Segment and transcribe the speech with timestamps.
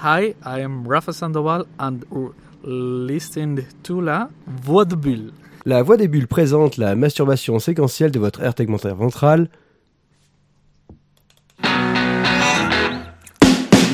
[0.00, 2.04] Hi, I am Rafa Sandoval and
[2.62, 5.32] listening to la Voix de Bulle.
[5.66, 9.48] La voix des bulles présente la masturbation séquentielle de votre aire tegmentaire ventrale.
[11.64, 11.68] Il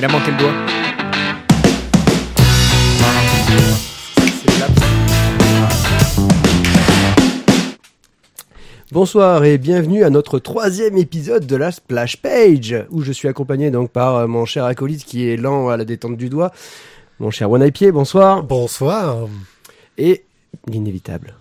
[0.05, 0.84] a manqué le doigt.
[8.95, 13.73] Bonsoir et bienvenue à notre troisième épisode de la Splash Page, où je suis accompagné
[13.73, 16.53] donc par euh, mon cher acolyte qui est lent à la détente du doigt,
[17.19, 19.27] mon cher One Pied, bonsoir, Bonsoir.
[19.99, 20.23] et
[20.69, 21.35] l'inévitable,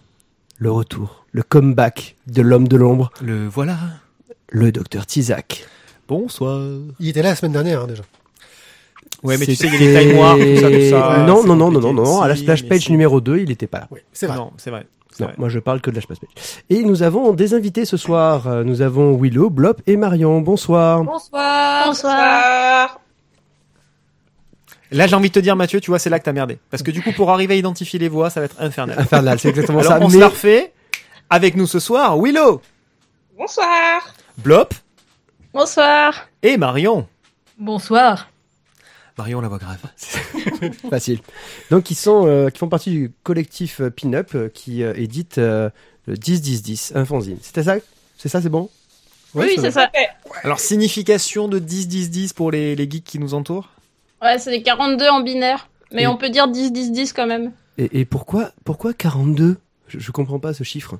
[0.57, 3.77] le retour, le comeback de l'homme de l'ombre, Le voilà.
[4.49, 5.63] le docteur Tizak.
[6.07, 6.59] Bonsoir.
[6.99, 8.01] Il était là la semaine dernière hein, déjà.
[9.21, 11.23] Ouais, mais tu sais, il y a des tailles noires, tout ça, tout ça.
[11.27, 13.81] Non, non, non, non, non, non, à la Splash Page numéro 2, il n'était pas
[13.81, 13.87] là.
[13.91, 14.37] Oui, c'est vrai.
[14.37, 14.85] Non, c'est vrai.
[15.19, 16.17] Non, moi je parle que de la Page.
[16.69, 18.47] Et nous avons des invités ce soir.
[18.47, 20.41] Euh, Nous avons Willow, Blop et Marion.
[20.41, 21.03] Bonsoir.
[21.03, 21.85] Bonsoir.
[21.87, 22.99] Bonsoir.
[24.91, 26.59] Là, j'ai envie de te dire, Mathieu, tu vois, c'est là que t'as merdé.
[26.69, 28.97] Parce que du coup, pour arriver à identifier les voix, ça va être infernal.
[28.99, 29.99] Infernal, c'est exactement Alors, ça.
[30.01, 30.73] on mais- se la refait.
[31.29, 32.61] Avec nous ce soir, Willow,
[33.37, 34.13] Bonsoir.
[34.37, 34.73] Blop
[35.53, 36.27] Bonsoir.
[36.43, 37.07] et Marion.
[37.57, 38.27] Bonsoir.
[39.17, 39.77] Marion, la voix grave.
[40.89, 41.19] Facile.
[41.69, 45.37] Donc ils sont, euh, qui font partie du collectif euh, Pin-Up euh, qui euh, édite
[45.37, 45.69] euh,
[46.07, 47.37] le 10-10-10, un fanzine.
[47.41, 47.75] C'était ça?
[48.17, 48.69] C'est ça, c'est bon?
[49.35, 49.89] Oui, c'est ça.
[50.43, 53.69] Alors, signification de 10-10-10 pour les, les geeks qui nous entourent?
[54.21, 55.67] Ouais, c'est des 42 en binaire.
[55.91, 57.51] Mais Et- on peut dire 10-10-10 quand même.
[57.77, 60.97] et, et pourquoi, pourquoi 42 je, je comprends pas ce chiffre.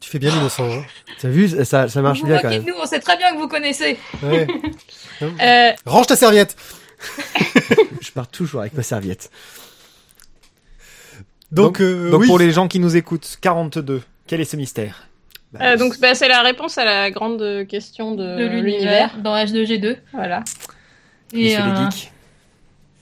[0.00, 0.64] Tu fais bien l'innocent.
[0.70, 0.84] Hein.
[1.20, 2.66] T'as vu, ça, ça marche Vous bien quand moquez même.
[2.66, 3.98] de nous, on sait très bien que vous connaissez.
[4.22, 4.46] Ouais.
[5.22, 6.56] Euh, Range ta serviette.
[8.00, 9.30] Je pars toujours avec ma serviette.
[11.52, 12.26] Donc, euh, Donc, oui.
[12.26, 14.02] pour les gens qui nous écoutent, 42.
[14.26, 15.08] Quel est ce mystère?
[15.52, 19.34] Bah, euh, donc bah, c'est la réponse à la grande question de, de l'univers dans
[19.36, 19.96] H2G2.
[20.12, 20.42] Voilà.
[21.32, 22.12] Et Et c'est les euh, geeks.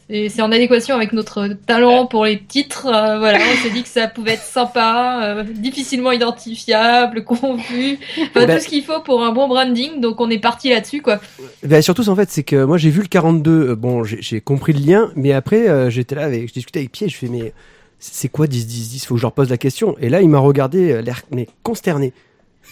[0.09, 2.87] C'est c'est en adéquation avec notre talent pour les titres.
[2.87, 7.99] euh, voilà, on s'est dit que ça pouvait être sympa, euh, difficilement identifiable, confus,
[8.35, 10.01] enfin, tout ce qu'il faut pour un bon branding.
[10.01, 11.21] Donc on est parti là-dessus, quoi.
[11.63, 13.51] Bah, surtout, en fait, c'est que moi j'ai vu le 42.
[13.51, 16.81] euh, Bon, j'ai j'ai compris le lien, mais après euh, j'étais là avec, je discutais
[16.81, 17.53] avec Pierre, je fais mais
[17.99, 19.97] c'est quoi 10 10 10 Faut que je leur pose la question.
[20.01, 22.13] Et là, il m'a regardé, l'air mais consterné.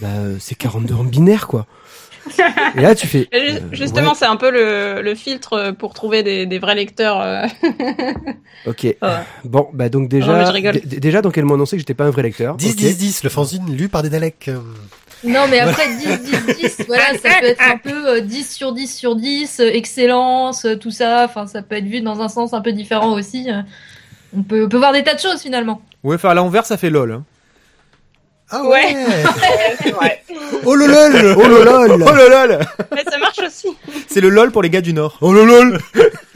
[0.01, 1.67] Bah, c'est 42 en binaire, quoi.
[2.77, 3.29] Et là, tu fais.
[3.35, 7.21] Euh, Justement, ouais, c'est un peu le, le filtre pour trouver des, des vrais lecteurs.
[7.21, 7.47] euh.
[8.67, 8.83] ok.
[8.85, 8.97] Ouais.
[9.45, 10.81] Bon, bah donc Non, déjà, mais je rigole.
[10.81, 12.57] d- déjà donc elles m'ont annoncé que j'étais pas un vrai lecteur.
[12.57, 12.77] 10, ok.
[12.77, 14.49] 10, 10, le fanzine lu par des Daleks.
[14.49, 14.59] euh,
[15.25, 18.73] Non, mais après 10, 10, 10, voilà, ça peut être un peu euh, 10 sur
[18.73, 21.25] 10 sur 10, euh, excellence, euh, tout ça.
[21.29, 23.51] Enfin, ça peut être vu dans un sens un peu différent aussi.
[23.51, 23.63] euh.
[24.37, 25.83] On peut, on peut voir des tas de choses finalement.
[26.05, 27.13] Ouais, enfin, à l'envers, ça fait lol.
[27.13, 27.25] hein.
[28.53, 28.95] Ah Ouais.
[30.65, 31.35] oh lolol.
[31.37, 31.69] Oh lol
[32.07, 32.59] Oh le lol
[32.95, 33.69] Mais ça marche aussi.
[34.09, 35.17] C'est le lol pour les gars du Nord.
[35.21, 35.79] Oh lolol.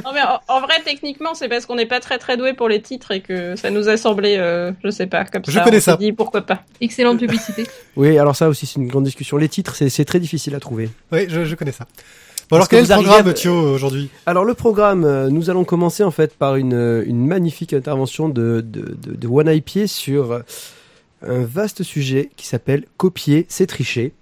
[0.04, 2.68] Non, mais en, en vrai, techniquement, c'est parce qu'on n'est pas très très doué pour
[2.68, 5.60] les titres et que ça nous a semblé, euh, je sais pas, comme Je ça.
[5.62, 5.96] connais on ça.
[5.96, 6.60] dit pourquoi pas.
[6.80, 7.66] Excellente publicité.
[7.96, 9.36] Oui, alors ça aussi c'est une grande discussion.
[9.38, 10.90] Les titres, c'est très difficile à trouver.
[11.12, 11.86] Oui, je, je connais ça.
[12.50, 14.08] Bon, alors que quel est le programme, à- Thio, aujourd'hui?
[14.26, 18.28] Alors le programme, euh, nous allons commencer en fait par une, euh, une magnifique intervention
[18.28, 20.40] de, de, de, de One Eye Pied sur euh,
[21.22, 24.12] un vaste sujet qui s'appelle Copier, c'est tricher.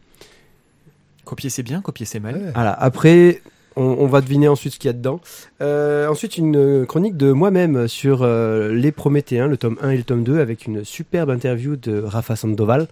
[1.24, 2.36] Copier c'est bien, copier c'est mal.
[2.36, 2.50] Ouais.
[2.54, 3.40] Voilà, après,
[3.76, 5.20] on, on va deviner ensuite ce qu'il y a dedans.
[5.60, 10.04] Euh, ensuite, une chronique de moi-même sur euh, les Prométhéens, le tome 1 et le
[10.04, 12.88] tome 2, avec une superbe interview de Rafa Sandoval.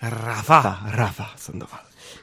[0.00, 0.78] Rafa.
[0.84, 1.80] Rafa Sandoval.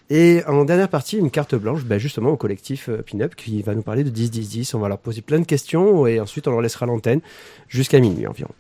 [0.10, 3.74] Et en dernière partie, une carte blanche, ben justement au collectif euh, Pin-Up qui va
[3.74, 4.76] nous parler de 10-10-10.
[4.76, 7.22] On va leur poser plein de questions et ensuite on leur laissera l'antenne
[7.68, 8.54] jusqu'à minuit environ.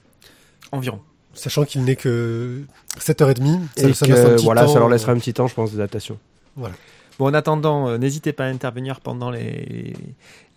[0.71, 0.99] Environ.
[1.33, 2.61] Sachant qu'il n'est que
[2.99, 3.59] 7h30.
[3.75, 5.33] Ça, et ça que, laisse un petit voilà, temps, ça leur laissera euh, un petit
[5.33, 6.17] temps, je pense, d'adaptation.
[6.55, 6.69] Bon,
[7.27, 9.93] en attendant, euh, n'hésitez pas à intervenir pendant les,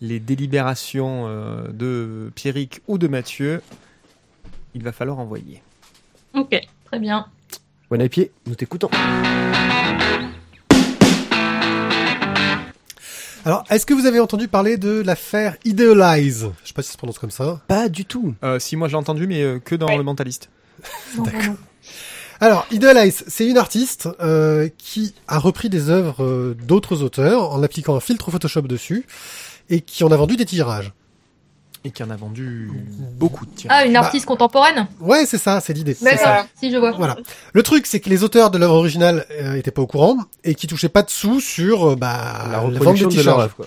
[0.01, 3.61] les délibérations euh, de Pierrick ou de Mathieu.
[4.75, 5.61] Il va falloir envoyer.
[6.33, 6.59] Ok.
[6.85, 7.25] Très bien.
[7.89, 8.89] Bon pied, nous t'écoutons.
[13.45, 16.49] Alors, est-ce que vous avez entendu parler de l'affaire Idealize?
[16.63, 17.61] Je sais pas si ça se prononce comme ça.
[17.69, 18.35] Pas du tout.
[18.43, 19.95] Euh, si moi je l'ai entendu, mais euh, que dans Ouais.
[19.97, 20.49] le mentaliste.
[21.17, 21.55] D'accord.
[22.39, 27.63] Alors, Idealize, c'est une artiste euh, qui a repris des œuvres euh, d'autres auteurs en
[27.63, 29.05] appliquant un filtre Photoshop dessus
[29.69, 30.93] et qui en a vendu des tirages.
[31.83, 32.69] Et qui en a vendu
[33.17, 33.69] beaucoup de tiens.
[33.73, 34.87] Ah, une Bah, artiste contemporaine?
[34.99, 35.93] Ouais, c'est ça, c'est l'idée.
[35.95, 36.45] c'est ça.
[36.59, 36.91] Si, je vois.
[36.91, 37.17] Voilà.
[37.53, 40.53] Le truc, c'est que les auteurs de l'œuvre originale euh, étaient pas au courant et
[40.53, 43.53] qui touchaient pas de sous sur euh, bah, La vente reproduction des de t-shirts.
[43.55, 43.65] quoi.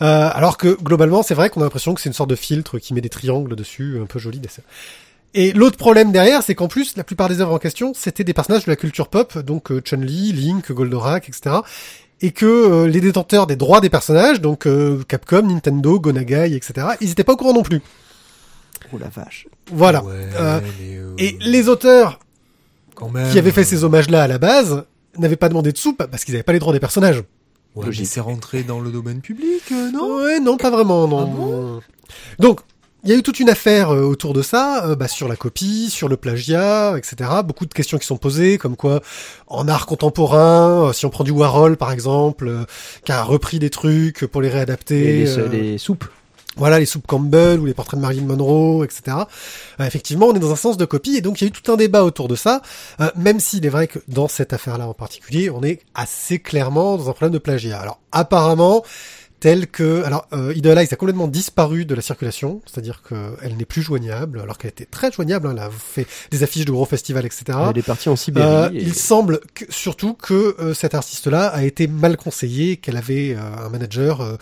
[0.00, 2.78] Euh, alors que globalement, c'est vrai qu'on a l'impression que c'est une sorte de filtre
[2.78, 4.38] qui met des triangles dessus, un peu joli.
[4.38, 4.48] des-
[5.34, 8.32] Et l'autre problème derrière, c'est qu'en plus, la plupart des œuvres en question, c'était des
[8.34, 11.56] personnages de la culture pop, donc euh, Chun-Li, Link, Goldorak, etc.
[12.22, 16.88] et que euh, les détenteurs des droits des personnages, donc euh, Capcom, Nintendo, Gonagai, etc.,
[17.00, 17.80] ils étaient pas au courant non plus.
[18.92, 19.46] Oh la vache.
[19.70, 20.02] Voilà.
[20.02, 22.20] Ouais, Euh, mais, euh, et les auteurs
[22.94, 24.84] quand même, qui avaient fait ces hommages-là à la base
[25.18, 27.22] n'avaient pas demandé de sous parce qu'ils n'avaient pas les droits des personnages.
[27.74, 30.16] Ouais, mais c'est rentré dans le domaine public, euh, non?
[30.22, 31.80] Ouais, non, pas vraiment, non.
[32.38, 32.60] Donc,
[33.04, 35.36] il y a eu toute une affaire euh, autour de ça, euh, bah, sur la
[35.36, 37.30] copie, sur le plagiat, etc.
[37.44, 39.00] Beaucoup de questions qui sont posées, comme quoi,
[39.46, 42.64] en art contemporain, euh, si on prend du Warhol, par exemple, euh,
[43.04, 45.24] qui a repris des trucs pour les réadapter.
[45.24, 46.04] Les, les soupes.
[46.58, 49.16] Voilà, les soupes Campbell ou les portraits de Marilyn Monroe, etc.
[49.80, 51.52] Euh, effectivement, on est dans un sens de copie et donc il y a eu
[51.52, 52.62] tout un débat autour de ça,
[53.00, 56.96] euh, même s'il est vrai que dans cette affaire-là en particulier, on est assez clairement
[56.96, 57.78] dans un problème de plagiat.
[57.78, 58.82] Alors apparemment,
[59.40, 60.02] tel que...
[60.04, 64.58] Alors, euh, Idolize a complètement disparu de la circulation, c'est-à-dire qu'elle n'est plus joignable, alors
[64.58, 67.56] qu'elle était très joignable, hein, elle a fait des affiches de gros festivals, etc.
[67.70, 68.46] Elle est partie en Sibérie.
[68.48, 72.96] Euh, et- Il semble que, surtout que euh, cet artiste-là a été mal conseillé, qu'elle
[72.96, 74.36] avait euh, un manager euh,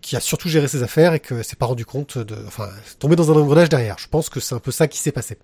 [0.00, 2.68] qui a surtout géré ses affaires et que s'est pas rendu compte de, enfin,
[2.98, 3.96] tombé dans un engrenage derrière.
[3.98, 5.38] Je pense que c'est un peu ça qui s'est passé.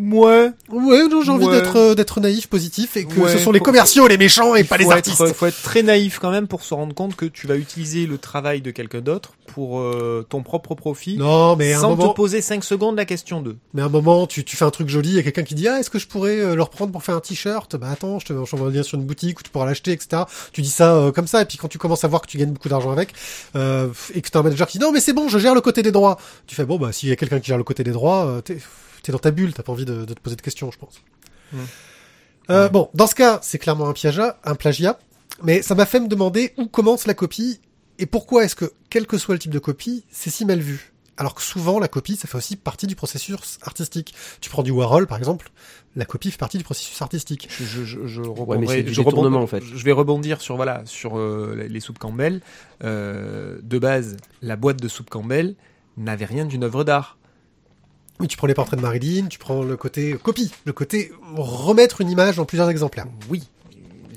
[0.00, 0.50] Ouais.
[0.70, 1.52] ouais, j'ai envie Ouais.
[1.60, 4.60] d'être euh, d'être naïf, positif et que Ouais, ce sont les commerciaux les méchants et
[4.60, 5.20] Il pas les artistes.
[5.20, 8.06] Être, faut être très naïf quand même pour se rendre compte que tu vas utiliser
[8.06, 11.16] le travail de quelqu'un d'autre pour euh, ton propre profit.
[11.18, 13.56] Non, mais à un sans moment, te poser 5 secondes la question 2.
[13.74, 15.78] mais à un moment, tu, tu fais un truc joli et quelqu'un qui dit ah
[15.80, 17.76] est-ce que je pourrais euh, le reprendre pour faire un t-shirt?
[17.76, 19.92] Bah attends, je te je t'envoie un lien sur une boutique où tu pourras l'acheter,
[19.92, 20.22] etc.
[20.52, 22.38] Tu dis ça euh, comme ça et puis quand tu commences à voir que tu
[22.38, 23.12] gagnes beaucoup d'argent avec
[23.56, 25.60] euh, et que t'as un manager qui dit non mais c'est bon, je gère le
[25.60, 26.16] côté des droits.
[26.46, 28.40] Tu fais bon bah s'il y a quelqu'un qui gère le côté des droits, euh,
[28.40, 28.56] t'es
[29.02, 31.00] t'es dans ta bulle, t'as pas envie de, de te poser de questions, je pense.
[31.52, 31.58] Hmm.
[32.50, 34.98] Euh, Bon, dans ce cas, c'est clairement un plagiat, un plagiat,
[35.42, 37.60] mais ça m'a fait me demander où commence la copie
[37.98, 40.92] et pourquoi est-ce que, quel que soit le type de copie, c'est si mal vu.
[41.16, 44.14] Alors que souvent, la copie, ça fait aussi partie du processus artistique.
[44.40, 45.50] Tu prends du Warhol, par exemple,
[45.94, 47.46] la copie fait partie du processus artistique.
[47.50, 49.62] Je, je, je, je mais rebondirai- c'est du je rebond- détournement, en fait.
[49.62, 52.40] Je vais rebondir sur voilà sur euh, les- les soupes Campbell.
[52.84, 55.56] Euh, de base, la boîte de soupe Campbell
[55.98, 57.18] n'avait rien d'une œuvre d'art.
[58.20, 62.02] Oui, tu prends les portraits de Marilyn, tu prends le côté copie, le côté remettre
[62.02, 63.06] une image en plusieurs exemplaires.
[63.30, 63.48] Oui.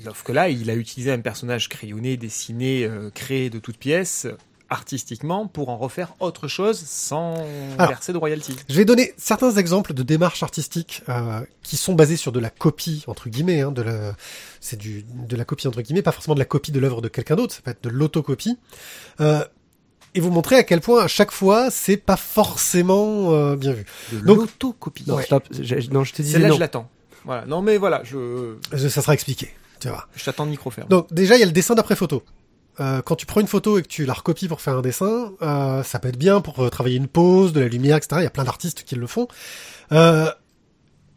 [0.04, 4.26] Sauf que là, il a utilisé un personnage crayonné, dessiné, euh, créé de toutes pièces,
[4.68, 7.34] artistiquement, pour en refaire autre chose sans
[7.78, 7.88] Alors.
[7.88, 8.56] verser de royalties.
[8.68, 12.50] Je vais donner certains exemples de démarches artistiques euh, qui sont basées sur de la
[12.50, 14.14] copie entre guillemets, hein, de la,
[14.60, 17.08] c'est du de la copie entre guillemets, pas forcément de la copie de l'œuvre de
[17.08, 18.58] quelqu'un d'autre, ça peut être de l'autocopie.
[19.22, 19.42] Euh,
[20.14, 23.84] et vous montrer à quel point à chaque fois c'est pas forcément euh, bien vu.
[24.12, 25.04] De Donc- l'autocopie.
[25.06, 25.24] Non, Ouais.
[25.24, 25.44] stop.
[25.60, 26.54] J'ai- Non, je te disais Celle-là, non.
[26.56, 26.88] je l'attends.
[27.24, 27.46] Voilà.
[27.46, 29.50] Non, mais voilà, je, Ça sera expliqué,
[29.80, 30.06] tu vois.
[30.14, 30.88] je t'attends de micro ferme.
[30.88, 32.22] Donc déjà il y a le dessin d'après photo.
[32.80, 35.32] Euh, quand tu prends une photo et que tu la recopies pour faire un dessin,
[35.42, 38.16] euh, ça peut être bien pour euh, travailler une pose, de la lumière, etc.
[38.20, 39.28] Il y a plein d'artistes qui le font.
[39.92, 40.28] Euh,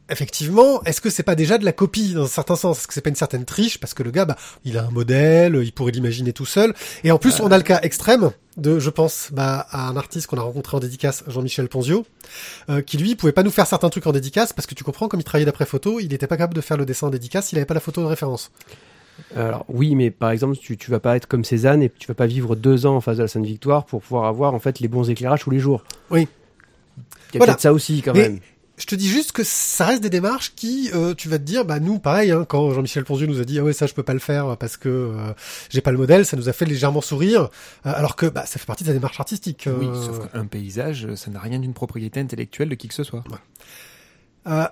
[0.10, 2.80] effectivement, est-ce que c'est pas déjà de la copie dans un certain sens?
[2.80, 3.80] Est-ce que c'est pas une certaine triche?
[3.80, 6.74] Parce que le gars, bah, il a un modèle, il pourrait l'imaginer tout seul.
[7.04, 10.28] Et en plus, on a le cas extrême de, je pense, bah, à un artiste
[10.28, 12.06] qu'on a rencontré en dédicace, Jean-Michel Ponzio,
[12.70, 15.08] euh, qui lui pouvait pas nous faire certains trucs en dédicace parce que tu comprends,
[15.08, 17.52] comme il travaillait d'après photo, il était pas capable de faire le dessin en dédicace,
[17.52, 18.52] il avait pas la photo de référence.
[19.36, 22.14] Alors oui, mais par exemple, tu, tu vas pas être comme Cézanne et tu vas
[22.14, 24.80] pas vivre deux ans en face de la Sainte Victoire pour pouvoir avoir en fait
[24.80, 25.84] les bons éclairages tous les jours.
[26.12, 26.28] Oui.
[26.98, 27.54] Il y a Voilà.
[27.54, 28.40] peut-être ça aussi quand Mais- même.
[28.78, 31.66] Je te dis juste que ça reste des démarches qui, euh, tu vas te dire,
[31.66, 34.04] bah nous, pareil, hein, quand Jean-Michel Ponzieu nous a dit, ah ouais, ça je peux
[34.04, 35.34] pas le faire parce que euh,
[35.70, 37.50] j'ai pas le modèle, ça nous a fait légèrement sourire,
[37.88, 39.68] euh, alors que bah ça fait partie de la démarche artistique.
[39.80, 40.06] Oui, euh.
[40.06, 43.24] sauf qu'un paysage, ça n'a rien d'une propriété intellectuelle de qui que ce soit.
[44.48, 44.68] Euh,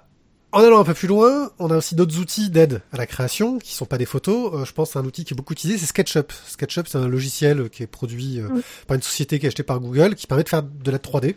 [0.52, 3.60] en allant un peu plus loin, on a aussi d'autres outils d'aide à la création
[3.60, 4.54] qui sont pas des photos.
[4.54, 6.32] Euh, je pense à un outil qui est beaucoup utilisé, c'est SketchUp.
[6.48, 8.62] SketchUp, c'est un logiciel qui est produit euh, Oui.
[8.88, 11.36] par une société qui est achetée par Google, qui permet de faire de la 3D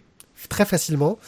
[0.49, 1.19] très facilement.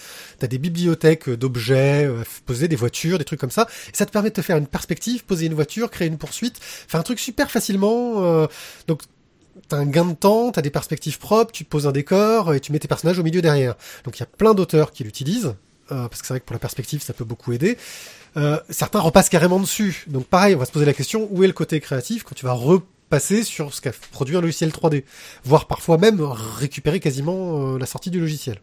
[0.40, 3.68] Tu as des bibliothèques euh, d'objets, euh, poser des voitures, des trucs comme ça.
[3.92, 6.56] Et ça te permet de te faire une perspective, poser une voiture, créer une poursuite,
[6.61, 8.25] faire un truc super facilement.
[8.25, 8.47] euh,
[8.88, 9.02] donc
[9.68, 12.73] T'as un gain de temps, t'as des perspectives propres, tu poses un décor et tu
[12.73, 13.75] mets tes personnages au milieu derrière.
[14.04, 15.54] Donc il y a plein d'auteurs qui l'utilisent,
[15.88, 17.76] parce que c'est vrai que pour la perspective ça peut beaucoup aider.
[18.70, 20.04] Certains repassent carrément dessus.
[20.06, 22.47] Donc pareil, on va se poser la question où est le côté créatif quand tu
[22.47, 25.04] vas repasser sur ce qu'a produit un logiciel 3D,
[25.44, 28.61] voire parfois même récupérer quasiment la sortie du logiciel.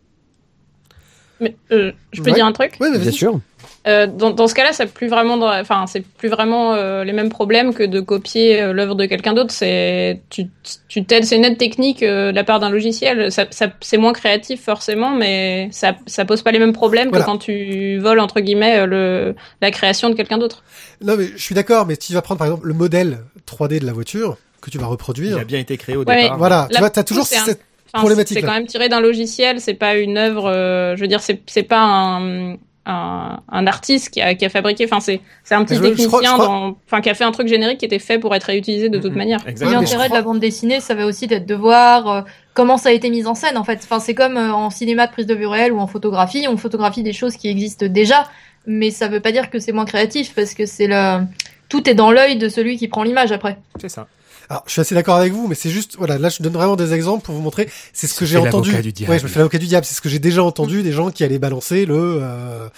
[1.40, 2.36] Mais euh, je peux Ouais.
[2.36, 3.40] dire un truc mais Bien sûr.
[3.88, 7.14] Euh, dans, dans ce cas-là, c'est plus vraiment, dans- enfin, c'est plus vraiment euh, les
[7.14, 9.52] mêmes problèmes que de copier euh, l'œuvre de quelqu'un d'autre.
[9.54, 10.48] C'est tu
[10.90, 13.32] tu t'aides, c'est une aide technique euh, de la part d'un logiciel.
[13.32, 17.24] Ça, ça c'est moins créatif forcément, mais ça ça pose pas les mêmes problèmes Voilà.
[17.24, 20.64] que quand tu voles entre guillemets le la création de quelqu'un d'autre.
[21.02, 23.80] Non mais je suis d'accord, mais si tu vas prendre par exemple le modèle 3D
[23.80, 26.38] de la voiture que tu vas Il reproduire, a bien été créé au Ouais, départ.
[26.38, 27.62] voilà, tu Là, vois, coup, toujours cette
[27.94, 28.04] Enfin,
[28.36, 29.60] C'est quand même tiré d'un logiciel.
[29.62, 30.46] C'est pas une œuvre.
[30.48, 32.56] euh, je veux dire, c'est c'est pas un
[32.90, 34.86] un, un artiste qui a, qui a fabriqué.
[34.86, 37.14] Enfin, c'est c'est un petit Je- je technicien crois- je crois- dans, enfin, qui a
[37.14, 39.40] fait un truc générique qui était fait pour être réutilisé de toute manière.
[39.46, 39.82] Exactement.
[39.82, 42.22] mais je L'intérêt de la bande dessinée, ça va aussi d'être de voir euh,
[42.54, 43.80] comment ça a été mis en scène en fait.
[43.84, 46.56] Enfin, c'est comme euh, en cinéma de prise de vue réelle ou en photographie, on
[46.56, 48.24] photographie des choses qui existent déjà,
[48.66, 51.26] mais ça veut pas dire que c'est moins créatif parce que c'est le
[51.68, 53.58] tout est dans l'œil de celui qui prend l'image après.
[53.82, 54.08] C'est ça.
[54.50, 56.76] Alors, je suis assez d'accord avec vous, mais c'est juste, voilà, là, je donne vraiment
[56.76, 57.70] des exemples pour vous montrer.
[57.92, 58.70] C'est ce que j'ai entendu.
[58.70, 59.12] l'avocat du diable.
[59.12, 59.86] Ouais, je me fais l'avocat du diable.
[59.86, 62.70] C'est ce que j'ai déjà entendu des gens qui allaient balancer le, euh,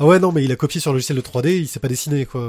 [0.00, 1.88] ah ouais, non, mais il a copié sur le logiciel de 3D, il sait pas
[1.88, 2.40] dessiner, quoi.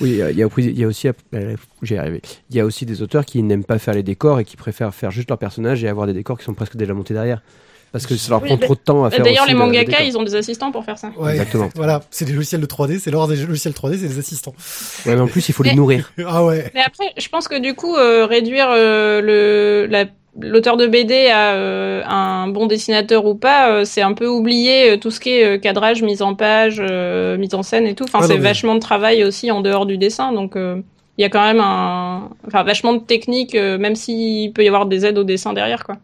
[0.00, 2.20] Oui, il y a, il y a y a aussi, euh, j'y arrivé.
[2.50, 4.94] Il y a aussi des auteurs qui n'aiment pas faire les décors et qui préfèrent
[4.94, 7.42] faire juste leur personnage et avoir des décors qui sont presque déjà montés derrière.
[7.92, 9.24] Parce que ça leur Oui, prend bah- trop de temps à faire.
[9.24, 11.10] D'ailleurs, les le- le mangaka, ils ont des assistants pour faire ça.
[11.18, 11.32] Ouais.
[11.32, 11.70] Exactement.
[11.74, 12.00] Voilà.
[12.10, 14.54] C'est des logiciels de 3D, c'est l'or des logiciels 3D, c'est des assistants.
[15.06, 16.12] Ouais, mais en plus, il faut les nourrir.
[16.26, 16.70] Ah ouais.
[16.74, 20.04] Mais après, je pense que du coup, euh, réduire euh, le la
[20.40, 24.92] l'auteur de BD à euh, un bon dessinateur ou pas, euh, c'est un peu oublier
[24.92, 27.96] euh, tout ce qui est euh, cadrage, mise en page, euh, mise en scène et
[27.96, 28.04] tout.
[28.04, 30.80] Enfin, Ah c'est mais- vachement de travail aussi en dehors du dessin, donc euh,
[31.18, 34.68] il y a quand même un, enfin, vachement de technique, euh, même s'il peut y
[34.68, 35.96] avoir des aides au dessin derrière, quoi.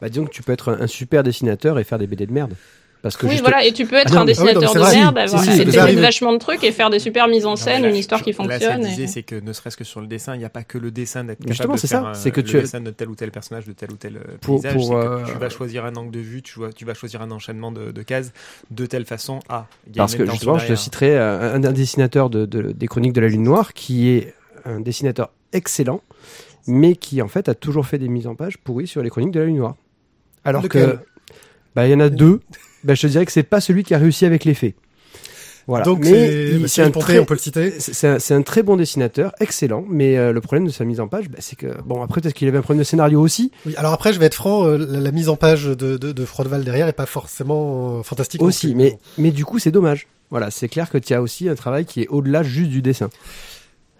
[0.00, 2.32] Bah, disons que tu peux être un, un super dessinateur et faire des BD de
[2.32, 2.54] merde.
[3.00, 4.54] Parce que Oui, juste- voilà, et tu peux être Ah non, un mais- ah oui,
[4.54, 6.00] non, dessinateur de merde, Si, avoir si, arriver.
[6.00, 8.36] vachement de trucs et faire des super mises en scène, là, une histoire qui Là,
[8.38, 8.80] ce fonctionne.
[8.80, 10.78] disait, et- c'est que ne serait-ce que sur le dessin, il n'y a pas que
[10.78, 12.90] le dessin d'être capable justement, de faire ça, un- c'est que le tu dessin de
[12.90, 14.74] tel ou tel personnage, de tel ou tel euh, Pour- paysage.
[14.74, 16.94] pour, c'est que euh, Tu vas choisir un angle de vue, tu, vois, tu vas
[16.94, 18.32] choisir un enchaînement de, de cases
[18.72, 19.38] de telle façon.
[19.48, 23.12] Ah, Parce que justement, je te citerai euh, un, un dessinateur de, de- des Chroniques
[23.12, 26.00] de la Lune Noire qui est un dessinateur excellent,
[26.66, 29.30] mais qui en fait a toujours fait des mises en page pourries sur les Chroniques
[29.30, 29.76] de la Lune Noire.
[30.48, 30.92] Alors Lequel?
[30.92, 30.98] que,
[31.74, 32.40] bah, il y en a deux.
[32.84, 34.54] Bah, je te dirais que c'est pas celui qui a réussi avec les.
[35.66, 35.84] Voilà.
[35.84, 37.78] Donc, mais c'est, un très, on peut le citer?
[37.78, 41.28] c'est un, très bon dessinateur, excellent, mais euh, le problème de sa mise en page,
[41.28, 43.92] bah, c'est que bon après peut-être qu'il avait un problème de scénario aussi, Oui, alors
[43.92, 46.64] après, je vais être franc, euh, la, la mise en page de, de, de Frodeval
[46.64, 48.40] derrière est pas forcément euh, fantastique.
[48.40, 50.06] aussi, mais mais du coup c'est dommage.
[50.30, 53.10] Voilà, c'est clair que tu as aussi un travail qui est au-delà juste du dessin.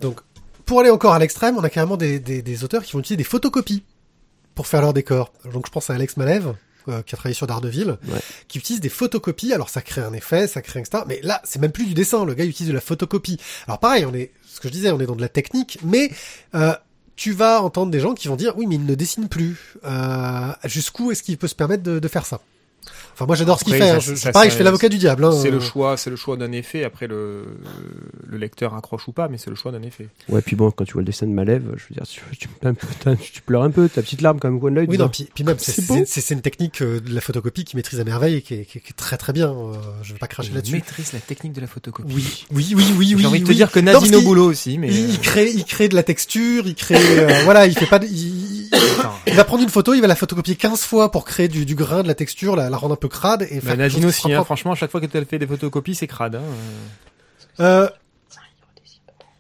[0.01, 0.21] Donc,
[0.65, 3.17] pour aller encore à l'extrême, on a carrément des, des, des auteurs qui vont utiliser
[3.19, 3.83] des photocopies
[4.59, 5.33] pour faire leur décor.
[5.53, 6.53] Donc, je pense à Alex Malev,
[6.89, 8.19] euh, qui a travaillé sur Daredevil, Ouais.
[8.49, 9.53] qui utilise des photocopies.
[9.53, 11.05] Alors, ça crée un effet, ça crée un etc.
[11.07, 12.25] Mais là, c'est même plus du dessin.
[12.25, 13.39] Le gars utilise de la photocopie.
[13.69, 16.11] Alors, pareil, on est, ce que je disais, on est dans de la technique, mais
[16.57, 16.75] euh,
[17.15, 19.77] tu vas entendre des gens qui vont dire, oui, mais il ne dessine plus.
[19.85, 22.41] Euh, Jusqu'où est-ce qu'il peut se permettre de, de faire ça?
[23.19, 23.81] Enfin, moi, j'adore ce qu'il fait.
[23.81, 23.99] ça- hein.
[23.99, 25.25] Je, ça- pareil, ça- je fais l'avocat du diable.
[25.25, 25.33] hein.
[25.33, 26.85] C'est le choix, c'est le choix d'un effet.
[26.85, 27.47] Après, le,
[28.29, 30.07] le lecteur accroche ou pas, mais c'est le choix d'un effet.
[30.29, 32.49] Ouais, puis bon, quand tu vois le dessin de Malev, je veux dire, tu,
[33.41, 34.87] pleures un peu, ta petite larme comme au coin de l'œil.
[34.89, 38.05] Oui, non, puis, puis même, c'est une technique euh, de la photocopie qui maîtrise à
[38.05, 39.49] merveille et qui est, qui est- qui est très très bien.
[39.51, 40.73] euh, je vais pas cracher Il là-dessus.
[40.75, 42.13] maîtrise la technique de la photocopie.
[42.15, 43.21] Oui, oui, oui, oui, oui.
[43.23, 44.89] J'ai envie de te dire que Nadine boulot aussi, mais.
[44.89, 47.99] Il, il crée, il crée de la texture, il crée, euh, voilà, il fait pas,
[47.99, 51.65] de- il, va prendre une photo, il va la photocopier 15 fois pour créer du,
[51.65, 54.33] du grain, de la texture, la, la rendre un peu crade et Bah, Nadine aussi,
[54.33, 56.37] hein, franchement, à chaque fois que tu fait des photocopies, c'est crade.
[56.37, 56.43] Hein.
[57.61, 57.89] Euh,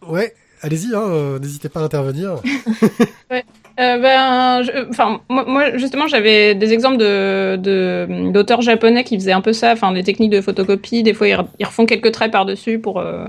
[0.06, 2.36] ouais, allez-y, hein, euh, n'hésitez pas à intervenir.
[3.80, 9.14] Euh, ben, je- enfin, moi, moi, justement, j'avais des exemples de de- d'auteurs japonais qui
[9.16, 11.04] faisaient un peu ça, enfin, des techniques de photocopie.
[11.04, 13.24] Des fois, ils, re- ils refont quelques traits par dessus pour euh,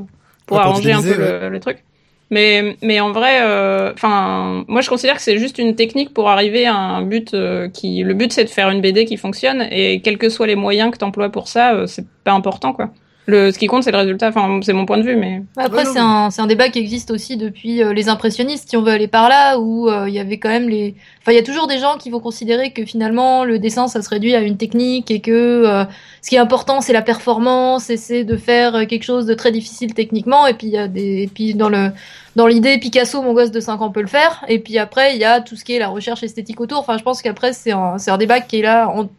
[0.48, 1.84] pour Ouais, pour arranger un peu le truc.
[2.31, 6.29] Mais mais en vrai, euh, enfin, moi, je considère que c'est juste une technique pour
[6.29, 8.03] arriver à un but euh, qui.
[8.03, 10.91] Le but, c'est de faire une BD qui fonctionne, et quels que soient les moyens
[10.91, 12.91] que t'emploies pour ça, euh, c'est pas important, quoi.
[13.29, 14.29] Le, ce qui compte, c'est le résultat.
[14.29, 15.41] Enfin, c'est mon point de vue, mais.
[15.57, 18.69] Après, Ouais, non, c'est un, c'est un débat qui existe aussi depuis euh, les impressionnistes,
[18.69, 20.95] si on veut aller par là, où euh, il y avait quand même les.
[21.21, 24.01] Enfin, il y a toujours des gens qui vont considérer que finalement le dessin, ça
[24.01, 25.83] se réduit à une technique et que euh,
[26.21, 29.33] ce qui est important, c'est la performance et c'est de faire euh, quelque chose de
[29.33, 30.48] très difficile techniquement.
[30.48, 31.91] Et puis il y a des, et puis dans le,
[32.36, 34.43] dans l'idée, Picasso, mon gosse de 5 ans peut le faire.
[34.48, 36.79] Et puis après, il y a tout ce qui est la recherche esthétique autour.
[36.79, 39.09] Enfin, je pense qu'après, c'est un, c'est un débat qui est là en-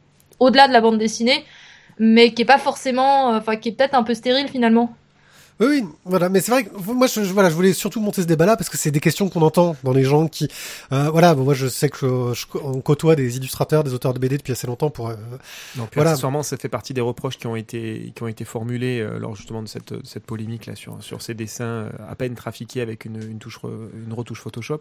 [0.41, 1.45] au-delà de la bande dessinée
[2.01, 4.97] mais qui est pas forcément, euh, enfin qui est peut-être un peu stérile finalement.
[5.61, 8.23] Oui, oui, voilà, mais c'est vrai que moi, je, je- voilà, je voulais surtout monter
[8.23, 10.49] ce débat-là parce que c'est des questions qu'on entend dans les gens qui,
[10.93, 14.15] euh, voilà, bon, moi je sais que je, je- on côtoie des illustrateurs, des auteurs
[14.15, 15.17] de BD depuis assez longtemps pour, euh,
[15.77, 16.13] Non, puis Voilà.
[16.13, 19.37] accessoirement, ça fait partie des reproches qui ont été, qui ont été formulés euh, lors
[19.37, 23.05] justement de cette, cette polémique là sur, sur ces dessins euh, à peine trafiqués avec
[23.05, 24.81] une, une, touche, re- une retouche Photoshop.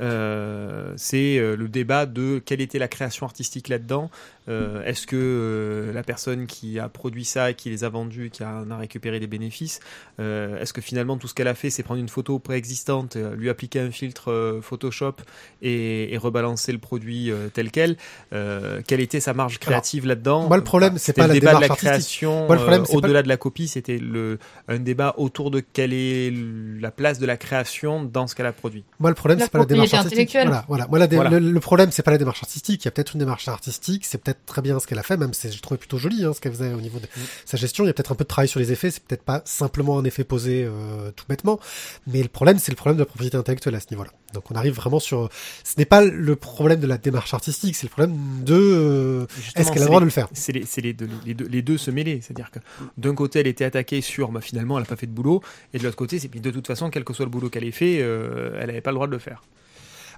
[0.00, 4.10] Euh, c'est euh, le débat de quelle était la création artistique là-dedans.
[4.48, 8.30] Euh, Est-ce que euh, la personne qui a produit ça, et qui les a vendus,
[8.32, 9.80] qui a, en a récupéré les bénéfices,
[10.20, 13.34] euh, est-ce que finalement tout ce qu'elle a fait, c'est prendre une photo préexistante, euh,
[13.34, 15.14] lui appliquer un filtre euh, Photoshop
[15.62, 17.96] et, et rebalancer le produit euh, tel quel
[18.32, 20.48] Euh, Quelle était sa marge créative là-dedans?
[20.48, 22.46] moi, le problème, Bah, c'est c'était pas le la débat de la création.
[22.46, 24.38] Moi, le problème, euh, c'est pas au-delà de la copie, c'était le
[24.68, 26.32] un débat autour de quelle est
[26.80, 28.84] la place de la création dans ce qu'elle a produit.
[29.00, 30.32] Moi, le problème, c'est pas la démarche artistique.
[30.32, 30.86] Voilà, voilà.
[30.88, 31.30] Moi, la dé- Voilà.
[31.30, 32.82] Le, le problème, c'est pas la démarche artistique.
[32.84, 34.04] Il y a peut-être une démarche artistique.
[34.06, 36.32] C'est peut-être très bien ce qu'elle a fait, même si j'ai trouvé plutôt joli hein,
[36.34, 37.06] ce qu'elle faisait au niveau de
[37.44, 37.84] sa gestion.
[37.84, 38.90] Il y a peut-être un peu de travail sur les effets.
[38.90, 41.58] C'est peut-être pas simplement un effet posé euh, tout bêtement.
[42.06, 44.10] Mais le problème, c'est le problème de la propriété intellectuelle à ce niveau-là.
[44.34, 45.28] Donc, on arrive vraiment sur.
[45.64, 47.76] Ce n'est pas le problème de la démarche artistique.
[47.76, 48.54] C'est le problème de.
[48.54, 50.28] euh, Est-ce qu'elle a le droit de le faire?
[50.32, 52.20] C'est les, deux, les, deux, les deux se mêler.
[52.22, 52.58] C'est-à-dire que
[52.98, 55.42] d'un côté, elle était attaquée sur bah, finalement, elle n'a pas fait de boulot.
[55.74, 57.70] Et de l'autre côté, c'est de toute façon, quel que soit le boulot qu'elle ait
[57.70, 59.42] fait, euh, elle n'avait pas le droit de le faire.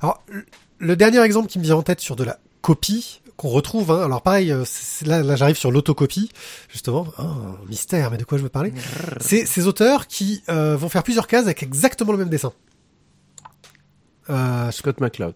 [0.00, 0.44] Alors, le-
[0.78, 4.04] le dernier exemple qui me vient en tête sur de la copie qu'on retrouve, hein,
[4.04, 4.64] alors pareil, euh,
[5.04, 6.30] là, là j'arrive sur l'autocopie,
[6.68, 7.24] justement, oh,
[7.68, 8.72] mystère, mais de quoi je veux parler?
[9.20, 12.52] C'est ces auteurs qui euh, vont faire plusieurs cases avec exactement le même dessin.
[14.30, 15.34] Euh, Scott McCloud.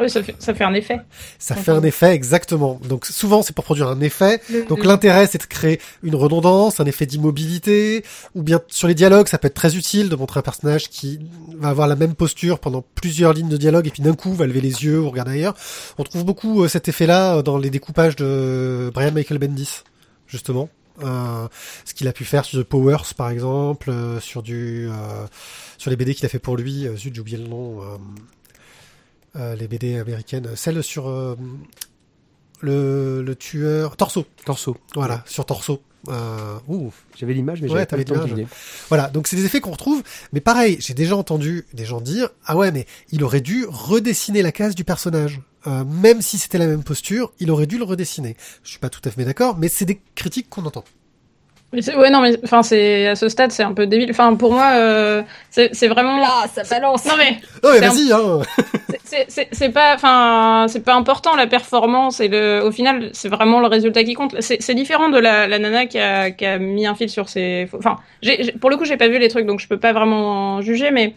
[0.00, 1.00] Oui, ça fait, ça fait un effet.
[1.38, 2.80] ça fait un effet exactement.
[2.88, 4.40] Donc souvent c'est pour produire un effet.
[4.50, 8.86] Le- Donc le- l'intérêt c'est de créer une redondance, un effet d'immobilité, ou bien sur
[8.88, 11.18] les dialogues ça peut être très utile de montrer un personnage qui
[11.56, 14.46] va avoir la même posture pendant plusieurs lignes de dialogue et puis d'un coup va
[14.46, 15.54] lever les yeux ou regarder ailleurs.
[15.98, 19.82] On trouve beaucoup euh, cet effet-là euh, dans les découpages de Brian Michael Bendis
[20.26, 20.68] justement.
[21.04, 21.46] Euh,
[21.84, 24.92] ce qu'il a pu faire sur The Powers par exemple, euh, sur du euh,
[25.76, 26.86] sur les BD qu'il a fait pour lui.
[26.88, 27.80] Euh, zut j'ai oublié le nom.
[29.38, 31.36] Euh, les BD américaines, celle sur euh,
[32.60, 34.26] le, le tueur Torso.
[34.44, 34.76] Torso.
[34.94, 35.80] Voilà, sur Torso.
[36.08, 36.56] Euh,
[37.18, 38.46] J'avais l'image, mais Ouais, j'avais pas l'image.
[38.88, 40.02] voilà, donc c'est des effets qu'on retrouve,
[40.32, 44.42] mais pareil, j'ai déjà entendu des gens dire ah ouais, mais il aurait dû redessiner
[44.42, 45.40] la case du personnage.
[45.66, 48.36] Euh, même si c'était la même posture, il aurait dû le redessiner.
[48.62, 50.84] Je suis pas tout à fait d'accord, mais c'est des critiques qu'on entend.
[51.72, 54.08] Mais ouais, non, mais enfin, c'est à ce stade, c'est un peu débile.
[54.10, 56.16] Enfin, pour moi, euh, c'est c'est vraiment.
[56.16, 57.04] Là, ça balance.
[57.04, 57.32] Non mais
[57.62, 58.40] Non mais C'est un- vas-y, hein.
[58.88, 62.62] c'est- c'est- c'est c'est pas, enfin, c'est pas important la performance et le.
[62.64, 64.34] Au final, c'est vraiment le résultat qui compte.
[64.40, 67.28] C'est c'est différent de la, la nana qui a, qui a mis un fil sur
[67.28, 67.68] ses.
[67.76, 69.92] Enfin, j'ai j'ai- pour le coup, j'ai pas vu les trucs, donc je peux pas
[69.92, 71.12] vraiment juger, mais.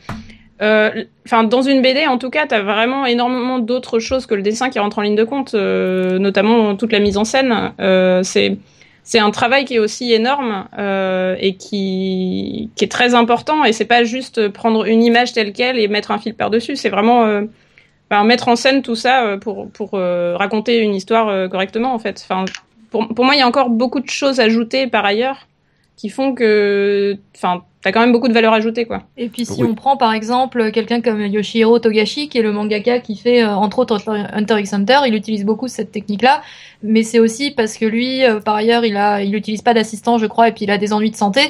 [0.61, 4.41] euh, Enfin, dans une BD, en tout cas, t'as vraiment énormément d'autres choses que le
[4.41, 7.71] dessin qui rentre en ligne de compte, euh, notamment toute la mise en scène.
[7.79, 8.57] Euh, c'est
[9.03, 13.63] c'est un travail qui est aussi énorme euh, et qui, qui est très important.
[13.63, 16.75] Et c'est pas juste prendre une image telle quelle et mettre un fil par-dessus.
[16.75, 17.43] C'est vraiment euh,
[18.09, 21.93] enfin, mettre en scène tout ça euh, pour, pour euh, raconter une histoire euh, correctement,
[21.93, 22.21] en fait.
[22.23, 22.45] Enfin,
[22.89, 25.47] pour, pour moi, il y a encore beaucoup de choses ajoutées par ailleurs
[25.95, 29.03] qui font que enfin, t'as quand même beaucoup de valeur ajoutée, quoi.
[29.17, 29.67] Et puis si Oui.
[29.71, 33.49] on prend par exemple quelqu'un comme Yoshihiro Togashi, qui est le mangaka qui fait euh,
[33.49, 36.41] entre autres Hunter x Hunter, il utilise beaucoup cette technique-là,
[36.83, 40.17] mais c'est aussi parce que lui, euh, par ailleurs, il a, il utilise pas d'assistant,
[40.17, 41.41] je crois, et puis il a des ennuis de santé.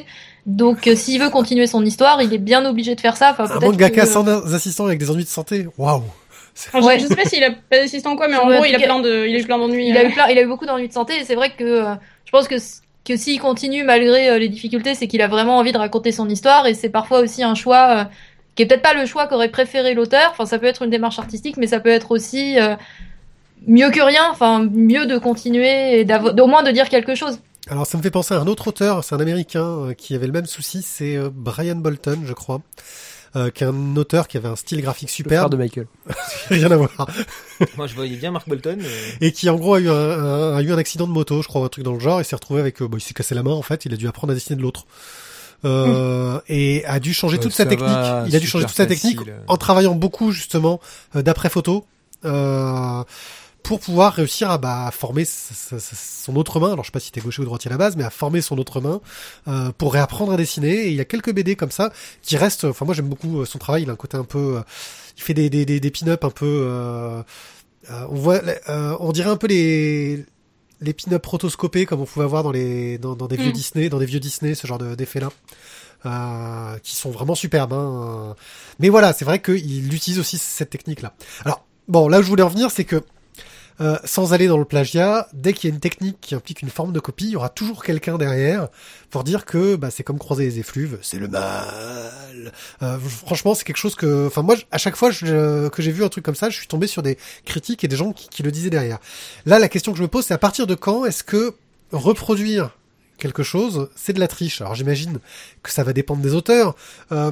[0.46, 3.32] Donc euh, s'il veut continuer son histoire, il est bien obligé de faire ça.
[3.38, 5.68] Enfin, Un mangaka que- sans assistant avec des ennuis de santé?
[5.78, 6.02] Waouh.
[6.74, 7.00] Ouais.
[7.00, 9.00] je, sais pas s'il a pas d'assistant ou quoi, mais en gros, il a plein
[9.00, 9.88] de, il a eu plein d'ennuis.
[9.88, 11.64] Il a eu plein, il a eu beaucoup d'ennuis de santé et c'est vrai que
[11.64, 11.94] euh,
[12.26, 12.56] je pense que
[13.06, 16.30] que s'il continue malgré euh, les difficultés, c'est qu'il a vraiment envie de raconter son
[16.30, 18.04] histoire et c'est parfois aussi un choix euh,
[18.56, 20.30] qui est peut-être pas le choix qu'aurait préféré l'auteur.
[20.32, 22.76] Enfin, ça peut être une démarche artistique, mais ça peut être aussi euh,
[23.68, 24.24] mieux que rien.
[24.32, 27.40] Enfin, mieux de continuer et d'au moins de dire quelque chose.
[27.70, 30.26] Alors ça me fait penser à un autre auteur, c'est un américain euh, qui avait
[30.26, 32.62] le même souci, c'est Brian Bolton, je crois.
[33.38, 35.88] Euh, qui est un auteur qui avait un style graphique superbe, de Michael.
[36.50, 36.90] rien à voir,
[37.78, 38.78] Moi, je voyais bien Mark Bolton.
[38.82, 41.42] euh, et qui en gros a eu un, un- a eu un accident de moto,
[41.42, 43.14] je crois, un truc dans le genre, et s'est retrouvé avec, euh, bon, il s'est
[43.14, 44.86] cassé la main en fait, il a dû apprendre à dessiner de l'autre,
[45.64, 47.88] euh, et a dû changer Ouais, toute sa technique.
[47.90, 49.34] va, il a dû changer super toute sa technique facile.
[49.48, 50.80] en travaillant beaucoup justement
[51.16, 51.86] euh, d'après photo.
[52.26, 53.04] Euh,
[53.64, 56.92] pour pouvoir réussir à bah, former sa- sa- sa- son autre main, alors je sais
[56.92, 59.02] pas si t'es gaucher ou droitier à la base, mais à former son autre main
[59.48, 60.86] euh, pour réapprendre à dessiner.
[60.86, 62.66] Et il y a quelques BD comme ça qui restent.
[62.66, 63.84] Enfin moi j'aime beaucoup euh, son travail.
[63.84, 64.62] Il a un côté un peu, euh,
[65.18, 66.46] il fait des des des, des pin-up un peu.
[66.64, 67.22] euh,
[67.90, 68.40] on voit,
[69.00, 70.26] on dirait un peu les
[70.82, 73.54] les pin-up rotoscopés comme on pouvait avoir dans les dans, dans des vieux Mm.
[73.54, 75.30] Disney, dans des vieux Disney, ce genre de- d'effets là.
[76.08, 77.74] Euh, qui sont vraiment superbes.
[77.74, 78.36] Hein.
[78.80, 81.14] Mais voilà, c'est vrai qu'il utilise aussi cette technique-là.
[81.46, 83.04] Alors, bon, là où je voulais en venir, c'est que
[83.82, 86.70] euh, sans aller dans le plagiat, dès qu'il y a une technique qui implique une
[86.70, 88.70] forme de copie, il y aura toujours quelqu'un derrière
[89.10, 92.54] pour dire que bah, c'est comme croiser les effluves, c'est le mal.
[92.82, 96.10] Euh, franchement, c'est quelque chose que, enfin moi, à chaque fois que j'ai vu un
[96.10, 98.52] truc comme ça, je suis tombé sur des critiques et des gens qui, qui le
[98.52, 99.00] disaient derrière.
[99.46, 101.56] Là, la question que je me pose, c'est à partir de quand est-ce que
[101.92, 102.78] reproduire
[103.18, 104.62] quelque chose, c'est de la triche?
[104.62, 105.20] Alors j'imagine
[105.64, 106.76] que ça va dépendre des auteurs.
[107.12, 107.32] Euh,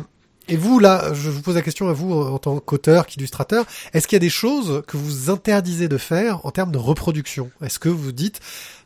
[0.49, 3.65] Et vous, là, je vous pose la question à vous en en tant qu'auteur, qu'illustrateur,
[3.93, 7.51] est-ce qu'il y a des choses que vous interdisez de faire en termes de reproduction?
[7.63, 8.39] Est-ce que vous dites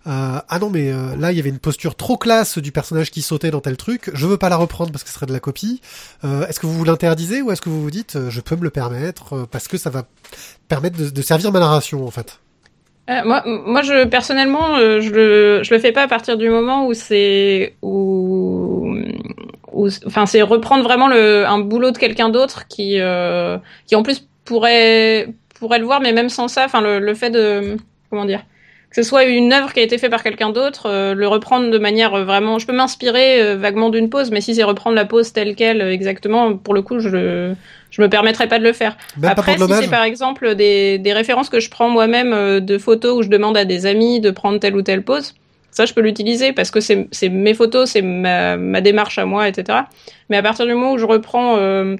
[0.06, 3.10] euh, ah non mais euh, là il y avait une posture trop classe du personnage
[3.10, 5.32] qui sautait dans tel truc, je veux pas la reprendre parce que ce serait de
[5.32, 5.80] la copie.
[6.26, 8.58] Euh, est-ce que vous vous l'interdisez ou est-ce que vous vous dites euh, je peux
[8.58, 10.04] me le permettre euh, parce que ça va
[10.67, 12.38] permettre de, de servir ma narration en fait?
[13.10, 16.49] Euh, moi, moi, je personnellement, euh, je le, je le fais pas à partir du
[16.49, 18.95] moment où c'est où,
[19.74, 23.58] où enfin, c'est reprendre vraiment le, un boulot de quelqu'un d'autre qui, euh,
[23.88, 25.28] qui en plus pourrait,
[25.60, 27.78] pourrait le voir, mais même sans ça, enfin, le, le fait de,
[28.10, 28.44] comment dire,
[28.90, 31.72] que ce soit une œuvre qui a été faite par quelqu'un d'autre, euh, le reprendre
[31.72, 34.96] de manière euh, vraiment, je peux m'inspirer euh, vaguement d'une pose, mais si c'est reprendre
[34.96, 37.56] la pose telle quelle euh, exactement, pour le coup, je le,
[37.90, 38.96] je me permettrais pas de le faire.
[39.18, 43.18] Même Après, si c'est par exemple des, des références que je prends moi-même de photos
[43.18, 45.34] où je demande à des amis de prendre telle ou telle pose,
[45.74, 49.48] ça je peux l'utiliser parce que c'est mes photos, c'est ma, ma démarche à moi,
[49.48, 49.80] etc.
[50.30, 51.96] Mais à partir du moment où je reprends euh,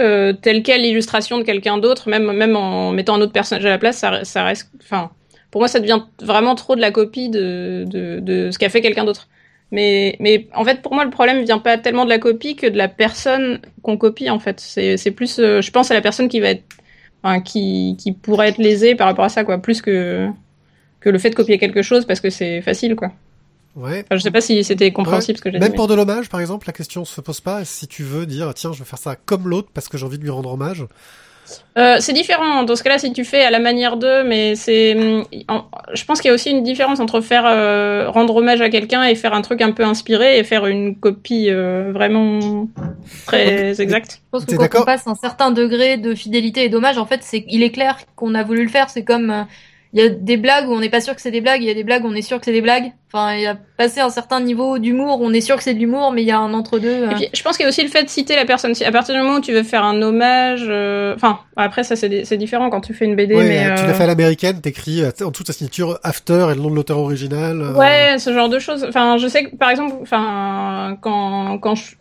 [0.00, 3.70] euh, telle quelle l'illustration de quelqu'un d'autre, même même en mettant un autre personnage à
[3.70, 5.10] la place, ça, reste, enfin,
[5.50, 7.84] pour moi ça devient vraiment trop de la copie de
[8.52, 9.28] ce qu'a fait quelqu'un d'autre.
[9.70, 12.66] Mais, mais en fait, pour moi, le problème vient pas tellement de la copie que
[12.66, 14.60] de la personne qu'on copie, en fait.
[14.60, 16.64] C'est plus, euh, je pense à la personne qui va être,
[17.22, 19.58] enfin, qui, qui pourrait être lésée par rapport à ça, quoi.
[19.58, 20.28] Plus que,
[21.00, 23.12] que le fait de copier quelque chose parce que c'est facile, quoi.
[23.76, 24.00] Ouais.
[24.06, 25.62] Enfin, je sais pas si c'était compréhensible ce que j'ai dit.
[25.62, 27.64] Même mais- pour de l'hommage, par exemple, la question se pose pas.
[27.64, 30.18] Si tu veux dire, tiens, je vais faire ça comme l'autre parce que j'ai envie
[30.18, 30.84] de lui rendre hommage.
[31.78, 32.64] Euh, c'est différent.
[32.64, 34.94] Dans ce cas-là, si tu fais à la manière d'eux, mais c'est,
[35.48, 38.68] en- je pense qu'il y a aussi une différence entre faire euh, rendre hommage à
[38.68, 42.68] quelqu'un et faire un truc un peu inspiré et faire une copie euh, vraiment
[43.26, 44.20] très exacte.
[44.24, 47.06] Je pense que quand d'accord on passe un certain degré de fidélité et d'hommage, en
[47.06, 48.90] fait, c'est, il est clair qu'on a voulu le faire.
[48.90, 49.42] C'est comme, euh,
[49.92, 51.66] il y a des blagues où on n'est pas sûr que c'est des blagues, il
[51.66, 52.92] y a des blagues où on est sûr que c'est des blagues.
[53.10, 55.78] Enfin, il y a passé un certain niveau d'humour, on est sûr que c'est de
[55.78, 57.04] l'humour, mais il y a un entre-deux.
[57.04, 57.10] euh.
[57.10, 58.74] Et puis, je pense qu'il y a aussi le fait de citer la personne.
[58.84, 62.24] À partir du moment où tu veux faire un hommage, euh, enfin, après ça c'est
[62.26, 64.06] c'est différent quand tu fais une BD, ouais, mais euh, tu euh, l'as fait à
[64.08, 67.58] l'américaine, t'écris euh, en dessous de ta signature After et le nom de l'auteur original.
[67.62, 68.84] euh, Ouais, ce genre de choses.
[68.86, 71.94] Enfin, je sais que par exemple, enfin, quand quand je...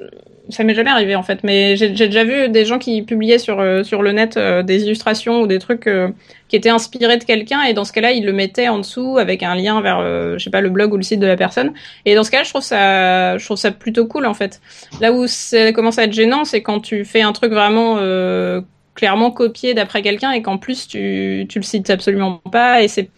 [0.50, 3.60] ça m'est jamais arrivé en fait, mais j'ai déjà vu des gens qui publiaient sur
[3.60, 6.10] euh, sur le net euh, des illustrations ou des trucs euh,
[6.48, 9.44] qui étaient inspirés de quelqu'un et dans ce cas-là, ils le mettaient en dessous avec
[9.44, 11.74] un lien vers euh, je sais pas le blog ou le site de la personne.
[12.06, 14.62] Et dans ce cas-là, je trouve ça je trouve ça plutôt cool en fait.
[15.02, 18.62] Là où ça commence à être gênant, c'est quand tu fais un truc vraiment euh,
[18.96, 23.10] clairement copié d'après quelqu'un et qu'en plus tu tu le cites absolument pas et c'est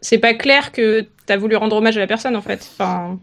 [0.00, 2.68] c'est pas clair que t'as voulu rendre hommage à la personne en fait.
[2.72, 3.18] Enfin,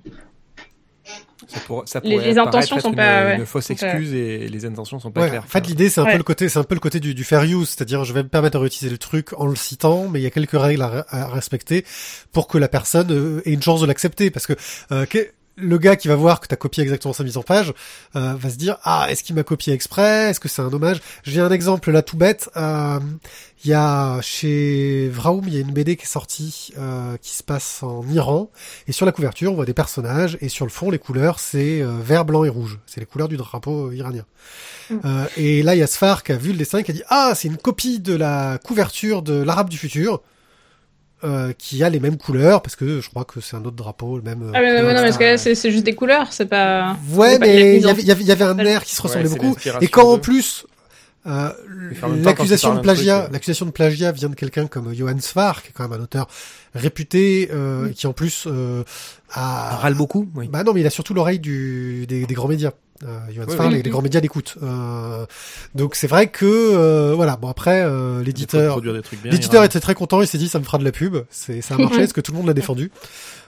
[1.47, 3.75] Ça, pour- ça Les- pourrait les intentions être sont une, pas- ouais, une fausse sont
[3.75, 5.43] pas- excuse et les intentions sont pas Ouais, claires.
[5.43, 6.11] en fait, l'idée, c'est un Ouais.
[6.11, 8.23] peu le côté, c'est un peu le côté du, du fair use, c'est-à-dire, je vais
[8.23, 10.81] me permettre de réutiliser le truc en le citant, mais il y a quelques règles
[10.81, 11.85] à, à respecter
[12.33, 14.53] pour que la personne euh, ait une chance de l'accepter, parce que,
[14.91, 15.27] euh, que-
[15.57, 17.73] le gars qui va voir que t'as copié exactement sa mise en page
[18.15, 20.29] euh, va se dire ah est-ce qu'il m'a copié exprès?
[20.29, 21.01] Est-ce que c'est un hommage?
[21.23, 22.99] J'ai un exemple là tout bête euh,
[23.65, 27.35] il y a chez Vraoum il y a une BD qui est sortie euh, qui
[27.35, 28.51] se passe en Iran.
[28.87, 31.81] Et sur la couverture on voit des personnages et sur le fond les couleurs c'est
[31.81, 32.79] euh, vert blanc et rouge.
[32.85, 34.25] C'est les couleurs du drapeau euh, iranien.
[35.05, 37.03] Euh, et là, il y a Sfar qui a vu le dessin, qui a dit
[37.09, 40.21] ah c'est une copie de la couverture de l'Arabe du futur.
[41.23, 44.17] Euh, qui a les mêmes couleurs parce que je crois que c'est un autre drapeau
[44.17, 45.01] le même euh, ah mais, non, mais etc.
[45.03, 46.95] parce que là, c'est juste des couleurs, c'est pas.
[47.13, 48.93] ouais mais il y ont- avait, il y avait- il y avait un air qui
[48.93, 50.67] se ressemblait beaucoup et quand en plus
[51.25, 51.49] euh,
[52.23, 55.71] l'accusation de plagiat euh, l'accusation de plagiat vient de quelqu'un comme Johann Sfar qui est
[55.73, 56.27] quand même un auteur
[56.75, 58.83] réputé euh, qui en plus euh,
[59.31, 60.29] a râle beaucoup.
[60.35, 60.47] Oui.
[60.47, 62.71] bah non, mais il a surtout l'oreille du des, des grands médias.
[63.03, 63.73] Euh, Johann Oui, Sfar, oui.
[63.75, 64.55] les, les grands médias l'écoutent.
[64.63, 65.25] Euh,
[65.75, 67.35] donc c'est vrai que euh, voilà.
[67.35, 68.81] Bon après, euh, l'éditeur,
[69.23, 70.21] l'éditeur était très content.
[70.21, 71.17] Il s'est dit ça me fera de la pub.
[71.29, 72.91] C'est ça a marché parce que tout le monde l'a défendu.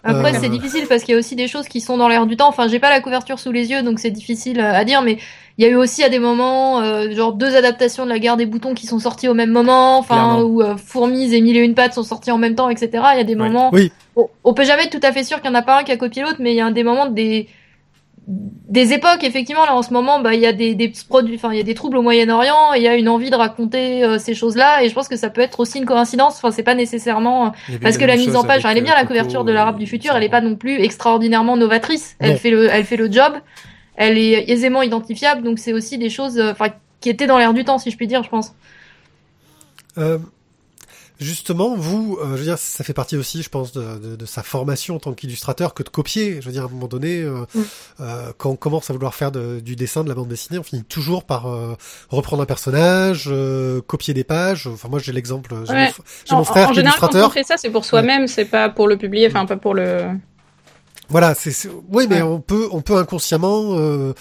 [0.03, 2.25] Après, Euh, c'est difficile parce qu'il y a aussi des choses qui sont dans l'air
[2.25, 2.47] du temps.
[2.47, 5.01] Enfin, j'ai pas la couverture sous les yeux, donc c'est difficile euh, à dire.
[5.01, 5.17] Mais
[5.57, 8.37] il y a eu aussi à des moments, euh, genre deux adaptations de la guerre
[8.37, 9.97] des boutons qui sont sorties au même moment.
[9.97, 12.89] Enfin, où euh, Fourmis et Mille et une pattes sont sortis en même temps, etc.
[13.13, 13.71] Il y a des moments.
[13.73, 13.91] Oui.
[14.15, 15.83] On, on peut jamais être tout à fait sûr qu'il y en a pas un
[15.83, 17.49] qui a copié l'autre, mais il y a un des moments des
[18.31, 21.51] des époques effectivement là en ce moment bah il y a des des produits enfin
[21.51, 24.19] il y a des troubles au Moyen-Orient il y a une envie de raconter euh,
[24.19, 26.75] ces choses-là et je pense que ça peut être aussi une coïncidence enfin c'est pas
[26.75, 27.49] nécessairement euh,
[27.81, 29.51] parce la que la mise en page, elle est bien euh, la Coco couverture de
[29.51, 32.15] l'Arabe du futur, elle est pas non plus extraordinairement novatrice.
[32.19, 32.37] Elle Non.
[32.37, 33.33] fait le, elle fait le job,
[33.95, 36.67] elle est aisément identifiable, donc c'est aussi des choses, euh, enfin,
[37.01, 38.53] qui étaient dans l'air du temps, si je puis dire, je pense.
[39.97, 40.19] Euh,
[41.19, 44.25] justement, vous, euh, je veux dire, ça fait partie aussi, je pense, de, de, de
[44.25, 46.39] sa formation en tant qu'illustrateur que de copier.
[46.41, 47.61] Je veux dire, à un moment donné, euh, Mm.
[48.01, 50.63] euh, quand on commence à vouloir faire de- du dessin, de la bande dessinée, on
[50.63, 51.75] finit toujours par euh,
[52.09, 54.67] reprendre un personnage, euh, copier des pages.
[54.67, 55.53] Enfin, moi, j'ai l'exemple.
[55.65, 55.91] J'ai Ouais.
[56.31, 58.27] mon, En, mon frère en qui est général, quand on fait ça, c'est pour soi-même,
[58.27, 60.05] c'est pas pour le publier, enfin pas pour le.
[61.09, 62.21] Voilà, c'est, c'est- oui, mais Ouais.
[62.21, 64.13] on peut, on peut inconsciemment euh,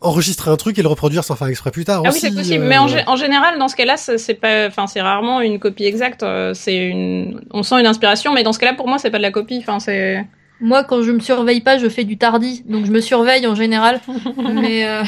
[0.00, 2.64] enregistrer un truc et le reproduire sans faire exprès plus tard Ah oui, c'est possible.
[2.64, 5.58] euh, Mais en, en général, dans ce cas-là, c'est c'est pas, enfin, c'est rarement une
[5.58, 6.22] copie exacte.
[6.22, 9.18] euh, C'est une, on sent une inspiration, mais dans ce cas-là, pour moi, c'est pas
[9.18, 9.58] de la copie.
[9.58, 10.24] Enfin, c'est.
[10.60, 13.54] Moi, quand je me surveille pas, je fais du tardi, donc je me surveille en
[13.54, 14.00] général.
[14.54, 15.02] mais euh,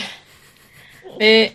[1.20, 1.52] Mais,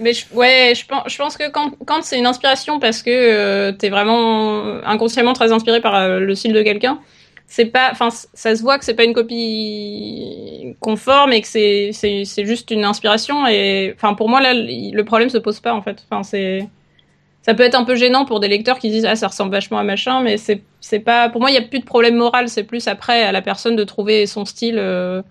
[0.00, 3.10] mais je, ouais, je pense, je pense que quand, quand c'est une inspiration parce que
[3.10, 6.98] euh, t'es vraiment inconsciemment très inspiré par euh, le style de quelqu'un,
[7.46, 11.90] c'est pas, enfin, ça se voit que c'est pas une copie conforme et que c'est,
[11.92, 15.72] c'est, c'est juste une inspiration et, enfin, pour moi là, le problème se pose pas
[15.74, 16.04] en fait.
[16.10, 16.68] Enfin, c'est,
[17.42, 19.78] ça peut être un peu gênant pour des lecteurs qui disent ah ça ressemble vachement
[19.78, 22.48] à machin, mais c'est, c'est pas, pour moi il y a plus de problème moral,
[22.48, 24.78] c'est plus après à la personne de trouver son style.
[24.78, 25.22] euh,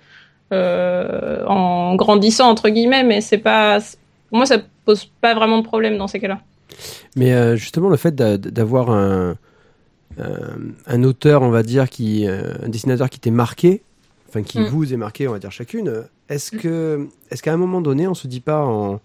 [0.54, 3.80] euh, en grandissant entre guillemets, mais c'est pas,
[4.30, 6.40] pour moi ça pose pas vraiment de problème dans ces cas-là.
[7.16, 9.38] Mais euh, justement, le fait d'a- d'avoir un,
[10.20, 13.82] un, un auteur, on va dire, qui, euh, un dessinateur qui t'est marqué,
[14.30, 14.68] enfin qui Mm.
[14.68, 18.08] vous est marqué, on va dire chacune, euh, est-ce que, est-ce qu'à un moment donné,
[18.08, 19.00] on se dit pas, en,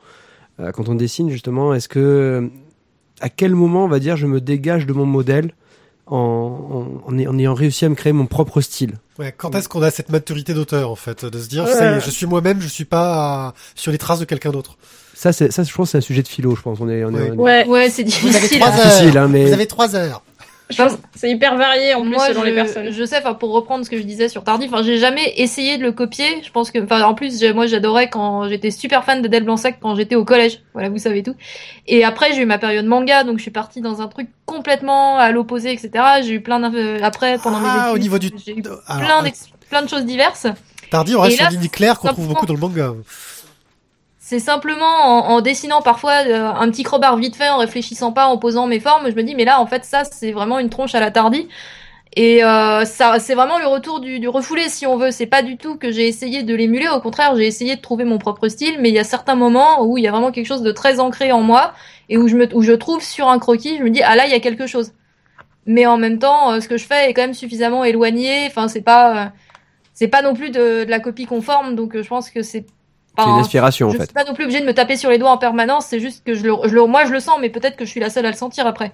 [0.61, 2.49] euh, quand on dessine justement, est-ce que,
[3.21, 5.53] à quel moment, on va dire, je me dégage de mon modèle
[6.07, 6.17] en,
[7.07, 8.95] en, en ay- en ayant réussi à me créer mon propre style?
[9.19, 11.73] Ouais, quand est-ce qu'on a cette maturité d'auteur en fait, de se dire Ouais.
[11.73, 14.51] ça y est, je suis moi-même, je suis pas à- sur les traces de quelqu'un
[14.51, 14.77] d'autre?
[15.15, 16.81] Ça, c'est, ça, je pense, c'est un sujet de philo, je pense.
[16.81, 17.31] On est, on est, Ouais.
[17.31, 18.59] on est- Ouais, ouais, c'est Vous avez difficile.
[18.61, 18.87] trois heures.
[18.87, 20.23] difficile, hein, mais Vous avez trois heures.
[20.71, 22.91] Je pense que c'est hyper varié en plus Moi, selon je, les personnes.
[22.91, 25.77] je sais, enfin, pour reprendre ce que je disais sur Tardy, enfin, j'ai jamais essayé
[25.79, 26.43] de le copier.
[26.43, 29.77] Je pense que, enfin, en plus, moi, j'adorais quand j'étais super fan de Del Blanc-Sec
[29.81, 30.63] quand j'étais au collège.
[30.73, 31.35] Voilà, vous savez tout.
[31.87, 35.17] Et après, j'ai eu ma période manga, donc je suis partie dans un truc complètement
[35.19, 35.91] à l'opposé, etc.
[36.23, 37.95] J'ai eu plein d'inf- après, pendant mes Ah, études.
[37.95, 40.47] au niveau du- J'ai eu Alors, plein, d'ex- plein de choses diverses.
[40.91, 42.93] Tardy, on reste sur une ligne claire qu'on trouve beaucoup dans le manga.
[44.31, 48.39] C'est simplement en, dessinant parfois euh, un petit crowbar vite fait, en réfléchissant pas, en
[48.39, 49.11] posant mes formes.
[49.11, 51.49] Je me dis, mais là, en fait, ça, c'est vraiment une tronche à la Tardy.
[52.15, 55.11] Et euh, ça, c'est vraiment le retour du, refoulé, si on veut.
[55.11, 56.89] C'est pas du tout que j'ai essayé de l'émuler.
[56.89, 58.77] Au contraire, j'ai essayé de trouver mon propre style.
[58.79, 61.01] Mais il y a certains moments où il y a vraiment quelque chose de très
[61.01, 61.75] ancré en moi
[62.09, 64.41] et où je trouve sur un croquis, je me dis, ah là, il y a
[64.41, 64.93] quelque chose.
[65.67, 68.47] Mais en même temps, euh, ce que je fais est quand même suffisamment éloigné.
[68.47, 69.33] Enfin, c'est pas,
[69.93, 71.75] c'est pas non plus de, de la copie conforme.
[71.75, 72.65] Donc, je pense que c'est
[73.19, 74.05] c'est une inspiration, en je fait.
[74.05, 76.25] suis pas non plus obligée de me taper sur les doigts en permanence, c'est juste
[76.25, 78.11] que je le, je le- moi je le sens, mais peut-être que je suis la
[78.11, 78.93] seule à le sentir après.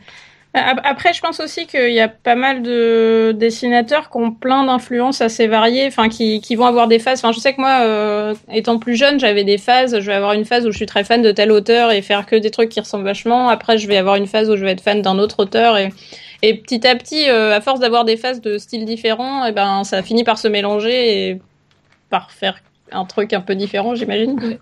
[0.54, 4.64] Ap- Après, je pense aussi qu'il y a pas mal de dessinateurs qui ont plein
[4.64, 7.18] d'influences assez variées, enfin qui, qui vont avoir des phases.
[7.18, 10.00] Enfin, je sais que moi, euh, étant plus jeune, j'avais des phases.
[10.00, 12.24] Je vais avoir une phase où je suis très fan de tel auteur et faire
[12.24, 13.50] que des trucs qui ressemblent vachement.
[13.50, 15.90] Après, je vais avoir une phase où je vais être fan d'un autre auteur et
[16.42, 19.84] et petit à petit, euh, à force d'avoir des phases de styles différents, et ben
[19.84, 21.40] ça finit par se mélanger et
[22.08, 22.60] par faire
[22.92, 24.38] un truc un peu différent, j'imagine.
[24.40, 24.58] Ouais.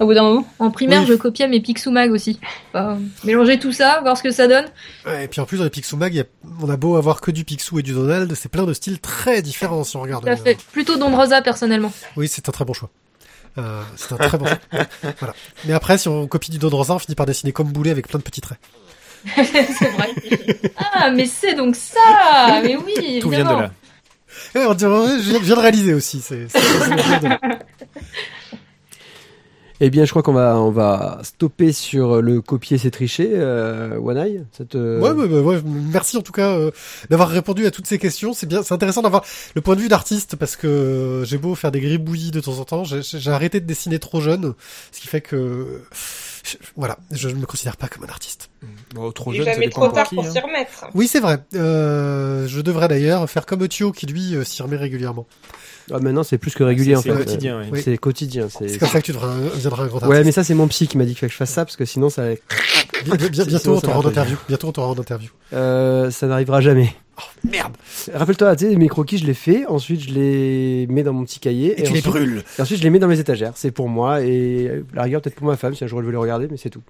[0.00, 0.46] Au bout d'un moment.
[0.60, 1.06] En primaire, Oui.
[1.08, 2.38] je copiais mes Picsou Mag aussi.
[2.72, 4.66] Enfin, mélanger tout ça, voir ce que ça donne.
[5.04, 6.24] Ouais, et puis en plus, dans les Picsou Mag, il y a-
[6.62, 9.42] on a beau avoir que du Picsou et du Donald, c'est plein de styles très
[9.42, 10.24] différents si on regarde.
[10.24, 10.56] Tout à fait.
[10.70, 11.92] Plutôt Dombrosa personnellement.
[12.16, 12.90] Oui, c'est un très bon choix.
[13.58, 14.58] Euh, c'est un très bon choix.
[15.18, 15.34] voilà.
[15.64, 18.06] Mais après, si on copie du Don Rosa, on finit par dessiner comme boulet avec
[18.06, 18.58] plein de petits traits.
[19.34, 20.08] c'est vrai.
[21.00, 23.70] Ah, mais c'est donc ça Mais oui, Tout vient de là.
[24.66, 26.20] On dirait- je viens- je viens de réaliser aussi.
[26.20, 26.46] C'est,
[29.80, 34.00] Eh bien, je crois qu'on va, on va stopper sur le copier, c'est tricher, euh,
[34.16, 34.42] Eye.
[34.50, 36.72] Cette, euh, Ouais, ouais, ouais, ouais, merci en tout cas euh,
[37.10, 38.32] d'avoir répondu à toutes ces questions.
[38.32, 41.54] C'est bien, c'est intéressant d'avoir le point de vue d'artiste parce que euh, j'ai beau
[41.54, 44.54] faire des gribouillis de temps en temps, j'ai, j'ai arrêté de dessiner trop jeune,
[44.90, 45.80] ce qui fait que
[46.50, 48.50] je- voilà, je ne me considère pas comme un artiste.
[48.94, 50.30] Bon, trop jeune, ça jamais dépend trop pour tard pour hein.
[50.30, 50.86] s'y remettre.
[50.94, 51.38] Oui, c'est vrai.
[51.54, 55.26] Euh, je devrais d'ailleurs faire comme Thio qui lui euh, s'y remet régulièrement.
[55.90, 57.16] Ah, maintenant, c'est plus que régulier, en C'est fait.
[57.16, 57.66] quotidien, oui.
[57.72, 57.82] Oui.
[57.82, 58.48] C'est quotidien.
[58.50, 58.68] C'est...
[58.68, 60.24] C'est comme ça que tu devras, deviendras un grand Ouais, artiste.
[60.26, 61.76] mais ça, c'est mon psy qui m'a dit qu'il fallait que je fasse ça, parce
[61.76, 62.24] que sinon, ça,
[63.04, 64.36] bientôt, on t'aura en interview.
[64.48, 65.30] Bientôt, on t'aura en interview.
[65.54, 66.94] euh, ça n'arrivera jamais.
[67.50, 67.76] Merde.
[68.12, 71.40] Rappelle-toi, tu sais, mes croquis, je les fais, ensuite, je les mets dans mon petit
[71.40, 71.72] cahier.
[71.72, 72.42] Et, tu les ensuite, brûles.
[72.58, 73.52] et ensuite, je les mets dans mes étagères.
[73.56, 76.12] C'est pour moi, et la rigueur, peut-être pour ma femme, si un jour elle veut
[76.12, 76.82] les regarder, mais c'est tout.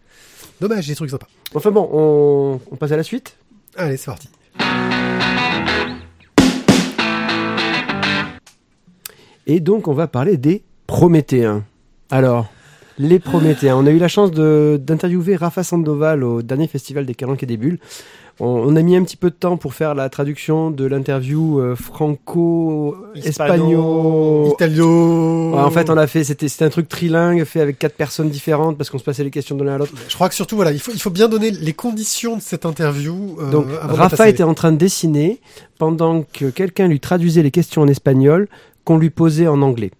[0.60, 1.28] Dommage, des trucs sympas.
[1.54, 3.36] Enfin bon, on, on passe à la suite.
[3.76, 4.28] Allez, c'est parti.
[9.46, 11.64] Et donc, on va parler des Prométhéens.
[12.10, 12.46] Alors,
[12.98, 13.76] les Prométhéens.
[13.76, 17.46] On a eu la chance de- d'interviewer Rafa Sandoval au dernier festival des Calanques et
[17.46, 17.78] des Bulles.
[18.40, 21.58] On, on a mis un petit peu de temps pour faire la traduction de l'interview
[21.58, 24.48] euh, franco-espagnol.
[24.52, 25.52] Italio.
[25.54, 28.30] Ouais, en fait, on l'a fait, c'était c'était un truc trilingue fait avec quatre personnes
[28.30, 29.92] différentes parce qu'on se passait les questions de l'un à l'autre.
[30.08, 32.66] Je crois que surtout, voilà, il faut, il faut bien donner les conditions de cette
[32.66, 33.36] interview.
[33.40, 35.40] euh, Donc, Rafa était en train de dessiner
[35.78, 38.48] pendant que quelqu'un lui traduisait les questions en espagnol
[38.84, 39.90] qu'on lui posait en anglais.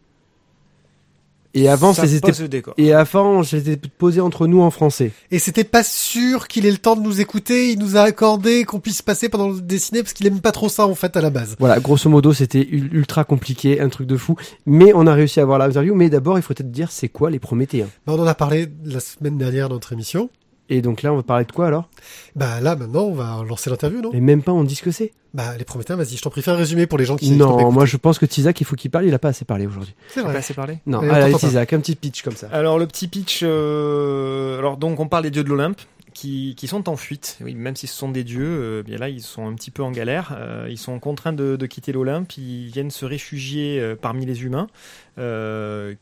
[1.55, 2.33] Et avant, ça c'était
[2.77, 5.13] et avant, c'était posé entre nous en français.
[5.31, 7.73] Et c'était pas sûr qu'il ait le temps de nous écouter.
[7.73, 10.69] Il nous a accordé qu'on puisse passer pendant le dessiné parce qu'il aime pas trop
[10.69, 11.57] ça en fait à la base.
[11.59, 14.37] Voilà, grosso modo, c'était ul- ultra compliqué, un truc de fou.
[14.67, 15.95] Mais on a réussi à avoir l'interview.
[15.95, 17.89] Mais d'abord, il faut peut-être dire c'est quoi les Prométhéens?
[18.07, 20.29] Bah, on en a parlé la semaine dernière dans notre émission.
[20.71, 21.89] Et donc là, on va parler de quoi alors?
[22.37, 24.13] Bah là maintenant on va lancer l'interview non?
[24.13, 25.13] Et même pas on dit ce que c'est.
[25.35, 27.71] Bah les Prométhéens, vas-y, je t'en prie, fais un résumé pour les gens qui Non,
[27.71, 29.05] moi je pense que Tizak, il faut qu'il parle.
[29.07, 29.95] Il a pas assez parlé aujourd'hui.
[30.09, 30.39] C'est T'as pas vrai.
[30.39, 30.79] assez parlé?
[30.87, 31.35] Non, Mais on allez.
[31.35, 32.49] Tizak, un petit pitch comme ça.
[32.53, 35.81] Alors le petit pitch, euh, alors donc on parle des dieux de l'Olympe
[36.19, 37.39] qui, sont en fuite.
[37.41, 39.83] Oui, même si ce sont des dieux, euh, bien là ils sont un petit peu
[39.83, 40.37] en galère.
[40.39, 42.37] Euh, ils sont contraints de, quitter l'Olympe.
[42.37, 44.69] Ils viennent se réfugier euh, parmi les humains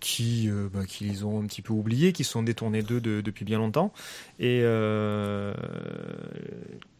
[0.01, 3.47] qui, bah, qui les ont un petit peu oubliés, qui sont détournés d'eux de- depuis
[3.47, 3.93] bien longtemps.
[4.39, 4.63] Et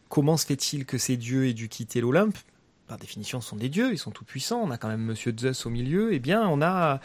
[0.09, 2.37] comment se fait-il que ces dieux aient dû quitter l'Olympe?
[2.87, 4.61] Par définition, ce sont des dieux, ils sont tout puissants.
[4.63, 6.13] On a quand même Monsieur Zeus au milieu.
[6.13, 7.01] Eh bien, on a,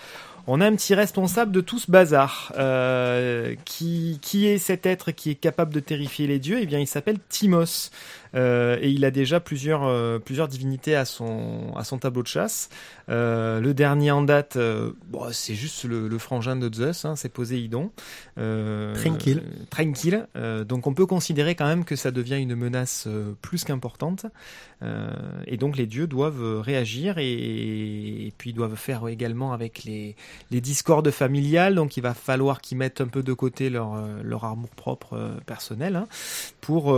[0.46, 2.52] on a un petit responsable de tout ce bazar.
[2.56, 6.58] Euh, qui, qui est cet être qui est capable de terrifier les dieux?
[6.60, 7.90] Eh bien, il s'appelle Timos.
[8.34, 12.28] Euh, et il a déjà plusieurs, euh, plusieurs divinités à son, à son tableau de
[12.28, 12.70] chasse.
[13.08, 14.56] Le dernier en date,
[15.08, 17.90] bon, c'est juste le, le frangin de Zeus, hein, c'est Poséidon.
[18.36, 19.42] Tranquille.
[19.68, 20.26] tranquille.
[20.66, 23.06] Donc on peut considérer quand même que ça devient une menace
[23.42, 24.24] plus qu'importante.
[24.82, 25.10] Euh,
[25.46, 30.16] et donc les dieux doivent réagir et, puis doivent faire également avec les,
[30.50, 31.74] les discordes familiales.
[31.74, 35.14] Donc il va falloir qu'ils mettent un peu de côté leur, euh, leur amour propre
[35.14, 36.06] euh, personnel hein,
[36.60, 36.96] pour,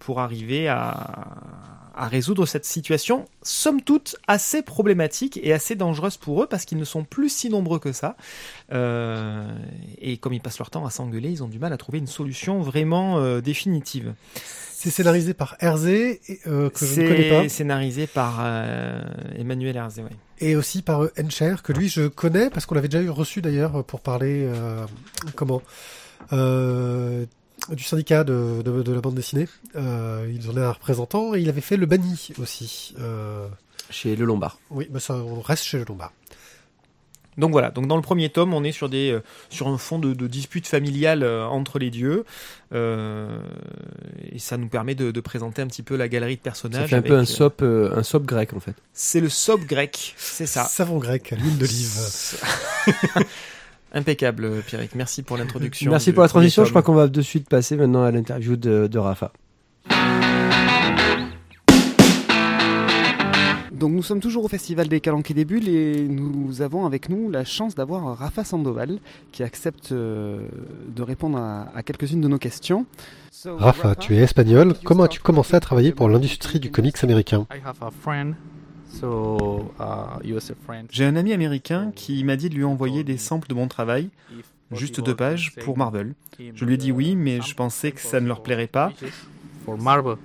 [0.00, 6.42] pour arriver à, à résoudre cette situation, somme toute assez problématique et assez dangereuse pour
[6.42, 8.16] eux parce qu'ils ne sont plus si nombreux que ça.
[8.72, 9.48] Euh,
[9.98, 12.06] et comme ils passent leur temps à s'engueuler, ils ont du mal à trouver une
[12.06, 14.12] solution vraiment euh, définitive.
[14.34, 17.42] C'est scénarisé par Herzé, euh, que je ne connais pas.
[17.44, 18.40] C'est scénarisé par
[19.34, 20.10] Emmanuel Herzé, ouais.
[20.38, 23.84] Et aussi par Encher, que lui je connais parce qu'on l'avait déjà eu reçu d'ailleurs
[23.84, 24.46] pour parler
[25.34, 25.62] comment?
[27.70, 29.48] Du syndicat de, de, de la bande dessinée.
[29.74, 32.94] Euh, il en est un représentant et il avait fait le banni aussi.
[33.00, 33.46] Euh,
[33.90, 34.58] Chez Le Lombard.
[34.70, 36.12] oui, bah ça on reste chez le Lombard.
[37.38, 39.98] Donc voilà, donc dans le premier tome, on est sur des euh, sur un fond
[39.98, 42.24] de, de dispute familiale euh, entre les dieux,
[42.72, 43.38] euh,
[44.32, 46.84] et ça nous permet de, de présenter un petit peu la galerie de personnages.
[46.84, 48.74] Ça fait un peu un sop, euh, un sop grec en fait.
[48.94, 50.64] C'est le sop grec, c'est ça.
[50.64, 51.98] Savon grec à l'huile d'olive.
[53.92, 54.94] Impeccable, Pierrick.
[54.94, 55.90] Merci pour l'introduction.
[55.90, 56.64] Merci pour la transition.
[56.64, 59.32] Je crois qu'on va de suite passer maintenant à l'interview de, de Rafa.
[63.72, 67.10] Donc nous sommes toujours au Festival des Calanques et des Bulles et nous avons avec
[67.10, 68.98] nous la chance d'avoir Rafa Sandoval
[69.32, 70.38] qui accepte euh,
[70.88, 72.86] de répondre à, à quelques-unes de nos questions.
[73.30, 74.74] So, Rafa, tu es espagnol.
[74.82, 77.46] Comment as-tu commencé à travailler pour l'industrie du comics américain?
[79.02, 79.60] Uh.
[80.90, 84.10] J'ai un ami américain qui m'a dit de lui envoyer des samples de mon travail,
[84.72, 86.14] juste deux pages, pour Marvel.
[86.38, 88.92] Je lui ai dit oui, mais je pensais que ça ne leur plairait pas.
[88.98, 89.12] pages
[89.64, 90.16] For Marvel,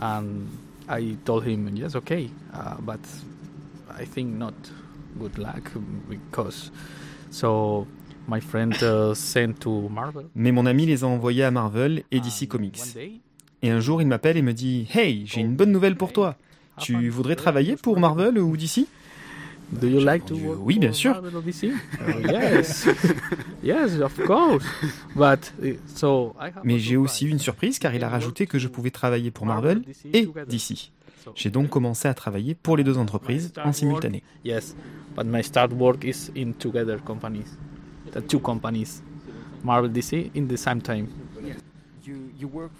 [0.00, 0.46] and
[0.88, 2.30] I told him yes, okay,
[2.80, 3.00] but
[4.00, 4.54] I think not
[5.18, 5.72] good luck
[6.08, 6.72] because
[7.30, 7.86] so
[8.26, 8.74] my friend
[9.14, 10.26] sent to Marvel.
[10.34, 12.96] Mais mon ami les a envoyés à Marvel et DC Comics.
[13.60, 16.36] Et un jour, il m'appelle et me dit Hey, j'ai une bonne nouvelle pour toi.
[16.78, 18.86] Tu voudrais travailler pour Marvel ou DC
[19.70, 21.12] Do you like to répondu, work oui, bien for sûr.
[21.12, 21.64] Marvel or DC?
[22.32, 22.88] Yes,
[23.62, 24.64] yes, of course.
[25.14, 25.52] But
[25.94, 27.74] so I have Mais j'ai aussi eu une surprise.
[27.74, 29.82] surprise car il a rajouté que je pouvais travailler pour Marvel
[30.14, 30.90] et DC.
[31.34, 34.22] J'ai donc commencé à travailler pour les deux entreprises en simultané.
[34.42, 34.74] Yes,
[35.14, 37.58] but my start work is in together companies,
[38.12, 39.02] the two companies,
[39.62, 41.08] Marvel DC in the same time.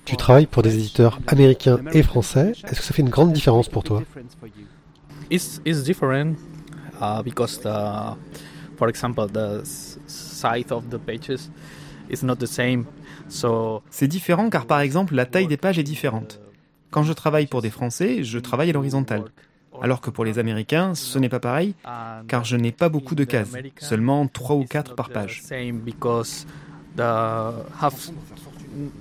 [0.04, 2.52] Tu travailles pour des éditeurs américains et français.
[2.64, 4.02] Est-ce que ça fait une grande différence pour toi?
[5.30, 6.36] It's it's different
[7.00, 8.16] uh, because the,
[8.78, 11.50] for example, the s- size of the pages
[12.10, 12.84] is not the same.
[13.28, 16.40] So C'est différent car par exemple la taille des pages est différente.
[16.90, 19.24] Quand je travaille pour des Français, je travaille à l'horizontale.
[19.82, 21.74] Alors que pour les Américains, ce n'est pas pareil
[22.26, 25.42] car je n'ai pas beaucoup de cases, seulement 3 ou 4 par page.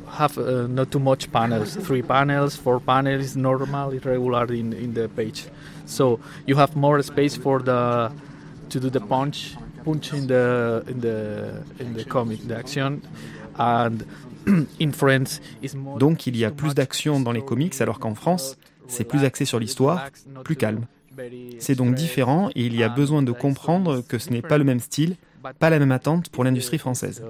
[0.07, 1.75] Have have uh, not too much panels.
[1.75, 5.45] Three panels, four panels is normal, is regular in in the page.
[5.85, 8.11] So you have more space for the
[8.69, 9.55] to do the punch
[9.87, 13.01] punch in the in the in the comic, the action,
[13.57, 14.05] and
[14.79, 15.99] in France is more.
[15.99, 19.45] Donc il y a plus d'action dans les comics alors qu'en France, c'est plus axé
[19.45, 20.09] sur l'histoire,
[20.43, 20.85] plus calme.
[21.59, 24.63] C'est donc différent et il y a besoin de comprendre que ce n'est pas le
[24.63, 25.15] même style,
[25.57, 27.23] pas la même attente pour l'industrie française.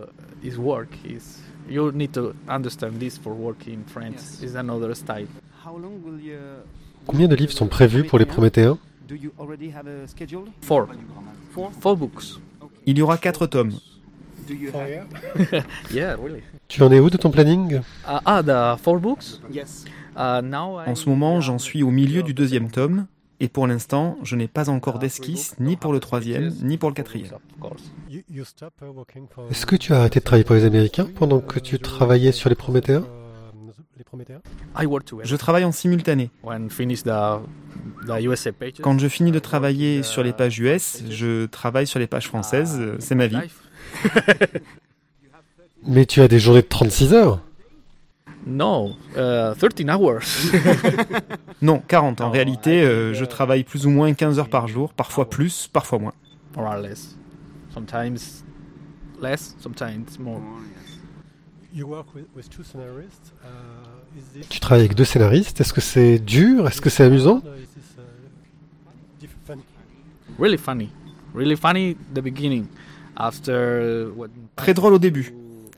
[1.67, 4.41] Work you need to understand this for working in France.
[4.41, 5.27] Is another style.
[7.05, 8.77] Combien de livres sont prévus pour les Prométhéens?
[10.61, 10.87] Four.
[11.79, 11.97] Four?
[11.97, 12.39] Books.
[12.85, 13.79] Il y aura quatre tomes.
[15.91, 16.41] Yeah, really.
[16.69, 17.81] Tu en es où de ton planning?
[18.07, 19.41] Uh, ah, the four books?
[20.15, 23.07] Uh, now En ce moment, j'en suis au milieu du deuxième tome,
[23.39, 26.95] et pour l'instant, je n'ai pas encore d'esquisse ni pour le troisième, ni pour le
[26.95, 27.31] quatrième.
[29.49, 32.49] Est-ce que tu as arrêté de travailler pour les Américains pendant que tu travaillais sur
[32.49, 33.05] les Prométhéens
[34.79, 35.27] I work together.
[35.27, 36.29] Je travaille en simultané.
[38.81, 42.77] Quand je finis de travailler sur les pages US, je travaille sur les pages françaises,
[42.79, 43.37] euh, c'est ma vie.
[45.87, 47.41] Mais tu as des journées de 36 heures
[48.47, 50.21] No, uh, 13 hours.
[51.61, 52.21] Non, 40.
[52.21, 55.97] En réalité, euh, je travaille plus ou moins 15 heures par jour, parfois plus, parfois
[55.99, 56.13] moins.
[56.55, 57.17] More or less.
[57.73, 58.43] Sometimes
[59.19, 60.39] less, sometimes more.
[64.49, 65.59] Tu travailles avec deux scénaristes.
[65.61, 67.41] Est-ce que c'est dur Est-ce que c'est amusant
[70.39, 70.89] Really funny.
[71.35, 72.65] Really funny the beginning.
[73.15, 74.29] After what?
[74.55, 75.33] Très drôle au début.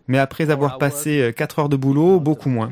[0.09, 2.71] Mais après avoir passé 4 heures de boulot, beaucoup moins.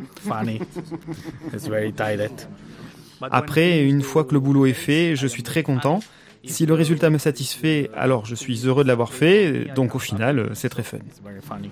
[3.31, 5.63] Après, une the fois que le boulot est fait, je I suis am très very
[5.63, 5.99] content.
[6.45, 10.39] Si le résultat me satisfait, alors je suis heureux de l'avoir fait, donc au final,
[10.39, 10.97] euh, c'est très fun.
[10.97, 11.71] It's very funny.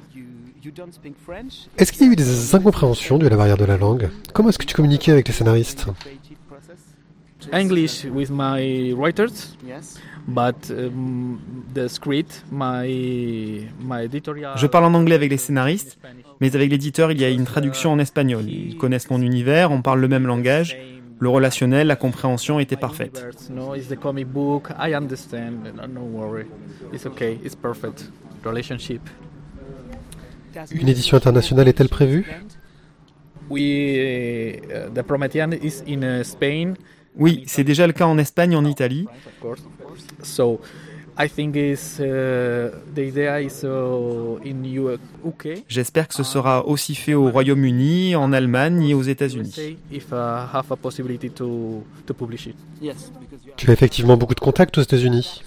[1.77, 4.09] Est-ce qu'il y a eu des incompréhensions dues à la barrière de la langue?
[4.33, 5.85] Comment est-ce que tu communiquais avec les scénaristes?
[7.53, 9.55] English with my writers,
[10.27, 11.39] but um,
[11.73, 14.57] the script, my my editorial.
[14.57, 15.97] Je parle en anglais avec les scénaristes,
[16.41, 18.45] mais avec l'éditeur, il y a une traduction en espagnol.
[18.47, 20.77] Ils connaissent mon univers, on parle le même langage.
[21.17, 23.25] Le relationnel, la compréhension était parfaite.
[23.49, 24.69] No, it's the comic book.
[24.77, 25.73] I understand.
[25.75, 26.45] No, no worry.
[26.91, 27.39] It's okay.
[27.43, 28.11] It's perfect.
[28.43, 29.01] Relationship.
[30.71, 32.25] Une édition internationale est-elle prévue?
[33.49, 36.75] We uh, the Promethean is in uh, Spain,
[37.17, 39.07] Oui, c'est déjà le cas en Espagne, en Italie.
[41.17, 41.23] uh.
[45.67, 49.77] J'espère que ce sera aussi fait au Royaume-Uni, en Allemagne et aux États-Unis.
[49.91, 52.55] Uh, have a possibility to to publish it.
[53.55, 55.41] Tu as effectivement beaucoup de contacts aux États-Unis.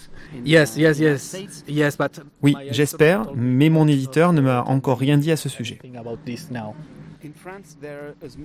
[0.45, 1.37] Yes, yes, yes,
[1.69, 1.97] yes.
[1.99, 5.79] But Oui, j'espère, mais mon éditeur ne m'a encore rien dit à ce sujet.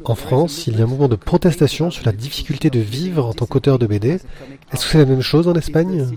[0.05, 3.33] En France, il y a un mouvement de protestation sur la difficulté de vivre en
[3.33, 4.19] tant qu'auteur de BD.
[4.71, 6.07] Est-ce que c'est la même chose en Espagne?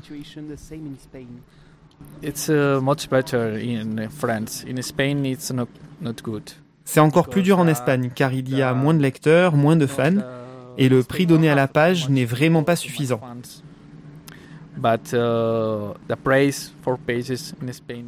[2.22, 4.64] It's uh, much better in France.
[4.68, 5.68] In Spain, it's not
[6.00, 6.42] not good.
[6.84, 9.86] C'est encore plus dur en Espagne, car il y a moins de lecteurs, moins de
[9.86, 10.22] fans,
[10.78, 13.20] et le prix donné à la page n'est vraiment pas suffisant.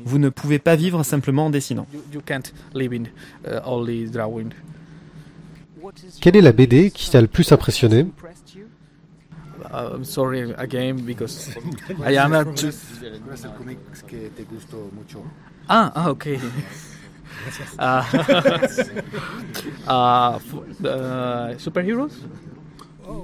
[0.04, 1.86] Vous ne pouvez pas vivre simplement en dessinant.
[1.92, 3.04] you, you can't live in
[3.46, 4.52] uh, only drawing.
[6.20, 8.06] Quelle est la BD qui t'a le plus impressionné?
[9.70, 11.50] Uh, I'm sorry again because
[12.04, 12.44] I am a
[15.68, 16.38] ah, ah okay.
[17.78, 18.02] uh,
[19.86, 20.38] uh,
[20.84, 22.12] uh, superheroes?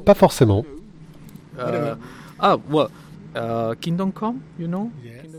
[0.05, 0.65] Pas forcément.
[1.59, 1.95] Uh,
[2.41, 3.04] ah, well, uh,
[3.80, 4.91] Kingdom Come, you know?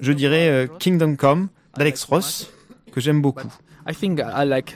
[0.02, 2.52] Je dirais euh, Kingdom Come d'Alex Ross,
[2.92, 3.54] que j'aime beaucoup.
[3.88, 4.76] I think I like.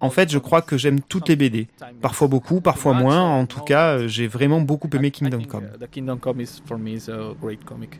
[0.00, 1.68] En fait, je crois que j'aime toutes les BD.
[2.02, 3.22] Parfois beaucoup, parfois moins.
[3.22, 5.68] En tout cas, euh, j'ai vraiment beaucoup aimé Kingdom Come.
[5.80, 7.98] the Kingdom Come is for me is a great comic.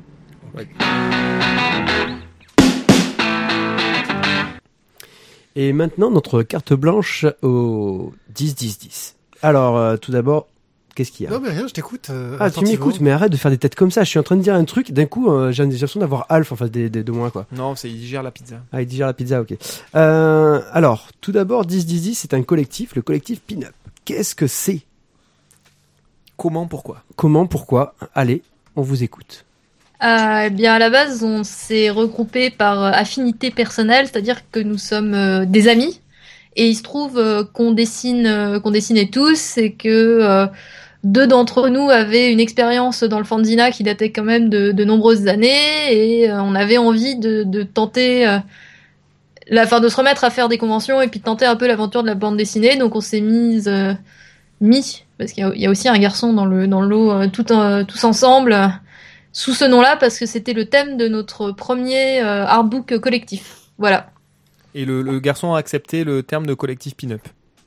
[0.55, 0.69] Right.
[5.59, 9.15] Et maintenant, notre carte blanche au 10-10-10.
[9.41, 10.49] Alors, euh, tout d'abord,
[10.97, 12.09] qu'est-ce qu'il y a Non mais rien, je t'écoute.
[12.11, 14.03] euh, Ah, tu m'écoutes, mais arrête de faire des têtes comme ça.
[14.03, 16.51] Je suis en train de dire un truc, d'un coup, euh, j'ai l'impression d'avoir Alf
[16.51, 17.47] en face des, des- de moi, quoi.
[17.53, 18.57] Non, c'est il gère la pizza.
[18.73, 19.55] Ah, il digère la pizza, ok.
[19.95, 23.73] Euh, alors, tout d'abord, 10-10-10, c'est un collectif, le collectif Pin-Up.
[24.05, 24.81] Qu'est-ce que c'est?
[26.37, 27.03] Comment, pourquoi?
[27.17, 27.95] Comment Pourquoi?
[28.15, 28.43] Allez,
[28.75, 29.45] on vous écoute.
[30.05, 34.77] Euh, eh bien, à la base, on s'est regroupé par affinité personnelle, c'est-à-dire que nous
[34.77, 36.01] sommes euh, des amis.
[36.55, 39.89] Et il se trouve euh, qu'on dessine, euh, qu'on dessinait tous, et que
[40.23, 40.47] euh,
[41.15, 44.85] deux d'entre nous avaient une expérience dans le fanzina qui datait quand même de, de
[44.85, 48.39] nombreuses années, et euh, on avait envie de, de tenter, euh,
[49.49, 51.67] la, fin, de se remettre à faire des conventions et puis de tenter un peu
[51.67, 52.77] l'aventure de la bande dessinée.
[52.77, 53.95] Donc, on s'est mise, euh,
[54.61, 56.89] mis, parce qu'il y, a- il y a aussi un garçon dans le dans le
[56.89, 58.57] lot, euh, tout, tous ensemble.
[59.33, 63.43] sous ce nom-là parce que c'était le thème de notre premier artbook collectif.
[63.79, 64.11] Voilà.
[64.75, 67.21] Et le, le garçon a accepté le terme de collectif pin-up?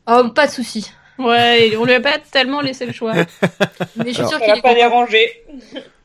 [0.08, 0.92] Oh, pas de souci.
[1.20, 3.14] Ouais, on lui a pas tellement laissé le choix.
[3.98, 5.28] Mais je suis Alors, Ça qu'il va est pas déranger.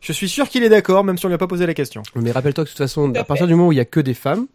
[0.00, 2.02] Je suis sûr qu'il est d'accord, même si on lui a pas posé la question.
[2.16, 4.00] Mais rappelle-toi que de toute façon, à partir du moment où il y a que
[4.00, 4.46] des femmes,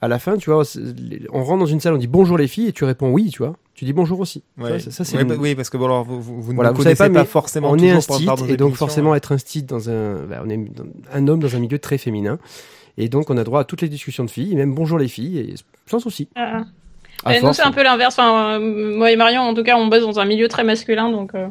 [0.00, 0.62] à la fin, tu vois,
[1.32, 3.38] on rentre dans une salle, on dit bonjour les filles, et tu réponds oui, tu
[3.38, 3.54] vois.
[3.74, 4.44] Tu dis bonjour aussi.
[4.60, 6.76] Ça, ça, c'est Ouais, une- oui, parce que bon, alors, vous, vous, vous Voilà, ne
[6.76, 9.32] vous savez connaissez pas, pas, mais forcément on est un stit, et donc forcément être
[9.32, 12.38] un stit dans un, bah, on est dans- un homme dans un milieu très féminin.
[12.96, 15.08] Et donc, on a droit à toutes les discussions de filles, et même bonjour les
[15.08, 15.54] filles, et
[15.90, 16.28] sans souci.
[16.36, 16.62] Ah.
[17.30, 18.14] Et nous, c'est un peu l'inverse.
[18.18, 21.10] Enfin, euh, moi et Marion, en tout cas, on bosse dans un milieu très masculin,
[21.10, 21.34] donc.
[21.34, 21.48] euh,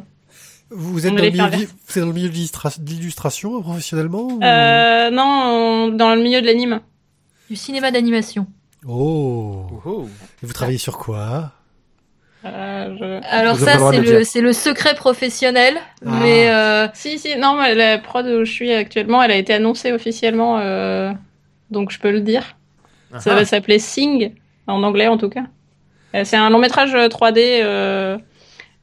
[0.70, 3.60] Vous êtes On dans le, les milieu, êtes dans le milieu de l'illustra- de l'illustration
[3.62, 6.80] professionnellement ou- Euh, non, on- dans le milieu de l'anime.
[7.50, 8.46] Du cinéma d'animation.
[8.86, 9.66] Oh.
[9.84, 10.06] Oh.
[10.42, 11.52] Et vous travaillez sur quoi?
[12.44, 13.78] Euh, je- Alors Vous ça,
[14.24, 15.76] c'est le c'est secret professionnel.
[16.04, 16.10] Ah.
[16.22, 19.54] Mais euh, Si, si, non, mais la prod où je suis actuellement, elle a été
[19.54, 21.10] annoncée officiellement, euh,
[21.70, 22.56] donc je peux le dire.
[23.18, 23.34] Ça Ah.
[23.36, 24.32] va s'appeler Sing,
[24.66, 25.44] en anglais en tout cas.
[26.14, 28.18] Euh, C'est un long métrage euh, 3D euh,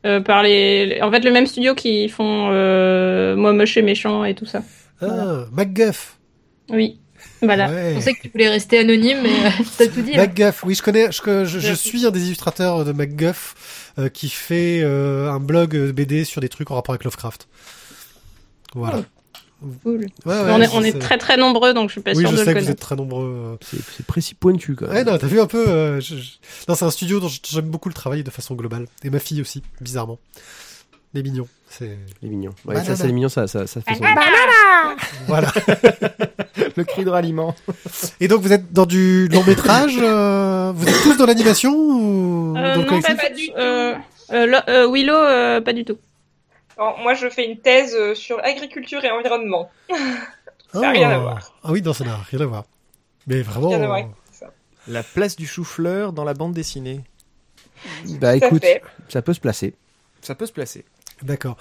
[0.06, 4.24] euh, par les, en fait, le même studio qui font euh, Moi moche et méchant
[4.26, 4.64] et tout ça.
[5.02, 6.18] Ah, MacGuff.
[6.70, 7.00] Oui,
[7.42, 7.68] voilà.
[7.68, 7.94] je Ouais.
[7.96, 9.30] pensais que tu voulais rester anonyme, mais
[9.78, 10.14] t'as tout dit.
[10.14, 10.18] hein.
[10.18, 14.30] MacGuff, oui, je connais, je, je, je suis un des illustrateurs de MacGuff euh, qui
[14.30, 17.48] fait euh, un blog BD sur des trucs en rapport avec Lovecraft.
[18.74, 19.02] Voilà.
[19.84, 20.08] Cool.
[20.26, 22.36] Ouais, ouais, on est, on très très nombreux, donc je suis pas Oui, sûre je
[22.36, 22.72] de sais le que vous connaître.
[22.72, 23.58] êtes très nombreux.
[23.62, 24.90] C'est c'est précis pointu, quand euh.
[24.94, 25.06] même.
[25.06, 25.68] Ouais, non, t'as vu un peu.
[25.68, 26.32] euh, je- je-
[26.68, 28.88] Non, c'est un studio dont j'aime beaucoup le travail de façon globale.
[29.04, 30.18] Et ma fille aussi, bizarrement.
[31.14, 31.48] Les mignons.
[31.70, 32.52] C'est Les mignons.
[32.66, 32.86] Ouais, Banana.
[32.86, 34.02] ça, c'est les mignons, ça, ça, ça fait son...
[35.28, 35.52] voilà.
[36.78, 37.54] Le cri de ralliement.
[38.20, 39.96] Et donc vous êtes dans du long métrage.
[40.02, 43.54] euh, Vous êtes tous dans l'animation ou Euh, dans le non, pas, pas du tout.
[43.58, 43.94] Euh,
[44.32, 45.98] euh, lo- euh, Willow, euh, pas du tout.
[46.78, 49.70] Alors, moi, je fais une thèse euh, sur agriculture et environnement.
[50.74, 51.54] ça n'a rien à voir.
[51.64, 52.64] Ah oui, non, ça n'a rien à voir.
[53.28, 53.70] Mais vraiment.
[53.70, 54.48] Rien à voir euh, avec ça.
[54.88, 57.02] La place du chou-fleur dans la bande dessinée.
[58.20, 58.82] Bah écoute, fait.
[59.10, 59.76] ça peut se placer.
[60.22, 60.86] Ça peut se placer.
[61.24, 61.58] D'accord.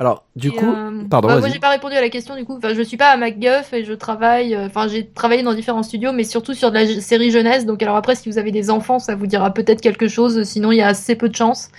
[0.00, 0.64] Alors, du Et, coup...
[0.64, 2.56] euh, Pardon, bah, moi j'ai pas répondu à la question du coup.
[2.56, 4.54] Enfin, je suis pas à MacGuff et je travaille.
[4.54, 7.66] euh, Enfin, j'ai travaillé dans différents studios, mais surtout sur de la série jeunesse.
[7.66, 10.44] Donc alors après, si vous avez des enfants, ça vous dira peut-être quelque chose.
[10.44, 11.70] Sinon, il y a assez peu de chance.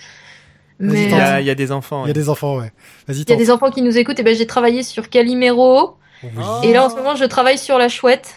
[0.80, 1.20] Mais Il y, tente.
[1.20, 2.04] euh, a, il y a des enfants.
[2.04, 2.72] Il y a des enfants, ouais.
[3.06, 4.18] Vas-y, il y a des enfants qui nous écoutent.
[4.18, 5.96] Et ben j'ai travaillé sur Calimero.
[6.22, 6.30] Oui.
[6.64, 8.34] Et là en ce moment, je travaille sur La Chouette.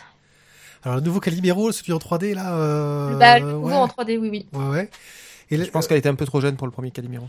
[0.83, 2.55] Alors le nouveau Calimero, celui en 3D là.
[2.55, 3.15] Euh...
[3.17, 3.73] bah, le nouveau ouais.
[3.73, 4.45] en 3D, oui, oui.
[4.53, 4.89] Ouais, ouais.
[5.51, 7.27] Et Je pense qu'elle était un peu trop jeune pour le premier Calimero.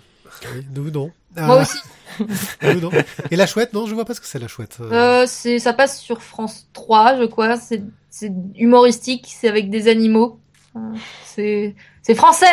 [0.54, 1.12] Oui, nous non.
[1.36, 1.78] Moi Ah, aussi.
[2.62, 2.90] nous, non.
[3.30, 4.78] Et la chouette, non, je vois pas ce que c'est la chouette.
[4.80, 7.56] Euh, Euh, c'est, ça passe sur France 3, je crois.
[7.56, 9.26] C'est, c'est humoristique.
[9.28, 10.40] C'est avec des animaux.
[10.76, 10.80] Euh,
[11.24, 11.74] C'est,
[12.06, 12.46] c'est français.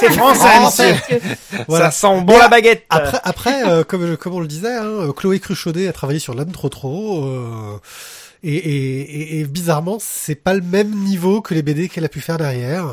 [0.00, 0.96] C'est français.
[1.68, 1.90] Voilà.
[1.90, 2.84] Ça sent bon la baguette.
[2.90, 6.34] Après, après euh, comme, comme on le disait, hein, euh, Chloé Cruchaudet a travaillé sur
[6.34, 7.24] l'âme trop trop.
[7.24, 7.78] Euh,
[8.44, 9.00] et, et,
[9.36, 12.38] et, et bizarrement, c'est pas le même niveau que les BD qu'elle a pu faire
[12.38, 12.86] derrière.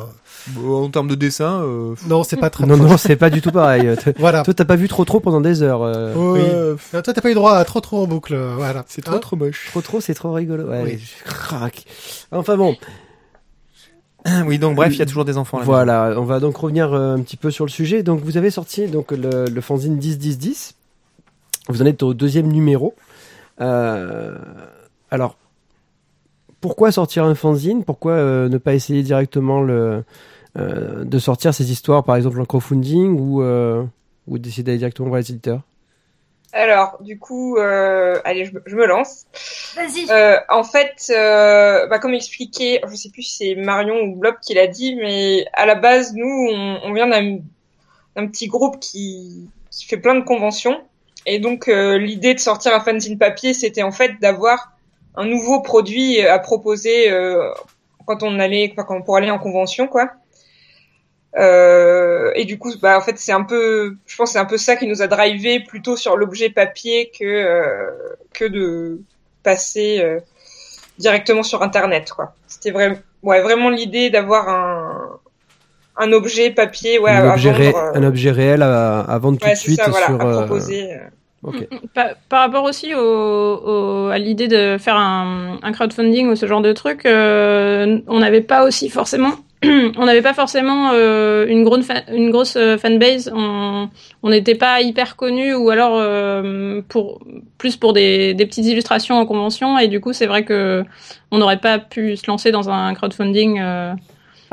[0.50, 2.90] Bon, en termes de dessin, euh, Non, c'est pas très Non, proche.
[2.92, 3.96] non, c'est pas du tout pareil.
[4.04, 4.42] Toi, Voilà.
[4.44, 5.82] toi, t'as pas vu trop trop pendant des heures.
[5.84, 6.14] euh.
[6.16, 6.40] Oui.
[6.44, 8.34] euh, Toi, t'as pas eu droit à trop trop en boucle.
[8.36, 8.86] euh, Voilà.
[8.88, 9.68] c'est Hein trop trop moche.
[9.72, 10.66] Trop trop, c'est trop rigolo.
[10.66, 11.00] Ouais, Oui.
[11.00, 11.86] je craque.
[12.32, 12.76] Enfin bon,
[14.46, 15.66] Oui, donc bref, il y a toujours des enfants là.
[15.66, 18.04] voilà, on va donc revenir euh, un petit peu sur le sujet.
[18.04, 20.74] Donc vous avez sorti donc le, le fanzine 10-10-10.
[21.70, 22.96] Vous en êtes au deuxième numéro.
[23.62, 24.36] Euh,
[25.12, 25.38] alors,
[26.62, 27.84] pourquoi sortir un fanzine?
[27.84, 30.04] Pourquoi euh, ne pas essayer directement le,
[30.58, 33.84] euh, de sortir ces histoires, par exemple en crowdfunding ou, euh,
[34.28, 35.62] ou d'essayer d'aller directement voir les éditeurs?
[36.56, 39.26] Alors, du coup, euh, allez, je, me- je me lance.
[39.76, 40.10] Vas-y.
[40.10, 44.36] Euh, en fait, euh, bah, comme expliqué, je sais plus si c'est Marion ou Blob
[44.42, 49.50] qui l'a dit, mais à la base, nous, on, on vient d'un petit groupe qui,
[49.70, 50.82] qui fait plein de conventions.
[51.26, 54.72] Et donc, euh, l'idée de sortir un fanzine papier, c'était en fait d'avoir
[55.16, 57.52] un nouveau produit à proposer euh,
[58.06, 60.10] quand on allait, enfin, quand, pour aller en convention, quoi.
[62.36, 64.46] Euh, et du coup, bah, en fait, c'est un peu, je pense, que c'est un
[64.46, 67.90] peu ça qui nous a drivé plutôt sur l'objet papier que euh,
[68.34, 69.00] que de
[69.44, 70.20] passer euh,
[70.98, 72.34] directement sur Internet, quoi.
[72.48, 75.20] C'était vraiment, ouais, vraiment l'idée d'avoir un
[75.98, 79.18] un objet papier, ouais, un, à objet ré- vendre, euh, un objet réel à, à
[79.18, 80.22] vendre tout de c'est suite ça, voilà, sur.
[80.22, 80.94] à proposer.
[80.94, 80.98] euh.
[81.94, 86.48] Par, par rapport aussi au, au- à l'idée de faire un, un crowdfunding ou ce
[86.48, 89.32] genre de truc, euh, on n'avait pas aussi forcément,
[89.64, 93.32] on n'avait pas forcément euh, une, grosse une grosse euh, fanbase.
[93.34, 93.90] On
[94.24, 97.20] n'était pas hyper connu ou alors euh, pour
[97.58, 100.84] plus pour des petites illustrations en convention et du coup c'est vrai que
[101.32, 103.62] on n'aurait pas pu se lancer dans un crowdfunding.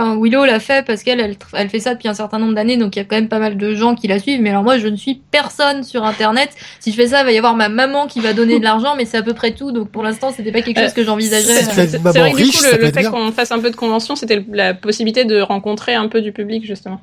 [0.02, 2.54] Euh, Enfin, Willow l'a fait parce qu'elle, elle, elle fait ça depuis un certain nombre
[2.54, 4.40] d'années, donc il y a quand même pas mal de gens qui la suivent.
[4.40, 6.50] Mais alors moi, je ne suis personne sur Internet.
[6.80, 8.94] Si je fais ça, il va y avoir ma maman qui va donner de l'argent,
[8.96, 9.72] mais c'est à peu près tout.
[9.72, 11.62] Donc pour l'instant, c'était pas quelque chose que j'envisageais.
[11.62, 14.44] C'est vrai que du riche, coup, le, fait qu'on fasse un peu de convention, c'était
[14.50, 17.00] la possibilité de rencontrer un peu du public, justement.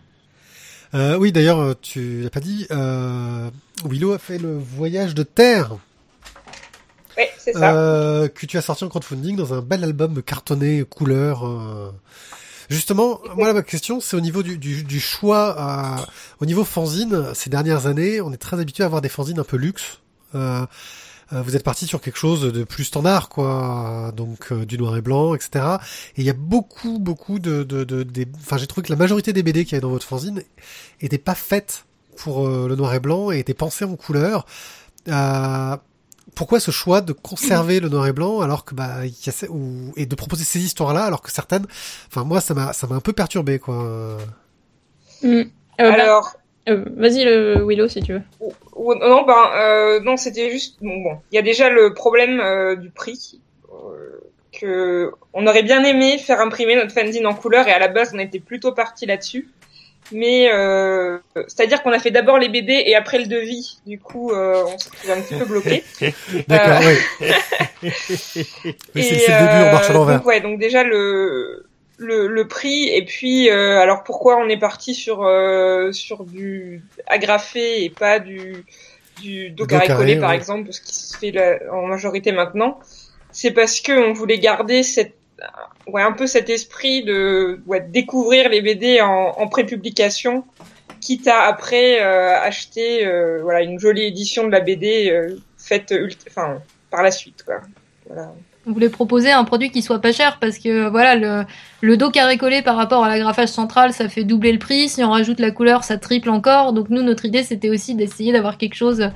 [0.94, 2.66] Euh, oui, d'ailleurs, euh, tu l'as pas dit.
[2.72, 3.50] Euh,
[3.86, 5.78] Willow a fait le voyage de terre
[7.16, 7.76] Ouais, c'est ça.
[7.76, 11.44] euh, que tu as sorti en crowdfunding dans un bel album cartonné couleur.
[12.70, 16.06] Justement, moi ma question, c'est au niveau du, du, du choix,
[16.40, 17.34] au niveau fanzine.
[17.34, 20.00] Ces dernières années, on est très habitué à avoir des fanzines un peu luxe.
[20.36, 20.66] Euh,
[21.34, 24.12] euh, vous êtes parti sur quelque chose de plus standard, quoi.
[24.16, 25.66] Donc euh, du noir et blanc, etc.
[26.16, 28.98] Et il y a beaucoup, beaucoup de, de, de, des- enfin, j'ai trouvé que la
[28.98, 30.44] majorité des BD qu'il y avait dans votre fanzine
[31.02, 31.86] étaient pas faites
[32.18, 34.46] pour euh, le noir et blanc et étaient pensées en couleur.
[36.36, 39.50] Pourquoi ce choix de conserver le noir et blanc alors que bah il y a
[39.50, 41.66] ou, et de proposer ces histoires-là alors que certaines,
[42.08, 44.18] enfin moi ça m'a ça m'a un peu perturbé quoi.
[45.24, 45.28] Mm.
[45.28, 45.44] Euh,
[45.78, 46.36] bah, Alors,
[46.68, 48.22] euh, vas-y le Willow si tu veux.
[48.42, 51.94] ou- ou- non, ben, euh, non, c'était juste, bon, bon, il y a déjà le
[51.94, 53.40] problème euh, du prix.
[53.72, 54.20] euh,
[54.52, 58.12] que on aurait bien aimé faire imprimer notre fanzine en couleur et à la base
[58.16, 59.48] on était plutôt parti là-dessus.
[60.12, 63.78] Mais euh, c'est-à-dire qu'on a fait d'abord les BD et après le devis.
[63.86, 65.84] Du coup, euh, on s'est un petit peu bloqué.
[66.48, 67.28] D'accord, oui.
[67.84, 70.26] Oui, c'est c'est le début, on marche à euh, l'envers.
[70.26, 71.66] Ouais, donc déjà le
[72.00, 76.82] le, le prix et puis euh, alors pourquoi on est parti sur euh, sur du
[77.08, 78.66] agrafé et pas du
[79.22, 82.80] du dos carré collé par exemple ce qui se fait là, en majorité maintenant
[83.32, 85.19] c'est parce que on voulait garder cette
[85.88, 90.44] ouais un peu cet esprit de ouais, découvrir les BD en, en prépublication
[91.02, 95.94] quitte à après euh, acheter euh, voilà une jolie édition de la BD euh, faite
[96.28, 97.62] enfin par la suite quoi
[98.08, 98.34] voilà.
[98.68, 101.46] On voulait proposer un produit qui soit pas cher parce que voilà le,
[101.82, 104.90] le dos carré collé par rapport à l'agrafage central ça fait doubler le prix.
[104.90, 106.74] Si on rajoute la couleur ça triple encore.
[106.74, 109.10] Donc nous notre idée c'était aussi d'essayer d'avoir quelque chose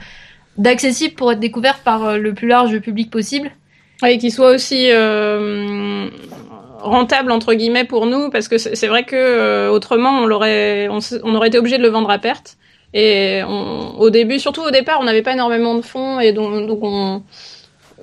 [0.58, 3.52] d'accessible pour être découvert par euh, le plus large public possible.
[4.06, 6.08] Et qui soit aussi euh,
[6.80, 11.36] rentable entre guillemets pour nous parce que c'est vrai que euh, autrement on l'aurait on,
[11.36, 12.58] aurait été obligé de le vendre à perte.
[12.93, 16.68] Et on, au début surtout au départ on n'avait pas énormément de fonds et donc,
[16.68, 17.24] donc on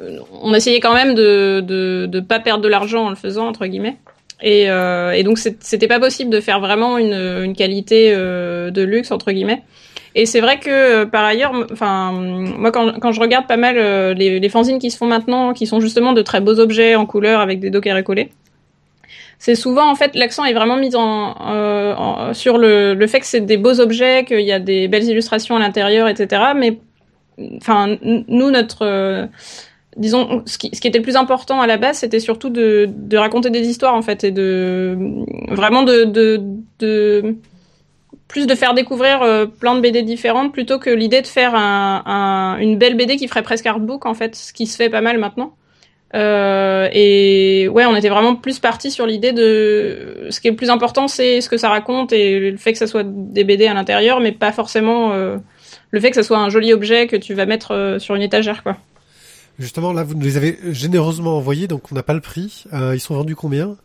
[0.01, 3.47] euh, on essayait quand même de, de de pas perdre de l'argent en le faisant
[3.47, 3.99] entre guillemets.
[4.43, 8.81] Et, euh, et donc c'était pas possible de faire vraiment une, une qualité euh, de
[8.81, 9.63] luxe entre guillemets
[10.15, 13.77] et c'est vrai que euh, par ailleurs, enfin moi quand, quand je regarde pas mal
[13.79, 16.97] euh, les, les fanzines qui se font maintenant, qui sont justement de très beaux objets
[16.97, 18.31] en couleur avec des dos carrés collés,
[19.39, 23.27] c'est souvent en fait l'accent est vraiment mis en, euh, sur le, le fait que
[23.27, 26.43] c'est des beaux objets, qu'il y a des belles illustrations à l'intérieur, etc.
[26.57, 26.79] Mais
[27.57, 29.27] enfin nous notre euh,
[29.97, 33.17] disons ce qui, ce qui était plus important à la base, c'était surtout de, de
[33.17, 34.97] raconter des histoires en fait et de
[35.49, 36.43] vraiment de, de,
[36.81, 37.37] de
[38.31, 42.03] plus de faire découvrir euh, plein de BD différentes plutôt que l'idée de faire un,
[42.07, 45.01] un- une belle BD qui ferait presque artbook en fait, ce qui se fait pas
[45.01, 45.55] mal maintenant.
[46.15, 50.57] Euh, et ouais, on était vraiment plus parti sur l'idée de ce qui est le
[50.57, 53.67] plus important, c'est ce que ça raconte et le fait que ça soit des BD
[53.67, 55.37] à l'intérieur, mais pas forcément euh,
[55.91, 58.23] le fait que ça soit un joli objet que tu vas mettre euh, sur une
[58.23, 58.77] étagère quoi.
[59.59, 62.65] Justement, là, vous nous les avez généreusement envoyés, donc on n'a pas le prix.
[62.73, 63.77] Euh, ils sont vendus combien?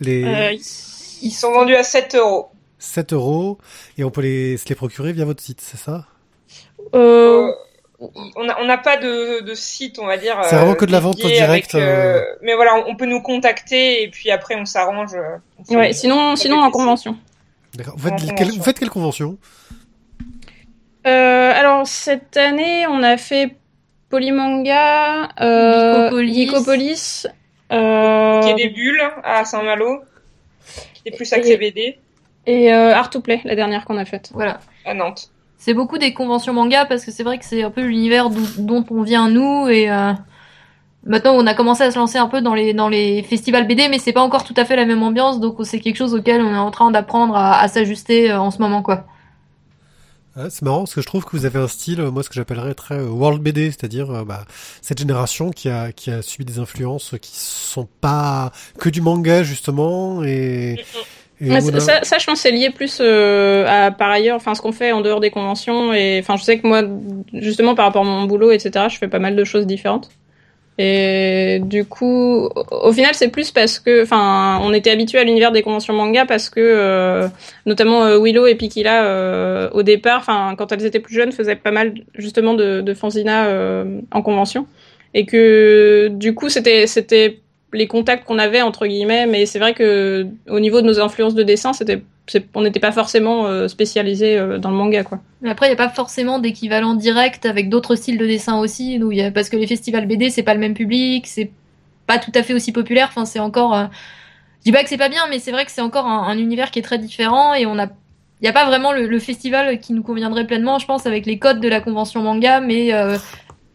[0.00, 0.52] Les Euh,
[1.22, 2.48] Ils sont vendus à 7 euros.
[2.78, 3.58] 7 euros,
[3.96, 6.06] et on peut les, se les procurer via votre site, c'est ça?
[6.94, 7.50] Euh,
[8.00, 10.38] On n'a pas de, de site, on va dire.
[10.44, 12.24] C'est euh, vraiment que de la vente dédié directe, avec, euh, euh.
[12.42, 15.14] Mais voilà, on, on peut nous contacter et puis après on s'arrange.
[15.14, 17.16] euh, ouais, sinon, sinon en convention.
[17.74, 17.94] D'accord.
[17.96, 18.56] Vous, faites En quelle- convention.
[18.58, 19.38] vous faites quelle convention?
[21.06, 23.56] Euh, alors cette année, on a fait
[24.10, 26.22] Polymanga, euh, euh,
[28.42, 30.00] Qui est des bulles à Saint-Malo,
[30.94, 31.98] qui est plus axé Et- BD
[32.46, 34.30] et euh, Art to Play, la dernière qu'on a faite.
[34.34, 34.60] Voilà.
[34.84, 35.30] à Nantes.
[35.58, 38.84] C'est beaucoup des conventions manga parce que c'est vrai que c'est un peu l'univers dont
[38.90, 40.12] on vient nous et euh,
[41.04, 43.88] maintenant on a commencé à se lancer un peu dans les dans les festivals BD
[43.88, 46.42] mais c'est pas encore tout à fait la même ambiance donc c'est quelque chose auquel
[46.42, 49.04] on est en train d'apprendre à, à s'ajuster euh, en ce moment quoi.
[50.36, 52.36] Ah, C'est marrant parce que je trouve que vous avez un style, moi ce que
[52.36, 54.44] j'appellerais très euh, world BD, c'est-à-dire bah,
[54.80, 59.42] cette génération qui a qui a subi des influences qui sont pas que du manga
[59.42, 60.84] justement et,
[61.40, 64.36] et Ouais, on a- ça, ça, je pense, c'est lié plus euh, à par ailleurs,
[64.36, 65.92] enfin, ce qu'on fait en dehors des conventions.
[65.92, 66.82] Et enfin, je sais que moi,
[67.32, 70.10] justement, par rapport à mon boulot, etc., je fais pas mal de choses différentes.
[70.80, 72.52] Et du coup, au
[72.88, 76.24] au final, c'est plus parce que, enfin, on était habitué à l'univers des conventions manga
[76.24, 77.26] parce que, euh,
[77.66, 81.56] notamment euh, Willow et Pikila, euh, au départ, enfin, quand elles étaient plus jeunes, faisaient
[81.56, 84.66] pas mal justement de, de fanzina euh, en convention,
[85.14, 87.40] et que du coup, c'était, c'était
[87.72, 91.34] les contacts qu'on avait entre guillemets, mais c'est vrai que au niveau de nos influences
[91.34, 92.02] de dessin, c'était,
[92.54, 95.20] on n'était pas forcément euh, spécialisé euh, dans le manga, quoi.
[95.42, 98.94] Mais après il y a pas forcément d'équivalent direct avec d'autres styles de dessin aussi
[98.94, 101.50] il y a parce que les festivals BD c'est pas le même public, c'est
[102.06, 103.84] pas tout à fait aussi populaire, enfin c'est encore euh,
[104.60, 106.38] je dis pas que c'est pas bien mais c'est vrai que c'est encore un, un
[106.38, 107.88] univers qui est très différent et on a
[108.40, 111.26] il y a pas vraiment le, le festival qui nous conviendrait pleinement je pense avec
[111.26, 113.18] les codes de la convention manga mais euh,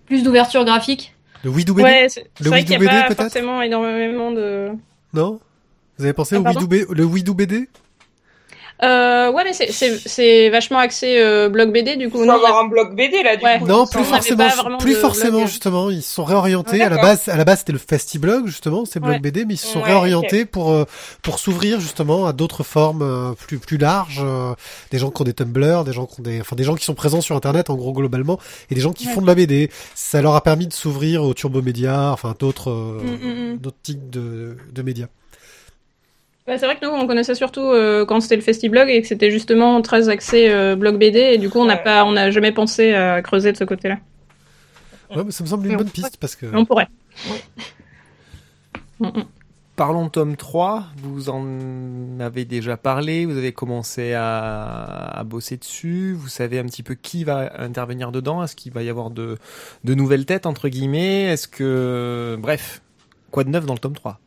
[0.05, 1.12] plus d'ouverture graphique.
[1.43, 3.21] Le Widou BD Ouais, c'est vrai Widou qu'il n'y a BD, pas peut-être?
[3.23, 4.69] forcément énormément de.
[5.13, 5.39] Non?
[5.97, 7.67] Vous avez pensé Ah, au Widou B- le Widou BD
[8.83, 12.17] Euh, ouais, mais c'est- c'est c'est vachement axé euh, blog BD, du coup.
[12.17, 13.59] faut on a- avoir un blog BD là du Ouais.
[13.59, 13.65] coup.
[13.67, 15.47] Non, il plus forcément, plus de forcément blog.
[15.47, 15.89] justement.
[15.89, 16.81] Ils se sont réorientés.
[16.81, 19.19] Ah, à la base, à la base, c'était le Festiblog justement, c'est blog Ouais.
[19.19, 20.85] BD, mais ils se sont Ouais, réorientés pour euh,
[21.21, 24.21] pour s'ouvrir justement à d'autres formes euh, plus plus larges.
[24.23, 24.53] euh,
[24.91, 26.83] des gens qui ont des Tumblr, des gens qui ont des, enfin des gens qui
[26.85, 29.13] sont présents sur Internet en gros globalement, et des gens qui Ouais.
[29.13, 29.69] font de la BD.
[29.95, 33.57] Ça leur a permis de s'ouvrir aux turbomédias, enfin d'autres euh, Mm, mm, mm.
[33.59, 35.07] d'autres types de de médias.
[36.45, 39.07] Bah, c'est vrai que nous, on connaissait surtout euh, quand c'était le Festiblog et que
[39.07, 41.83] c'était justement très axé euh, blog BD, et du coup, on n'a Ouais.
[41.83, 43.97] pas, on n'a jamais pensé à creuser de ce côté-là.
[45.15, 46.87] Ouais, mais ça me semble une on bonne piste parce que on pourrait.
[48.99, 49.23] Mm, mm.
[49.75, 54.73] Parlons tome 3, vous en avez déjà parlé, vous avez commencé à,
[55.17, 58.83] à bosser dessus, vous savez un petit peu qui va intervenir dedans, est-ce qu'il va
[58.83, 59.39] y avoir de,
[59.83, 62.37] de nouvelles têtes entre guillemets, est-ce que...
[62.39, 62.83] Bref,
[63.31, 64.19] quoi de neuf dans le tome 3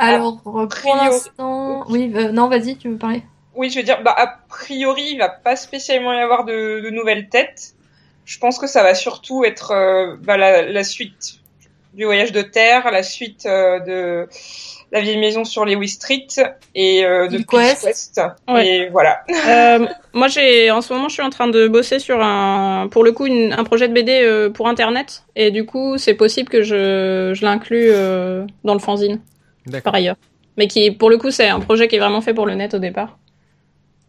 [0.00, 1.84] Alors, pour l'instant...
[1.88, 3.22] Oui, euh, non, vas-y, tu veux parler?
[3.54, 6.90] Oui, je veux dire, bah, a priori, il va pas spécialement y avoir de, de
[6.90, 7.74] nouvelles têtes.
[8.24, 11.34] Je pense que ça va surtout être euh, bah, la, la suite
[11.94, 14.28] du voyage de terre, la suite euh, de
[14.92, 16.26] la vieille maison sur les Street
[16.74, 18.20] et euh, de Quest.
[18.48, 18.66] Ouais.
[18.66, 19.22] Et voilà.
[19.48, 23.04] Euh, moi, j'ai, en ce moment, je suis en train de bosser sur un, pour
[23.04, 26.48] le coup, une- un projet de BD euh, pour Internet, et du coup, c'est possible
[26.48, 29.20] que je, je l'inclue euh, dans le fanzine.
[29.82, 30.16] Par ailleurs.
[30.56, 32.74] Mais qui, pour le coup, c'est un projet qui est vraiment fait pour le net
[32.74, 33.18] au départ.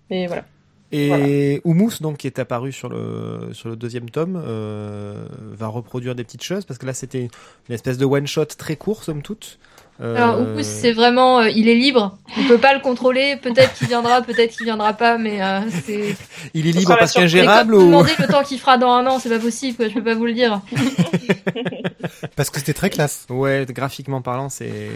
[0.09, 0.45] Et voilà.
[0.91, 6.15] Et Humus, donc, qui est apparu sur le, sur le deuxième tome, euh, va reproduire
[6.15, 7.29] des petites choses, parce que là, c'était
[7.69, 9.57] une espèce de one-shot très court, somme toute.
[10.01, 11.39] Euh, Alors, Opus, c'est vraiment...
[11.41, 14.93] euh, il est libre, on peut pas le contrôler, peut-être qu'il viendra, peut-être qu'il viendra
[14.93, 16.15] pas, mais euh, c'est...
[16.55, 17.91] Il est libre parce qu'ingérable Mais comme vous ou...
[17.91, 20.15] demandez le temps qu'il fera dans un an, c'est pas possible, quoi, je peux pas
[20.15, 20.61] vous le dire.
[22.35, 23.27] parce que c'était très classe.
[23.29, 24.89] Ouais, graphiquement parlant, c'est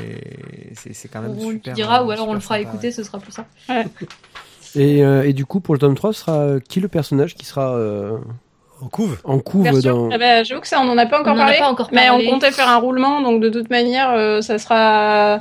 [0.74, 1.74] c'est c'est quand même On le super.
[1.74, 3.46] dira, euh, ou alors on le fera sympa, écouter, ce sera plus ça.
[4.76, 7.46] Et, euh, et du coup, pour le tome 3, ce sera qui le personnage qui
[7.46, 8.18] sera euh,
[8.82, 9.18] En couve.
[9.24, 10.16] en couve Version- dans...
[10.16, 11.58] Ah bah, J'avoue que ça, on en a pas encore On en a parlé.
[11.60, 12.28] pas encore mais parlé.
[12.28, 15.40] on comptait faire un roulement, donc de toute manière, euh, ça sera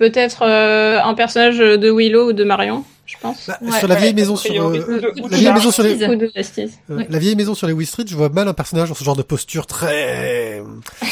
[0.00, 3.46] peut-être euh, un personnage de Willow ou de Marion, je pense.
[3.46, 3.78] Bah, Ouais.
[3.78, 7.18] sur la vieille Ouais, maison sur euh, de- la vieille maison sur les euh, la
[7.18, 9.66] vieille maison sur les Street, je vois mal un personnage dans ce genre de posture
[9.66, 10.62] très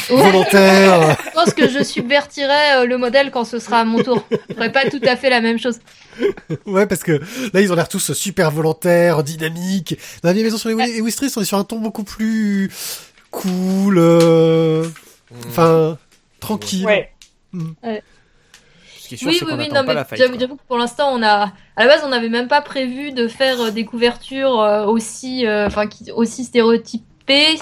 [0.09, 1.15] volontaire.
[1.25, 4.25] Je pense que je subvertirai euh, le modèle quand ce sera à mon tour.
[4.49, 5.77] Je ferai pas tout à fait la même chose.
[6.65, 7.13] Ouais, parce que
[7.53, 9.97] là, ils ont l'air tous super volontaires, dynamiques.
[10.23, 12.71] Dans la vieille maison sur les Wee Street, on est sur un ton beaucoup plus
[13.31, 14.83] cool, euh,
[15.47, 15.97] enfin,
[16.39, 16.85] tranquille.
[16.85, 17.11] Ouais.
[19.09, 20.21] Ce qui est sûr, Oui, c'est oui, qu'on oui, non, pas mais la fight.
[20.39, 23.27] j'avoue que pour l'instant, on a, à la base, on n'avait même pas prévu de
[23.27, 27.05] faire euh, des couvertures euh, aussi, euh, enfin, qui- aussi stéréotypées.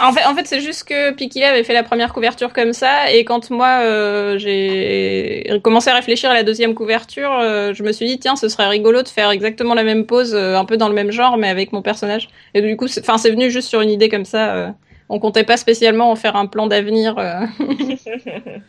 [0.01, 3.11] En fait, en fait c'est juste que Pikila avait fait la première couverture comme ça,
[3.11, 7.91] et quand moi euh, j'ai commencé à réfléchir à la deuxième couverture, euh, je me
[7.91, 10.77] suis dit tiens, ce serait rigolo de faire exactement la même pose, euh, un peu
[10.77, 12.29] dans le même genre, mais avec mon personnage.
[12.53, 14.73] Et du coup, c'est- enfin, c'est venu juste sur une idée comme ça.
[15.09, 17.15] On comptait pas spécialement en faire un plan d'avenir.
[17.17, 17.45] euh.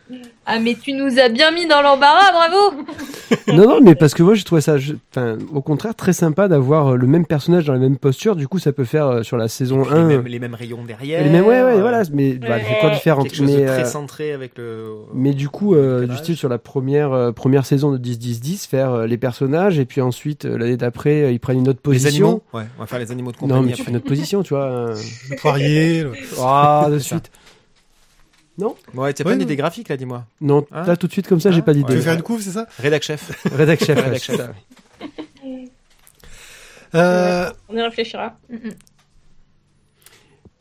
[0.46, 2.84] Ah, mais tu nous as bien mis dans l'embarras, bravo!
[3.48, 6.48] Non, non, mais parce que moi j'ai trouvé ça, je- enfin, au contraire, très sympa
[6.48, 8.36] d'avoir euh, le même personnage dans la même posture.
[8.36, 10.04] Du coup, ça peut faire euh, sur la saison Les 1.
[10.04, 11.22] mêmes, les mêmes rayons derrière.
[11.22, 12.62] les mêmes- ouais, ouais, euh, voilà, mais bah, Ouais.
[12.66, 13.22] c'est encore différent.
[13.22, 14.92] Quelque chose mais, de très euh, centré avec le.
[15.14, 18.92] mais du coup, euh, du style sur la première, euh, première saison de 10-10-10, faire
[18.92, 21.90] euh, les personnages, et puis ensuite, euh, l'année d'après, euh, ils prennent une autre Les
[21.92, 22.26] position.
[22.26, 22.42] animaux.
[22.54, 23.60] Ouais, on va faire les animaux de compagnie.
[23.60, 23.84] Non, mais tu après.
[23.84, 24.64] fais une autre position, tu vois.
[24.64, 24.96] euh.
[25.30, 26.02] Le poirier.
[26.04, 27.16] le- Ah, de C'est
[28.58, 28.76] suite.
[28.94, 29.44] Ouais, t'as pas une non.
[29.44, 30.24] idée graphique là, dis-moi.
[30.40, 31.94] Non, Hein là tout de suite comme ça, j'ai pas Tu d'idée.
[31.94, 33.44] veux faire une couve, c'est ça Rédac chef.
[33.52, 33.98] Rédac chef.
[34.02, 34.40] Rédac chef.
[36.94, 38.36] euh, On y réfléchira.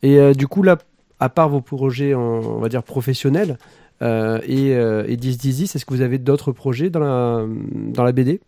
[0.02, 0.78] Et euh, du coup, là,
[1.20, 3.58] à part vos projets, en- on va dire professionnels,
[4.02, 8.12] euh, et, euh, et 10-10-10, est-ce que vous avez d'autres projets dans la, dans la
[8.12, 8.40] BD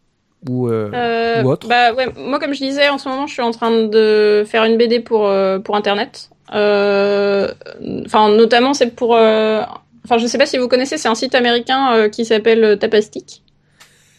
[0.48, 3.32] ou, euh, Euh, ou autre bah ouais, moi comme je disais, en ce moment, je
[3.32, 6.30] suis en train de faire une BD pour euh, pour internet.
[6.52, 7.48] Euh,
[8.06, 9.16] Enfin, notamment, c'est pour.
[9.16, 9.62] euh,
[10.04, 13.42] Enfin, je sais pas si vous connaissez, c'est un site américain euh, qui s'appelle Tapastic.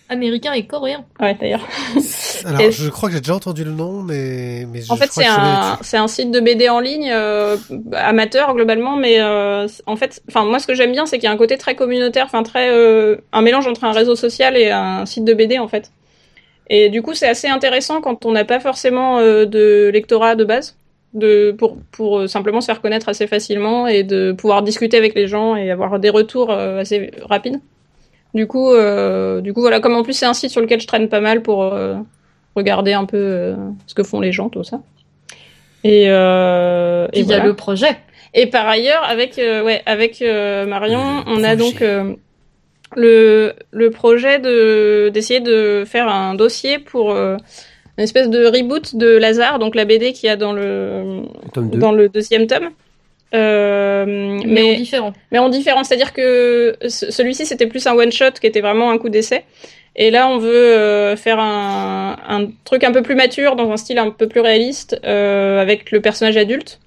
[0.09, 1.05] Américain et coréen.
[1.19, 1.65] Ouais, d'ailleurs.
[2.45, 5.09] alors, Et- je crois que j'ai déjà entendu le nom, mais, mais je, En fait,
[5.11, 7.55] c'est un, c'est un site de BD en ligne euh,
[7.93, 11.29] amateur globalement, mais euh, en fait, enfin moi ce que j'aime bien, c'est qu'il y
[11.29, 14.69] a un côté très communautaire, enfin très euh, un mélange entre un réseau social et
[14.69, 15.91] un site de BD en fait.
[16.69, 20.43] Et du coup, c'est assez intéressant quand on n'a pas forcément euh, de lectorat de
[20.43, 20.75] base,
[21.13, 25.13] de pour pour euh, simplement se faire connaître assez facilement et de pouvoir discuter avec
[25.13, 27.59] les gens et avoir des retours euh, assez rapides.
[28.33, 30.87] Du coup, euh, du coup voilà, comme en plus c'est un site sur lequel je
[30.87, 31.95] traîne pas mal pour euh,
[32.55, 33.55] regarder un peu euh,
[33.87, 34.81] ce que font les gens, tout ça.
[35.83, 37.97] Et, euh, et il y a le projet.
[38.33, 42.13] Et par ailleurs, avec euh, ouais, avec euh, Marion, Le on a donc euh,
[42.95, 47.35] le le projet de d'essayer de faire un dossier pour euh,
[48.01, 51.21] une espèce de reboot de Lazare, donc la BD qu'il y a dans le
[51.53, 51.77] Tome 2.
[51.77, 52.69] dans le deuxième tome.
[53.33, 55.13] Euh, Mais, mais en différent.
[55.31, 58.91] mais en différent, c'est-à-dire que ce- celui-ci c'était plus un one shot qui était vraiment
[58.91, 59.45] un coup d'essai.
[59.95, 63.77] Et là, on veut euh, faire un, un truc un peu plus mature, dans un
[63.77, 66.79] style un peu plus réaliste, euh, avec le personnage adulte.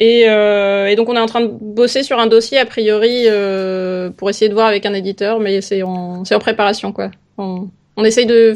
[0.00, 3.24] Et, euh, et donc, on est en train de bosser sur un dossier, a priori,
[3.26, 7.10] euh, pour essayer de voir avec un éditeur, mais c'est en, préparation, quoi.
[7.38, 8.54] On, on essaye de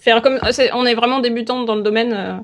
[0.00, 0.38] faire comme...
[0.52, 2.34] c'est- On est vraiment débutant dans le domaine, euh,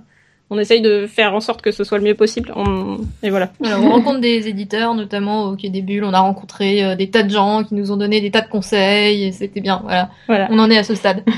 [0.50, 2.52] on essaye de faire en sorte que ce soit le mieux possible.
[2.54, 3.50] On- Et voilà.
[3.60, 6.04] On rencontre des éditeurs, notamment au Quai des Bulles.
[6.04, 8.48] On a rencontré euh, des tas de gens qui nous ont donné des tas de
[8.48, 9.24] conseils.
[9.24, 9.80] Et c'était bien.
[9.82, 10.10] Voilà.
[10.28, 10.46] voilà.
[10.50, 11.24] On en est à ce stade.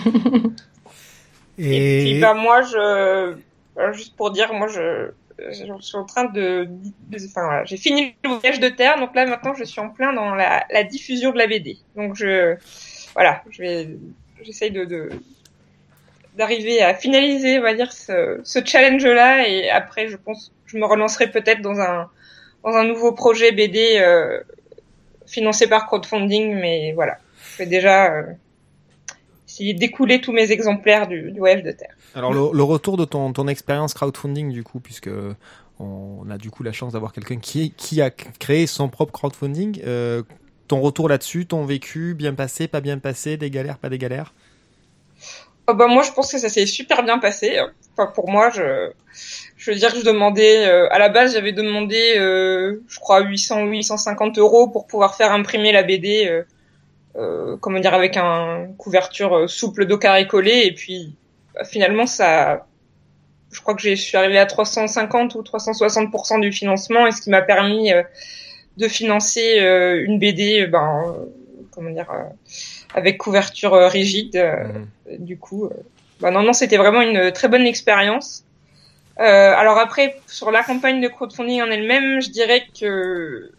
[1.58, 3.34] Et, Et, puis bah moi je
[3.76, 5.10] alors, juste pour dire moi je
[5.50, 6.68] je suis en train de,
[7.10, 9.88] de- enfin voilà, j'ai fini le voyage de terre donc là maintenant je suis en
[9.88, 11.78] plein dans la, la diffusion de la BD.
[11.96, 12.54] Donc je
[13.14, 13.88] voilà, je vais
[14.42, 15.08] j'essaye de, de
[16.38, 20.78] d'arriver à finaliser on va dire ce, ce challenge là et après je pense je
[20.78, 22.08] me relancerai peut-être dans un
[22.64, 24.40] dans un nouveau projet BD euh,
[25.26, 27.18] financé par crowdfunding mais voilà,
[27.52, 28.22] je vais déjà euh,
[29.46, 31.94] essayer d'écouler tous mes exemplaires du, du de terre.
[32.14, 35.10] Alors le, le retour de ton, ton expérience crowdfunding du coup, puisque
[35.78, 39.80] on a du coup la chance d'avoir quelqu'un qui, qui a créé son propre crowdfunding.
[39.86, 40.22] euh,
[40.66, 44.34] ton retour là-dessus, ton vécu, bien passé, pas bien passé, des galères, pas des galères?
[45.70, 47.58] Oh bah moi je pense que ça s'est super bien passé.
[47.92, 48.90] Enfin pour moi je
[49.56, 53.20] je veux dire que je demandais euh, à la base j'avais demandé euh, je crois
[53.20, 56.42] 800 ou 850 euros pour pouvoir faire imprimer la BD euh,
[57.16, 61.16] euh, comment dire avec un couverture euh, souple dos carré collé et puis
[61.54, 62.66] bah, finalement ça
[63.50, 67.30] je crois que je suis arrivée à 350 ou 360% du financement et ce qui
[67.30, 68.02] m'a permis euh,
[68.76, 69.58] de financer
[70.06, 71.16] une BD ben
[71.72, 72.08] comment dire
[72.94, 74.64] avec couverture euh, rigide euh,
[75.10, 75.18] Mhm.
[75.18, 75.70] du coup, euh,
[76.20, 78.44] bah non, non, c'était vraiment une très bonne expérience.
[79.20, 83.50] Euh, alors après, sur la campagne de crowdfunding en elle-même, je dirais que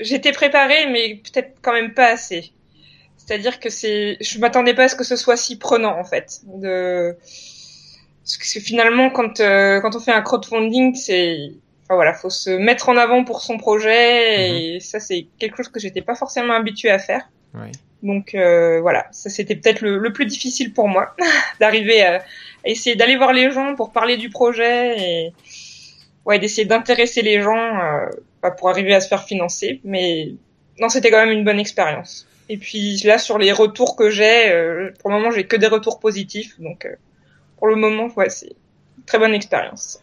[0.00, 2.52] j'étais préparée, mais peut-être quand même pas assez.
[3.16, 6.40] C'est-à-dire que c'est, je m'attendais pas à ce que ce soit si prenant en fait.
[6.44, 7.16] De,
[8.24, 11.52] parce que finalement, quand euh, quand on fait un crowdfunding, c'est,
[11.84, 15.68] enfin voilà, faut se mettre en avant pour son projet, et ça c'est quelque chose
[15.68, 17.28] que j'étais pas forcément habituée à faire.
[17.54, 17.70] Ouais.
[18.02, 21.14] Donc euh, voilà, ça c'était peut-être le, plus difficile pour moi,
[21.60, 22.24] d'arriver à,
[22.64, 25.32] essayer d'aller voir les gens pour parler du projet et
[26.24, 29.80] ouais d'essayer d'intéresser les gens euh, pour arriver à se faire financer.
[29.84, 30.34] Mais
[30.80, 32.26] non, c'était quand même une bonne expérience.
[32.48, 35.68] Et puis là sur les retours que j'ai, euh, pour le moment j'ai que des
[35.68, 36.96] retours positifs, donc euh,
[37.56, 38.54] pour le moment ouais c'est
[39.06, 40.00] très bonne expérience.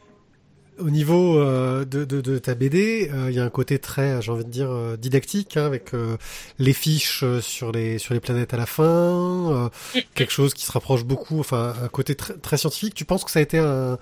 [0.80, 4.22] Au niveau euh, de, de, de ta BD, euh, il y a un côté très,
[4.22, 6.16] j'ai envie de dire, euh, didactique, hein, avec euh,
[6.58, 9.70] les fiches euh, sur les sur les planètes à la fin, euh,
[10.16, 12.94] quelque chose qui se rapproche beaucoup, enfin un côté très, très scientifique.
[12.94, 13.98] Tu penses que ça a été un,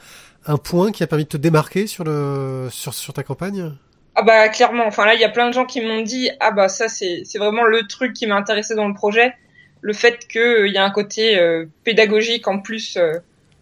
[0.45, 3.71] un point qui a permis de te démarquer sur le sur sur ta campagne?
[4.15, 6.51] Ah bah clairement, enfin là il y a plein de gens qui m'ont dit ah
[6.51, 9.33] bah ça c'est c'est vraiment le truc qui m'a intéressé dans le projet,
[9.81, 13.19] le fait que il y a un côté euh, pédagogique en plus euh,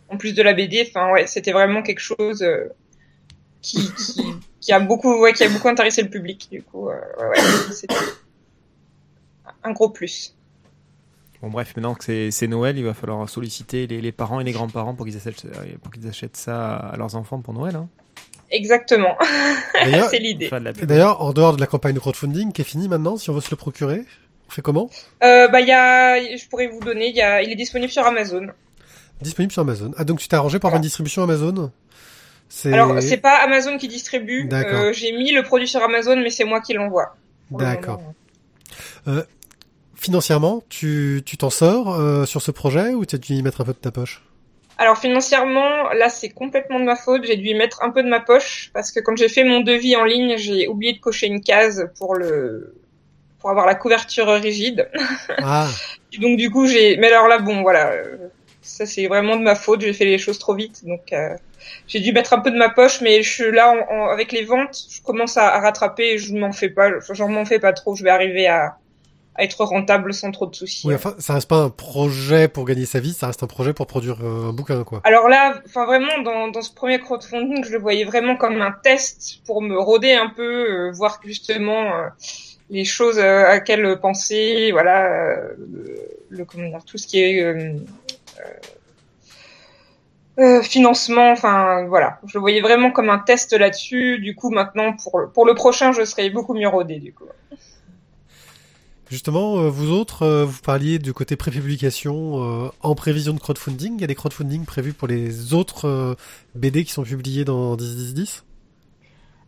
[0.09, 2.69] en plus de la BD, enfin ouais, c'était vraiment quelque chose euh,
[3.65, 4.23] qui, qui
[4.61, 7.73] qui a beaucoup ouais qui a beaucoup intéressé le public du coup euh, ouais, ouais
[7.73, 7.95] c'était
[9.63, 10.35] un gros plus.
[11.41, 14.43] Bon bref, maintenant que c'est- c'est Noël, il va falloir solliciter les, les parents et
[14.43, 17.75] les grands-parents pour qu'ils achètent, euh, pour qu'ils achètent ça à leurs enfants pour Noël.
[17.75, 17.87] Hein.
[18.51, 19.15] Exactement,
[19.73, 20.49] D'ailleurs, c'est l'idée.
[20.83, 23.41] D'ailleurs, en dehors de la campagne de crowdfunding qui est finie maintenant, si on veut
[23.41, 24.03] se le procurer,
[24.47, 24.89] on fait comment?
[25.23, 27.91] Euh, bah il y a je pourrais vous donner, il y a il est disponible
[27.91, 28.47] sur Amazon.
[29.21, 29.91] Disponible sur Amazon.
[29.97, 31.71] Ah donc tu t'es arrangé pour avoir une distribution Amazon?
[32.65, 34.79] Alors c'est pas Amazon qui distribue, D'accord.
[34.79, 37.15] euh, j'ai mis le produit sur Amazon mais c'est moi qui l'envoie.
[37.51, 38.01] D'accord.
[39.05, 39.23] moment.
[40.05, 43.61] Financièrement, tu tu t'en sors euh, sur ce projet ou tu as dû y mettre
[43.61, 44.21] un peu de ta poche?
[44.77, 47.23] Alors financièrement, là c'est complètement de ma faute.
[47.23, 49.61] J'ai dû y mettre un peu de ma poche parce que quand j'ai fait mon
[49.61, 52.75] devis en ligne, j'ai oublié de cocher une case pour le
[53.39, 54.89] pour avoir la couverture rigide.
[55.39, 55.69] Ah,
[56.19, 56.97] Donc du coup j'ai.
[56.97, 58.17] Mais alors là bon voilà, euh,
[58.65, 59.81] ça c'est vraiment de ma faute.
[59.81, 61.29] J'ai fait les choses trop vite, donc euh,
[61.87, 63.01] j'ai dû mettre un peu de ma poche.
[63.01, 66.13] Mais je suis là en- en- avec les ventes, je commence à, à rattraper.
[66.13, 67.95] Et je m'en fais pas, j'en m'en fais pas trop.
[67.95, 68.77] Je vais arriver à,
[69.35, 70.87] à être rentable sans trop de soucis.
[70.87, 73.73] oui, enfin, ça reste pas un projet pour gagner sa vie, ça reste un projet
[73.73, 75.01] pour produire euh, un bouquin, quoi.
[75.03, 78.71] Alors là, enfin vraiment dans, dans ce premier crowdfunding, je le voyais vraiment comme un
[78.71, 82.07] test pour me rôder un peu, euh, voir justement euh,
[82.69, 85.99] les choses euh, à quelles penser, voilà, euh, le,
[86.29, 87.41] le- comment dire, tout ce qui est
[88.39, 88.49] euh,
[90.37, 94.19] euh, financement, enfin voilà, je le voyais vraiment comme un test là-dessus.
[94.19, 97.25] Du coup, maintenant pour pour le prochain, je serai beaucoup mieux rodé du coup.
[99.09, 103.95] Justement, euh, vous autres, vous parliez du côté prépublication euh, en prévision de crowdfunding.
[103.95, 106.15] Il y a des crowdfunding prévus pour les autres euh,
[106.55, 108.41] BD qui sont publiés dans 10-10-10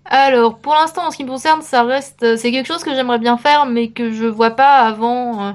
[0.05, 3.17] Alors, pour l'instant, en ce qui me concerne, ça reste, c'est quelque chose que j'aimerais
[3.17, 5.51] bien faire, mais que je vois pas avant euh,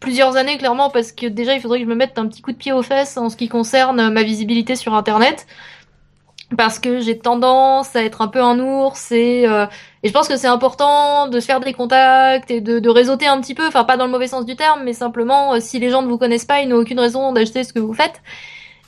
[0.00, 2.52] plusieurs années, clairement, parce que déjà, il faudrait que je me mette un petit coup
[2.52, 5.46] de pied aux fesses en ce qui concerne euh, ma visibilité sur Internet.
[6.56, 9.66] Parce que j'ai tendance à être un peu un ours et, euh,
[10.04, 13.26] et je pense que c'est important de se faire des contacts et de, de réseauter
[13.26, 15.80] un petit peu, enfin pas dans le mauvais sens du terme, mais simplement euh, si
[15.80, 18.22] les gens ne vous connaissent pas, ils n'ont aucune raison d'acheter ce que vous faites.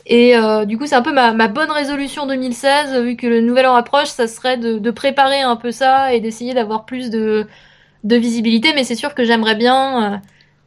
[0.06, 3.40] Et euh, du coup, c'est un peu ma, ma bonne résolution 2016, vu que le
[3.42, 7.10] nouvel an approche, ça serait de, de préparer un peu ça et d'essayer d'avoir plus
[7.10, 7.46] de,
[8.04, 8.72] de visibilité.
[8.74, 10.16] Mais c'est sûr que j'aimerais bien, euh,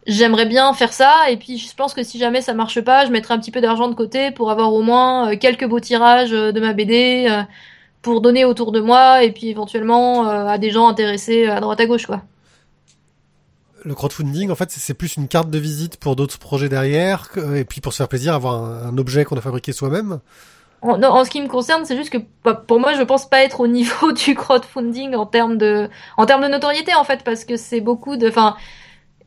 [0.07, 1.29] j'aimerais bien faire ça.
[1.29, 3.61] Et puis, je pense que si jamais ça marche pas, je mettrai un petit peu
[3.61, 7.27] d'argent de côté pour avoir au moins euh, quelques beaux tirages euh, de ma BD
[7.29, 7.43] euh,
[8.01, 11.85] pour donner autour de moi et puis éventuellement à des gens intéressés à droite à
[11.85, 12.23] gauche, quoi.
[13.85, 17.63] Le crowdfunding, en fait, c'est- plus une carte de visite pour d'autres projets derrière, et
[17.63, 20.19] puis pour se faire plaisir, avoir un, objet qu'on a fabriqué soi-même.
[20.81, 23.29] En, non, en ce qui me concerne, c'est juste que bah, pour moi, je pense
[23.29, 25.87] pas être au niveau du crowdfunding en termes de,
[26.17, 28.55] en termes de notoriété en fait, parce que c'est beaucoup de, enfin,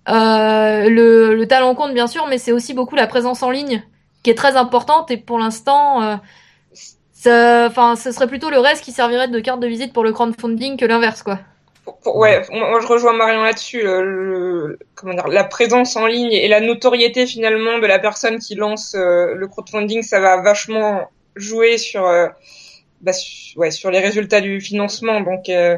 [0.08, 3.82] euh, le, le talent compte bien sûr, mais c'est aussi beaucoup la présence en ligne
[4.22, 8.92] qui est très importante et pour l'instant, euh, enfin, ce serait plutôt le reste qui
[8.92, 11.38] servirait de carte de visite pour le crowdfunding que l'inverse quoi.
[12.06, 13.82] Ouais, moi je rejoins Marion là-dessus.
[14.94, 18.94] Comment dire, la présence en ligne et la notoriété finalement de la personne qui lance
[18.94, 22.02] euh, le crowdfunding, ça va vachement jouer sur,
[23.04, 23.12] bah,
[23.56, 25.20] ouais, sur les résultats du financement.
[25.20, 25.76] Donc euh,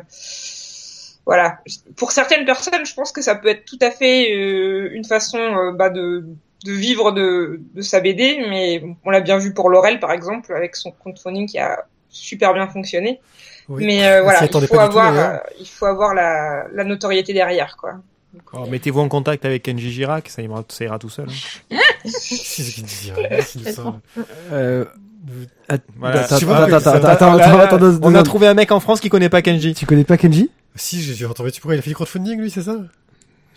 [1.26, 1.58] voilà.
[1.96, 5.38] Pour certaines personnes, je pense que ça peut être tout à fait euh, une façon
[5.38, 6.24] euh, bah, de,
[6.64, 10.54] de vivre de, de sa BD, mais on l'a bien vu pour Laurel par exemple
[10.54, 13.20] avec son crowdfunding qui a super bien fonctionné.
[13.68, 13.84] Oui.
[13.84, 17.76] Mais euh, voilà, il faut tout, avoir, euh, il faut avoir la, la notoriété derrière,
[17.76, 17.94] quoi.
[18.52, 21.26] Alors, Mettez-vous en contact avec Kenji Girac, ça ira, ça ira tout seul.
[21.28, 21.76] hein.
[22.04, 23.94] Si, c'est ce qu'il ça.
[24.52, 24.84] Euh,
[25.68, 29.74] attends, attends, attends, on a trouvé un mec en France qui connaît pas Kenji.
[29.74, 30.50] Tu connais pas Kenji?
[30.76, 31.50] Si, j'ai dû entendre.
[31.50, 32.76] Tu pourquoi il a fait du crowdfunding, lui, c'est ça?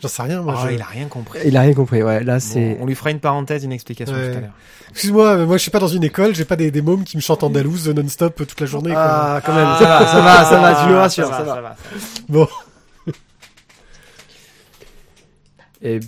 [0.01, 0.55] J'en sais rien, moi.
[0.57, 1.39] Oh, je- il a rien compris.
[1.45, 2.23] Il a rien compris, ouais.
[2.23, 2.77] Là, Bon, c'est.
[2.79, 4.31] on lui fera une parenthèse, une explication Ouais.
[4.31, 4.51] tout à l'heure.
[4.91, 7.17] Excuse-moi, mais moi, je suis pas dans une école, j'ai pas des, des mômes qui
[7.17, 8.91] me chantent andalouse non-stop toute la journée.
[8.91, 9.01] quoi.
[9.01, 11.61] Ah, quand même, ça va, ça va, ça va, tu le rassures, ça va.
[11.61, 11.75] va.
[12.29, 12.47] Bon,
[15.81, 15.99] Et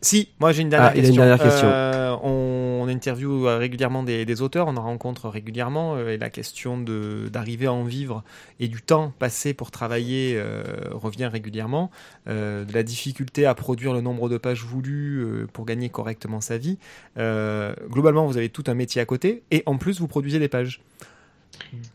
[0.00, 1.22] Si, moi j'ai une dernière Ah, il a une question.
[1.24, 1.68] dernière question.
[1.68, 6.18] Euh, on, on interviewe euh, régulièrement des, des auteurs, on en rencontre régulièrement, euh, et
[6.18, 8.22] la question de d'arriver à en vivre
[8.60, 11.90] et du temps passé pour travailler euh, revient régulièrement.
[12.28, 16.40] Euh, de la difficulté à produire le nombre de pages voulues euh, pour gagner correctement
[16.40, 16.78] sa vie.
[17.18, 20.48] Euh, globalement, vous avez tout un métier à côté, et en plus, vous produisez des
[20.48, 20.80] pages.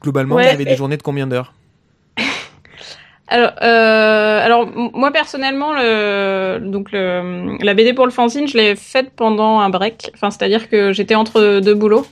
[0.02, 1.54] Globalement, Ouais, vous avez des journées de combien d'heures?
[3.30, 8.76] Alors, euh, alors moi personnellement, le, donc le, la BD pour le fanzine, je l'ai
[8.76, 10.12] faite pendant un break.
[10.14, 12.06] Enfin, c'est-à-dire que j'étais entre deux boulots.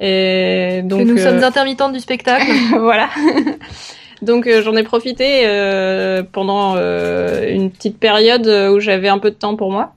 [0.00, 2.50] Et donc, que nous euh, sommes intermittentes du spectacle.
[2.78, 3.08] voilà.
[4.22, 9.30] Donc euh, j'en ai profité euh, pendant euh, une petite période où j'avais un peu
[9.30, 9.94] de temps pour moi.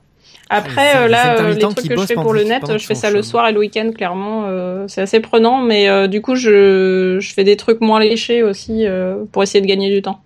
[0.50, 3.10] Après, euh, là, euh, les trucs que je fais pour le net, je fais ça
[3.10, 4.44] le soir et le week-end, clairement.
[4.46, 8.42] euh, c'est assez prenant, mais euh, du coup, je, je fais des trucs moins léchés
[8.42, 10.20] aussi euh, pour essayer de gagner du temps.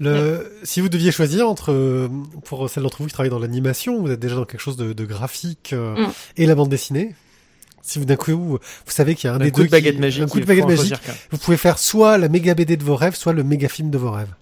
[0.00, 0.52] Le...
[0.62, 2.08] si vous deviez choisir entre, euh,
[2.44, 4.92] pour celles d'entre vous qui travaillent dans l'animation, vous êtes déjà dans quelque chose de,
[4.92, 6.08] de graphique euh, Mm.
[6.36, 7.14] et la bande dessinée.
[7.82, 9.70] Si vous d'un coup, vous savez qu'il y a un, Un des coup deux de
[9.70, 10.00] baguette qui...
[10.00, 10.22] magique.
[10.22, 10.94] un coup de baguette magique,
[11.30, 13.96] vous pouvez faire soit la méga BD de vos rêves, soit le méga film de
[13.98, 14.34] vos rêves.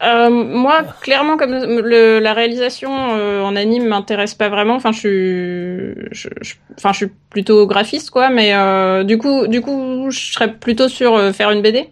[0.00, 4.76] Euh, moi, clairement, comme le, la réalisation euh, en anime m'intéresse pas vraiment.
[4.76, 8.30] Enfin, je suis, je, je- enfin, je suis plutôt graphiste, quoi.
[8.30, 11.90] Mais euh, du coup, du coup, je serais plutôt sur euh, faire une BD.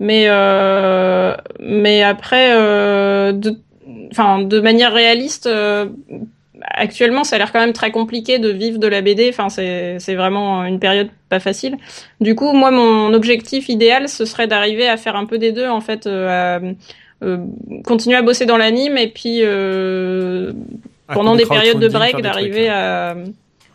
[0.00, 3.54] Mais, euh, mais après, euh, de,
[4.10, 5.86] enfin, de manière réaliste, euh,
[6.62, 9.28] actuellement, ça a l'air quand même très compliqué de vivre de la BD.
[9.28, 11.76] Enfin, c'est, c'est vraiment une période pas facile.
[12.20, 15.68] Du coup, moi, mon objectif idéal, ce serait d'arriver à faire un peu des deux,
[15.68, 16.60] en fait, euh, à
[17.22, 17.36] euh,
[17.84, 20.52] continuer à bosser dans l'anime et puis euh,
[21.12, 23.24] pendant des périodes de break des d'arriver trucs, hein.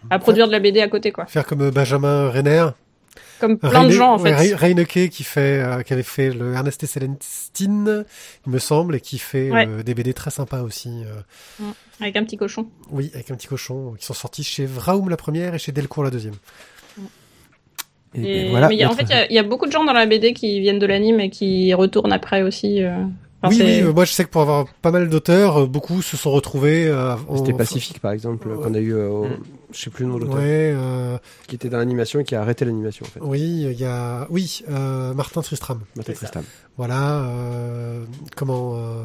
[0.10, 2.66] à, à produire de la BD à côté quoi Faire comme Benjamin Renner,
[3.48, 6.54] comme plein de gens en ouais, fait Reineke qui fait, euh, qui avait fait le
[6.54, 8.06] Ernest et Célestine,
[8.46, 9.68] il me semble, et qui fait Ouais.
[9.68, 11.04] euh, des BD très sympas aussi.
[11.06, 11.66] euh,
[12.02, 15.18] avec un petit cochon oui, avec un petit cochon, qui sont sortis chez Vraum la
[15.18, 16.36] première et chez Delcourt la deuxième.
[18.16, 18.70] et, et voilà.
[18.70, 19.84] mais il y a- en fait il y a- il y, a beaucoup de gens
[19.84, 23.04] dans la BD qui viennent de l'anime et qui retournent après aussi euh.
[23.42, 26.88] Enfin, oui, moi je sais que pour avoir pas mal d'auteurs, beaucoup se sont retrouvés.
[26.88, 29.28] euh, en- C'était Pacifique, par exemple, qu'on a eu euh, au-.
[29.76, 30.38] Je sais plus le nom de l'auteur.
[30.38, 31.18] Ouais, euh,
[31.48, 33.20] Qui était dans l'animation et qui a arrêté l'animation en fait.
[33.22, 35.82] oui, il y a, oui, euh, Martin Tristram.
[35.96, 36.44] Martin Tristam.
[36.78, 38.06] Voilà, euh,
[38.36, 39.04] comment, euh,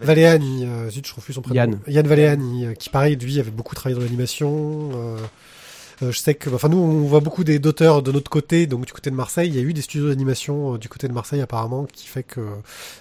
[0.00, 1.56] Valéani, euh, zut, je refuse son prénom.
[1.56, 1.78] Yann.
[1.86, 4.90] Yann Valéani, euh, qui pareil, lui, avait beaucoup travaillé dans l'animation.
[4.94, 5.16] euh,
[6.02, 8.86] euh, je sais que, enfin, nous, on voit beaucoup des d'auteurs de notre côté, donc
[8.86, 9.48] du côté de Marseille.
[9.48, 12.22] Il y a eu des studios d'animation euh, du côté de Marseille, apparemment, qui fait
[12.22, 12.40] que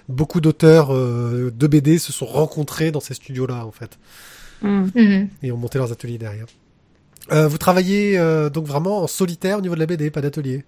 [0.09, 3.97] beaucoup d'auteurs euh, de BD se sont rencontrés dans ces studios-là, en fait.
[4.63, 5.29] Mhm.
[5.43, 6.47] et ont monté leurs ateliers derrière.
[7.31, 10.63] Euh, vous travaillez euh, donc vraiment en solitaire au niveau de la BD, pas d'atelier.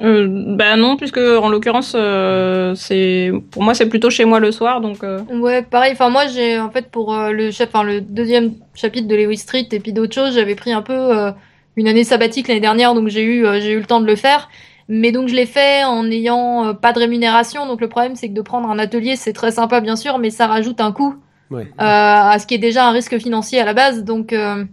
[0.00, 0.26] Euh,
[0.56, 4.80] bah non, puisque en l'occurrence, euh, c'est pour moi c'est plutôt chez moi le soir,
[4.80, 5.92] donc euh, Ouais, pareil.
[5.92, 9.68] Enfin, moi, j'ai en fait pour euh, le enfin le deuxième chapitre de Lewis Street
[9.70, 11.30] et puis d'autres choses, j'avais pris un peu euh,
[11.76, 14.16] une année sabbatique l'année dernière, donc j'ai eu euh, j'ai eu le temps de le
[14.16, 14.48] faire.
[14.88, 17.66] Mais donc je l'ai fait en n'ayant euh, pas de rémunération.
[17.66, 20.30] Donc le problème, c'est que de prendre un atelier, c'est très sympa bien sûr, mais
[20.30, 21.16] ça rajoute un coût
[21.50, 21.64] Ouais.
[21.64, 24.04] euh, à ce qui est déjà un risque financier à la base.
[24.04, 24.64] Donc euh,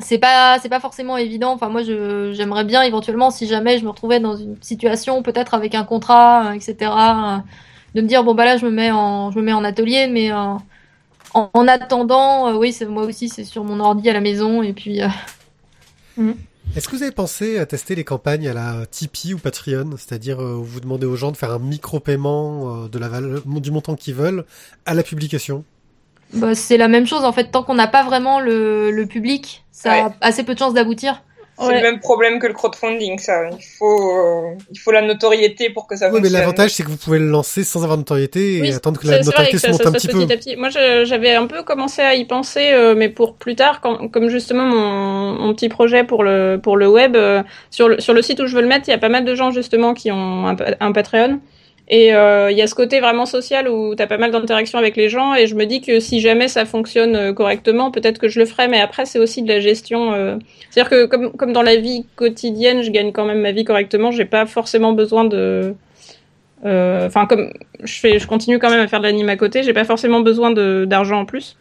[0.00, 1.52] c'est pas c'est pas forcément évident.
[1.52, 5.54] Enfin moi je j'aimerais bien éventuellement si jamais je me retrouvais dans une situation peut-être
[5.54, 6.76] avec un contrat euh, etc.
[6.82, 7.36] euh,
[7.94, 10.08] de me dire bon bah là je me mets en je me mets en atelier
[10.08, 10.54] mais euh,
[11.34, 14.62] en, en attendant euh, oui c'est moi aussi c'est sur mon ordi à la maison
[14.62, 15.08] et puis euh,
[16.76, 20.38] Est-ce que vous avez pensé à tester les campagnes à la Tipeee ou Patreon, c'est-à-dire
[20.38, 24.14] où vous demandez aux gens de faire un micro-paiement de la valeur, du montant qu'ils
[24.14, 24.44] veulent
[24.86, 25.64] à la publication?
[26.34, 29.64] Bah, c'est la même chose en fait tant qu'on n'a pas vraiment le, le public
[29.72, 29.98] ça Ouais.
[30.00, 31.22] a assez peu de chances d'aboutir.
[31.56, 31.76] C'est Ouais.
[31.76, 33.48] le même problème que le crowdfunding, ça.
[33.50, 36.40] Il faut, euh, il faut la notoriété pour que ça Oui, mais fonctionne.
[36.40, 39.06] l'avantage c'est que vous pouvez le lancer sans avoir de notoriété et Oui, attendre que
[39.06, 40.18] la notoriété se monte ça un petit peu.
[40.26, 40.56] petit à petit.
[40.56, 44.28] Moi, j'avais un peu commencé à y penser, euh, mais pour plus tard, quand, comme
[44.30, 48.22] justement mon, mon petit projet pour le pour le web, euh, sur le sur le
[48.22, 50.10] site où je veux le mettre, il y a pas mal de gens justement qui
[50.10, 51.38] ont un Patreon.
[51.88, 54.78] Et euh, il y a ce côté vraiment social où tu as pas mal d'interactions
[54.78, 58.18] avec les gens et je me dis que si jamais ça fonctionne euh, correctement, peut-être
[58.18, 60.12] que je le ferai, mais après c'est aussi de la gestion.
[60.14, 60.36] euh,
[60.70, 64.10] C'est-à-dire que comme, comme dans la vie quotidienne, je gagne quand même ma vie correctement,
[64.10, 65.74] j'ai pas forcément besoin de...
[66.64, 69.62] euh, Enfin, comme je, fais, je continue quand même à faire de l'anime à côté,
[69.62, 70.52] j'ai pas forcément besoin
[70.86, 71.56] d'argent en plus.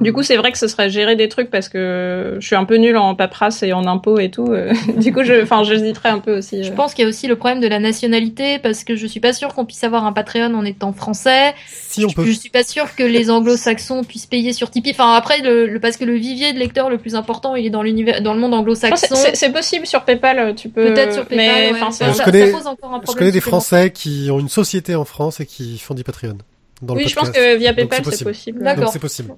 [0.00, 2.64] Du coup, c'est vrai que ce serait gérer des trucs parce que je suis un
[2.64, 4.46] peu nulle en paperasse et en impôts et tout.
[4.52, 4.72] euh.
[4.96, 6.62] du coup, je, enfin, j'hésiterais un peu aussi.
[6.62, 6.74] Je euh.
[6.74, 9.32] pense qu'il y a aussi le problème de la nationalité parce que je suis pas
[9.32, 11.52] sûre qu'on puisse avoir un Patreon en étant français.
[11.66, 12.24] Si on peut.
[12.24, 14.92] Je suis pas sûre que les anglo-saxons puissent payer sur Tipeee.
[14.92, 17.70] Enfin après le, le- parce que le vivier de lecteurs le plus important il est
[17.70, 19.16] dans l'univers dans le monde Je anglo-saxon.
[19.34, 20.84] c'est- possible sur PayPal, tu peux.
[20.92, 21.46] Peut-être sur PayPal.
[21.46, 21.76] Mais, ouais.
[21.82, 23.14] enfin, ça, c'est- Je connais- ça pose encore un problème.
[23.14, 23.40] Je connais des.
[23.40, 26.38] Français qui ont une société en France et qui font du Patreon.
[26.82, 28.30] Dans le Oui, je pense que via PayPal, c'est possible.
[28.30, 28.62] possible.
[28.62, 28.90] D'accord.
[28.92, 29.32] C'est possible.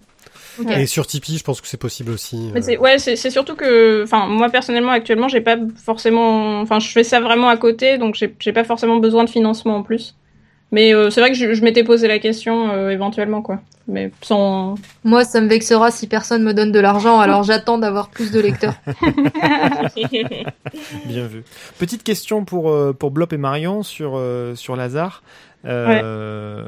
[0.69, 2.51] Et sur Tipeee, je pense que c'est possible aussi.
[2.53, 2.63] Mais euh.
[2.63, 6.89] c'est- ouais, c'est c'est surtout que, enfin, moi personnellement, actuellement, j'ai pas forcément, enfin, je
[6.89, 10.15] fais ça vraiment à côté, donc j'ai j'ai pas forcément besoin de financement en plus.
[10.73, 13.59] Mais euh, c'est vrai que je, je m'étais posé la question euh, éventuellement, quoi.
[13.89, 14.77] Mais sans.
[15.03, 18.39] Moi ça me vexera si personne me donne de l'argent alors j'attends d'avoir plus de
[18.39, 18.75] lecteurs.
[21.07, 21.43] Bien vu.
[21.79, 24.21] Petite question pour, pour Blop et Marion sur,
[24.55, 25.23] sur Lazare.
[25.65, 26.65] Euh,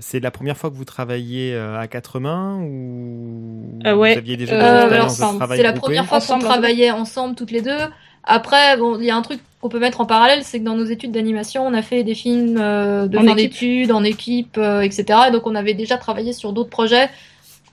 [0.00, 4.12] C'est la première fois que vous travaillez euh, à quatre mains ou Euh, ouais.
[4.12, 5.38] vous aviez déjà Euh, des Euh, expériences de ensemble.
[5.38, 7.76] travail c'est la première fois qu'on travaillait ensemble toutes les deux.
[8.24, 10.76] Après, bon, il y a un truc qu'on peut mettre en parallèle, c'est que dans
[10.76, 14.56] nos études d'animation, on a fait des films euh, de En fin d'études, en équipe,
[14.58, 15.04] euh, etc.
[15.28, 17.08] Et donc, on avait déjà travaillé sur d'autres projets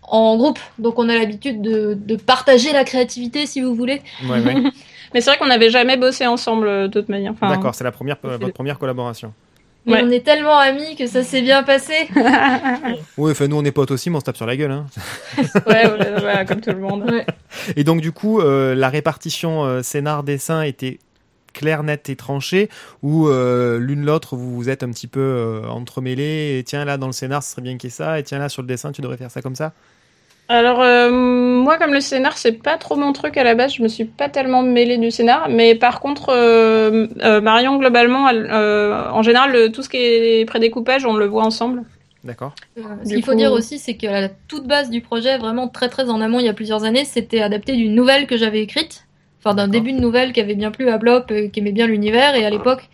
[0.01, 0.59] en groupe.
[0.79, 4.01] Donc, on a l'habitude de, de partager la créativité, si vous voulez.
[4.27, 4.55] Ouais, ouais.
[5.13, 7.31] Mais c'est vrai qu'on n'avait jamais bossé ensemble de toute manière.
[7.33, 9.33] Enfin, D'accord, c'est la première, votre première collaboration.
[9.85, 10.01] Mais Ouais.
[10.03, 11.93] on est tellement amis que ça s'est bien passé.
[13.17, 14.71] Oui, enfin nous on est potes aussi, mais on se tape sur la gueule.
[14.71, 14.85] Hein.
[15.67, 17.11] ouais, comme tout le monde.
[17.75, 20.99] Et donc du coup, euh, la répartition euh, scénar-dessin était
[21.53, 22.69] claire, nette et tranchée,
[23.01, 26.97] ou euh, l'une l'autre vous vous êtes un petit peu euh, entremêlés, et tiens là
[26.97, 28.67] dans le scénar ce serait bien qu'il y ait ça, et tiens là sur le
[28.67, 29.71] dessin tu devrais faire ça comme ça?
[30.47, 33.81] Alors euh, moi comme le scénar c'est pas trop mon truc à la base, je
[33.81, 38.47] me suis pas tellement mêlée du scénar, mais par contre euh, euh, Marion globalement elle,
[38.51, 41.83] euh, en général le- tout ce qui est prédécoupage on le voit ensemble.
[42.23, 42.53] D'accord.
[42.77, 45.67] Euh, Ce qu'il faut coup- dire aussi, c'est qu'à la toute base du projet, vraiment
[45.67, 48.61] très très en amont, il y a plusieurs années, c'était adapté d'une nouvelle que j'avais
[48.61, 49.05] écrite,
[49.43, 51.85] enfin d'un début de nouvelle qui avait bien plu à Blop, euh, qui aimait bien
[51.85, 52.89] l'univers, et à l'époque,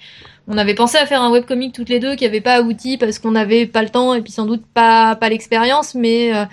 [0.50, 3.20] on avait pensé à faire un webcomic toutes les deux qui avait pas abouti parce
[3.20, 6.44] qu'on n'avait pas le temps et puis sans doute pas pas l'expérience, mais euh,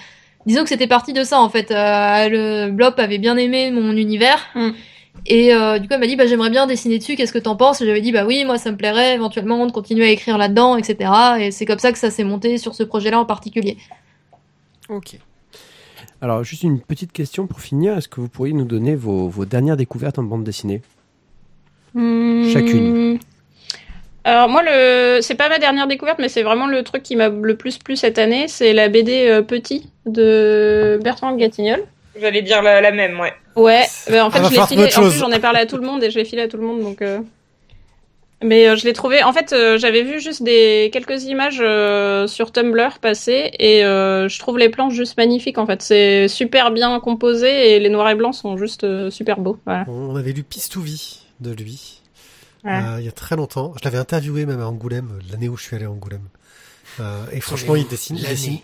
[0.48, 1.70] disons que c'était parti de ça en fait.
[1.70, 4.40] Euh, le Blop avait bien aimé mon univers.
[4.54, 4.70] Mm.
[5.26, 7.56] Et euh, du coup, elle m'a dit, bah, j'aimerais bien dessiner dessus, qu'est-ce que t'en
[7.56, 7.82] penses?
[7.82, 10.76] Et J'avais dit, bah oui, moi, ça me plairait éventuellement de continuer à écrire là-dedans,
[10.76, 11.10] etc.
[11.40, 13.76] Et c'est comme ça que ça s'est monté sur ce projet-là en particulier.
[14.88, 15.18] Ok.
[16.22, 17.98] Alors, juste une petite question pour finir.
[17.98, 20.82] Est-ce que vous pourriez nous donner vos, vos dernières découvertes en bande dessinée?
[21.94, 23.18] Chacune.
[24.28, 27.28] Alors moi le c'est pas ma dernière découverte mais c'est vraiment le truc qui m'a
[27.30, 31.80] le plus plu cette année, c'est la BD euh, Petit de Bertrand Gatignol.
[32.20, 33.32] J'allais dire la, la même, ouais.
[33.54, 34.84] Ouais, mais en fait, Ah, je l'ai filé.
[34.96, 36.56] En plus, j'en ai parlé à tout le monde et je l'ai filé à tout
[36.56, 37.00] le monde, donc.
[37.00, 37.20] euh,
[38.42, 39.22] Mais euh, je l'ai trouvé.
[39.22, 44.28] En fait, euh, j'avais vu juste des quelques images euh, sur Tumblr passer et euh,
[44.28, 45.58] je trouve les planches juste magnifiques.
[45.58, 49.38] En fait, c'est super bien composé et les noirs et blancs sont juste euh, super
[49.38, 49.56] beaux.
[49.64, 49.84] Voilà.
[49.88, 51.97] On avait lu Pistouvi de lui.
[52.68, 53.72] Euh, il y a très longtemps.
[53.78, 56.28] Je l'avais interviewé même à Angoulême, euh, l'année où je suis allé à Angoulême.
[57.00, 58.18] Euh, et franchement, il dessine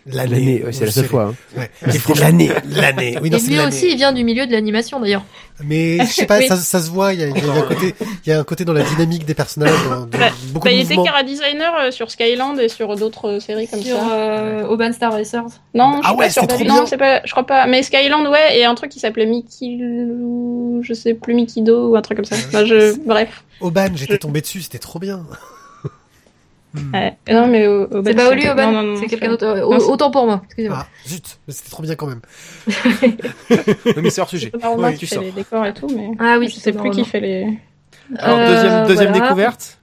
[0.07, 1.33] L'année, ouais, c'est la seule fois.
[1.33, 1.35] hein.
[1.57, 1.71] Ouais.
[1.95, 2.51] Et l'année.
[2.69, 3.17] L'année.
[3.23, 3.69] Oui, non, Et lui l'année.
[3.69, 5.25] aussi, il vient du milieu de l'animation d'ailleurs.
[5.63, 6.49] Mais je sais pas, Oui.
[6.49, 7.13] ça, ça se voit.
[7.15, 7.95] Il y a, il y a un côté,
[8.27, 10.71] il y a un côté dans la dynamique des personnages, dans, dans Bah, beaucoup Bah,
[10.73, 13.99] de il était cara designer euh, sur Skyland et sur d'autres euh, séries comme Sur
[13.99, 14.13] ça.
[14.15, 15.43] euh, Urban Star Racers.
[15.75, 16.87] Non, je Ah suis ouais, c'est trop non, bien.
[16.87, 17.67] c'est pas, je crois pas.
[17.69, 19.79] Mais Skyland, ouais, et un truc qui s'appelait Mickey,
[20.83, 22.37] je sais plus Mickey Do ou un truc comme ça.
[22.53, 23.45] Bah, je, bref.
[23.61, 25.25] Auban, j'étais tombé dessus, c'était trop bien.
[26.93, 27.17] Ouais.
[27.31, 29.61] Non, mais au, au C'est pas Oli non, c'est quelqu'un d'autre.
[29.89, 30.79] Autant pour moi, excusez-moi.
[30.81, 32.21] Ah, zut, mais c'était trop bien quand même.
[33.97, 34.51] Mais c'est hors sujet.
[34.77, 35.25] Oui, qui tu fait sors.
[35.25, 37.59] les décors et tout, mais Ah oui, je sais plus qui fait les.
[38.19, 39.25] Alors, Euh, deuxième, deuxième voilà.
[39.27, 39.79] découverte.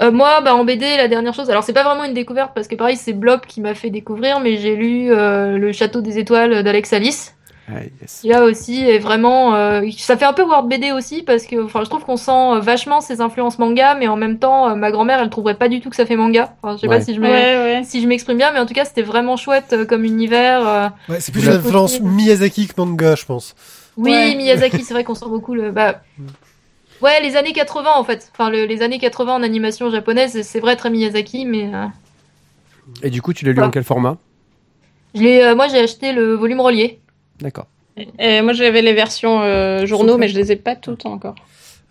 [0.00, 2.68] Euh, moi, bah, en BD, la dernière chose, alors c'est pas vraiment une découverte parce
[2.68, 6.18] que pareil, c'est Blob qui m'a fait découvrir, mais j'ai lu euh, Le Château des
[6.18, 7.34] Étoiles d'Alex Alice.
[7.68, 8.18] Ah, yes.
[8.22, 11.64] qui là aussi est vraiment euh, ça fait un peu World BD aussi parce que
[11.64, 14.74] enfin je trouve qu'on sent euh, vachement ses influences manga mais en même temps euh,
[14.74, 16.98] ma grand-mère elle trouverait pas du tout que ça fait manga enfin je sais Ouais.
[16.98, 17.82] pas si je me Ouais, ouais.
[17.84, 20.88] si je m'exprime bien mais en tout cas c'était vraiment chouette euh, comme univers euh.
[21.08, 22.14] Ouais, c'est plus Vous une l'avez influence compris.
[22.14, 23.54] Miyazaki que manga, je pense.
[23.96, 24.34] oui Ouais.
[24.34, 26.00] Miyazaki c'est vrai qu'on sent beaucoup le bah
[27.02, 30.60] ouais les années 80 en fait enfin le- les années 80 en animation japonaise c'est-
[30.60, 31.86] vrai très Miyazaki mais euh,
[33.04, 34.16] Et du coup, tu l'as lu en quel format?
[35.14, 36.99] Je l'ai euh, moi j'ai acheté le volume relié
[37.40, 37.66] D'accord.
[38.18, 41.34] Et moi, j'avais les versions euh, journaux, mais je les ai pas toutes encore.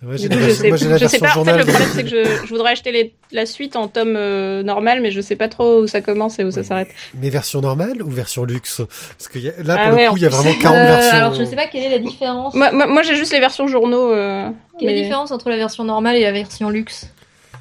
[0.02, 1.52] Ouais, Du j'ai coup, la je version- sais, moi, j'ai la je sais version pas.
[1.52, 4.16] En fait, le problème, c'est que je, je voudrais acheter les, la suite en tome
[4.16, 6.88] euh, normal, mais je sais pas trop où ça commence et où ça s'arrête.
[7.16, 8.82] Mais version normale ou version luxe?
[9.18, 10.86] Parce que y a- là, Ah pour le coup, il y a vraiment 40 Euh,
[10.86, 11.18] versions.
[11.18, 13.68] alors je sais pas quelle est la différence Moi, moi, moi, j'ai juste les versions
[13.68, 14.14] journaux.
[14.14, 14.48] Euh,
[14.80, 17.10] quelle est mais- la différence entre la version normale et la version luxe?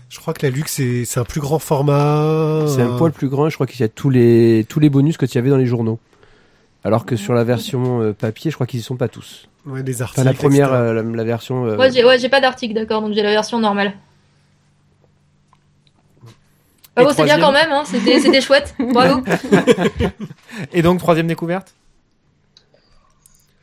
[0.09, 2.65] Je crois que la luxe, c'est un plus grand format.
[2.69, 3.49] C'est un poil plus grand.
[3.51, 5.57] Je crois qu'il y a tous les tous les bonus que tu y avait dans
[5.59, 5.99] les journaux.
[6.85, 9.49] Alors que sur la version euh, papier, je crois qu'ils y sont pas tous.
[9.67, 10.21] Ouais, des articles.
[10.21, 11.67] Enfin, la première, euh, la, la version.
[11.67, 13.93] euh, Ouais, j'ai ouais, j'ai pas d'article, d'accord, donc j'ai la version normale.
[16.97, 19.23] Ah bon, c'est bien quand même, hein, c'était c'était chouette, bravo.
[20.73, 21.75] Et donc, troisième découverte?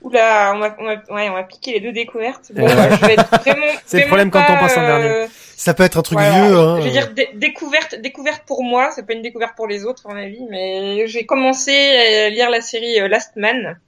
[0.06, 2.52] Oula, on m'a, on m'a, ouais, on m'a piqué les deux découvertes.
[2.54, 2.70] Bon, Ouais.
[2.70, 3.66] je vais être vraiment.
[3.86, 5.10] C'est le problème quand on pas, passe en dernier.
[5.10, 5.26] euh,
[5.58, 6.46] Ça peut être un truc voilà.
[6.48, 6.58] vieux.
[6.60, 6.78] Hein.
[6.80, 10.04] Je veux dire, dé- découverte, découverte pour moi, c'est pas une découverte pour les autres,
[10.08, 13.80] à mon avis, mais j'ai commencé à lire la série euh, Last Man.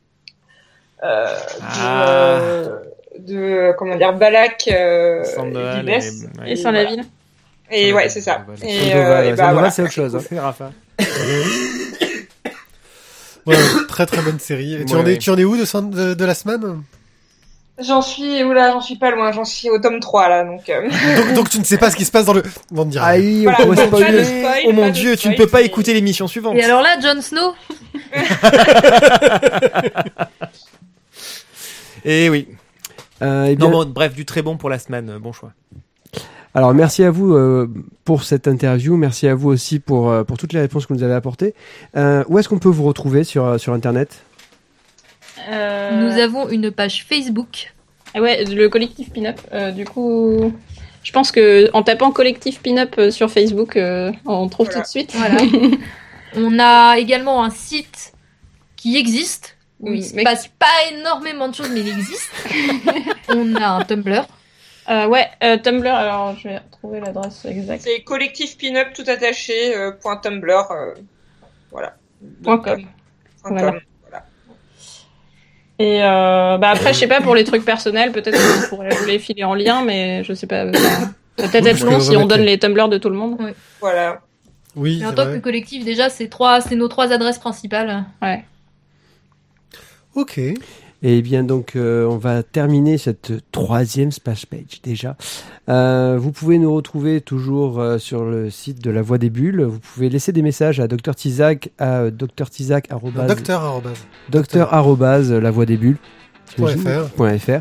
[1.04, 2.10] Euh, de, Ah.
[2.10, 2.80] euh,
[3.20, 6.02] de, comment dire, Balak, euh, Sandoval Dibes.
[6.48, 7.04] et- Et sans la ville.
[7.70, 8.44] Et ouais, c'est ça.
[8.48, 8.58] Sandoval.
[8.68, 9.70] Et, euh, et bah, voilà.
[9.70, 10.16] c'est autre chose.
[10.16, 10.72] hein.
[13.48, 13.56] Ouais,
[13.88, 14.76] très très bonne série.
[14.76, 15.18] Et tu, Ouais, en es, ouais.
[15.18, 16.84] tu en es où de, San- de, de la semaine?
[17.80, 20.90] J'en suis, oula, j'en suis pas loin, j'en suis au tome 3, là, donc, euh,
[21.16, 22.42] donc, donc tu ne sais pas ce qui se passe dans le.
[22.72, 23.06] Bon, on ne dira.
[23.06, 24.24] Aïe, Voilà, on de spoiler.
[24.24, 26.56] spoil, Oh mon dieu, tu ne spoil, peux pas écouter l'émission suivante.
[26.58, 27.54] Et alors là, Jon Snow,
[32.06, 32.48] Et oui.
[33.22, 35.10] Euh, eh bien, Non, bon, bref, du très bon pour la semaine.
[35.10, 35.52] euh, Bon choix.
[36.58, 37.70] Alors merci à vous euh,
[38.04, 40.98] pour cette interview, merci à vous aussi pour, euh, pour toutes les réponses que vous
[41.00, 41.54] nous avez apportées.
[41.96, 44.24] Euh, où est-ce qu'on peut vous retrouver sur, sur Internet?
[45.52, 47.72] Euh, nous avons une page Facebook.
[48.16, 49.40] ah Ouais, le collectif Pin-Up.
[49.54, 50.52] euh, du coup,
[51.04, 54.82] je pense que en tapant collectif Pin-Up sur Facebook, euh, on trouve Voilà.
[54.82, 55.14] tout de suite.
[55.16, 55.38] Voilà.
[56.36, 58.14] On a également un site
[58.78, 59.58] qui existe.
[59.80, 62.32] où Oui, il se mais- passe pas énormément de choses, mais il existe.
[63.30, 64.26] On a un Tumblr.
[64.90, 65.88] Euh, ouais, euh, Tumblr.
[65.94, 67.82] Alors, je vais retrouver l'adresse exacte.
[67.84, 70.94] C'est collectif pin-up tout attaché, euh, point Tumblr, euh,
[71.72, 71.96] voilà.
[72.44, 72.82] Point com.
[73.44, 73.72] Point Voilà.
[73.72, 74.26] com, voilà.
[75.80, 79.06] Et euh, bah après, je sais pas pour les trucs personnels, peut-être qu'on pourrait vous
[79.06, 80.72] les filer en lien, mais je sais pas.
[80.74, 83.54] ça peut-être être long si on donne les- Tumblr de tout le monde.
[83.82, 84.22] Voilà.
[84.76, 85.34] Oui, Mais en tant vrai.
[85.38, 88.06] que collectif, déjà, c'est trois, c'est nos trois adresses principales.
[88.22, 88.44] Ouais.
[90.16, 90.40] Ok.
[91.04, 95.16] Et bien donc euh, on va terminer cette troisième splash page déjà.
[95.70, 99.62] Euh, vous pouvez nous retrouver toujours euh, sur le site de La Voix des Bulles.
[99.62, 104.06] Vous pouvez laisser des messages à Dr Tizac à Dr Tizac Non, arrobase- Docteur arrobase.
[104.30, 105.98] docteur arrobase la voix des bulles
[106.58, 107.10] fr.
[107.16, 107.60] point fr.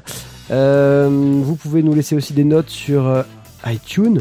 [0.50, 3.24] Vous pouvez nous laisser aussi des notes sur
[3.66, 4.20] iTunes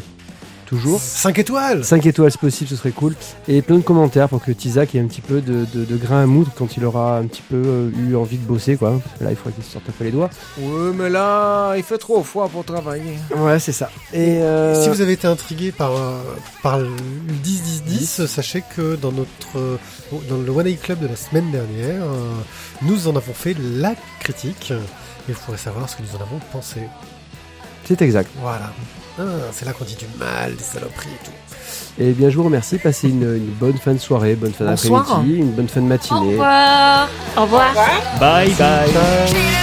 [0.65, 0.99] toujours.
[0.99, 3.15] 5 étoiles 5 étoiles si possible, ce serait cool.
[3.47, 6.23] Et plein de commentaires pour que Tizak ait un petit peu de, de- de grain
[6.23, 8.99] à moudre quand il aura un petit peu euh, eu envie de bosser, quoi.
[9.03, 10.29] Parce que là, il faudrait qu'il se sorte un peu les doigts.
[10.59, 13.17] Ouais, mais là, il fait trop froid pour travailler.
[13.35, 13.89] Ouais, c'est ça.
[14.13, 16.19] Et euh, Si vous avez été intrigué par, euh,
[16.63, 16.89] par le
[17.43, 19.77] 10-10-10, sachez que dans notre euh,
[20.29, 22.31] dans le One A Club de la semaine dernière, euh,
[22.81, 24.73] nous en avons fait la critique.
[25.27, 26.81] Et vous pourrez savoir ce que nous en avons pensé.
[27.85, 28.29] c'est exact.
[28.41, 28.71] Voilà.
[29.17, 31.31] Ah, c'est là qu'on dit du mal, des saloperies et tout.
[31.97, 32.77] Et bien, je vous remercie.
[32.77, 36.19] Passez une, bonne fin de soirée, bonne fin d'après-midi, une bonne fin de matinée.
[36.19, 37.09] Au revoir.
[37.37, 37.73] Au revoir.
[38.19, 38.91] Bye bye.
[38.91, 39.55] bye.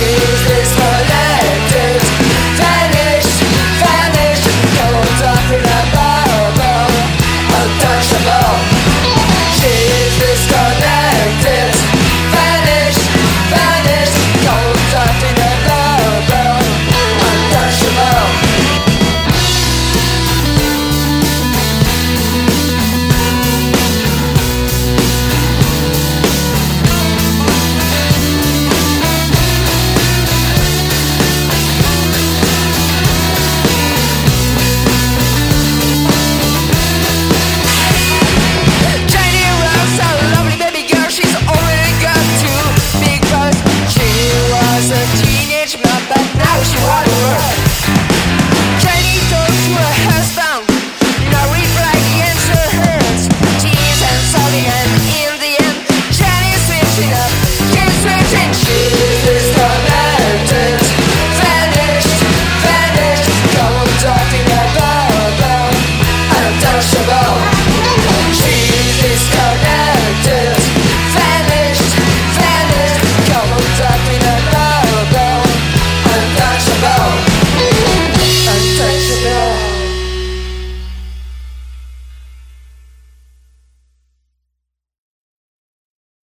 [0.00, 0.37] Yeah.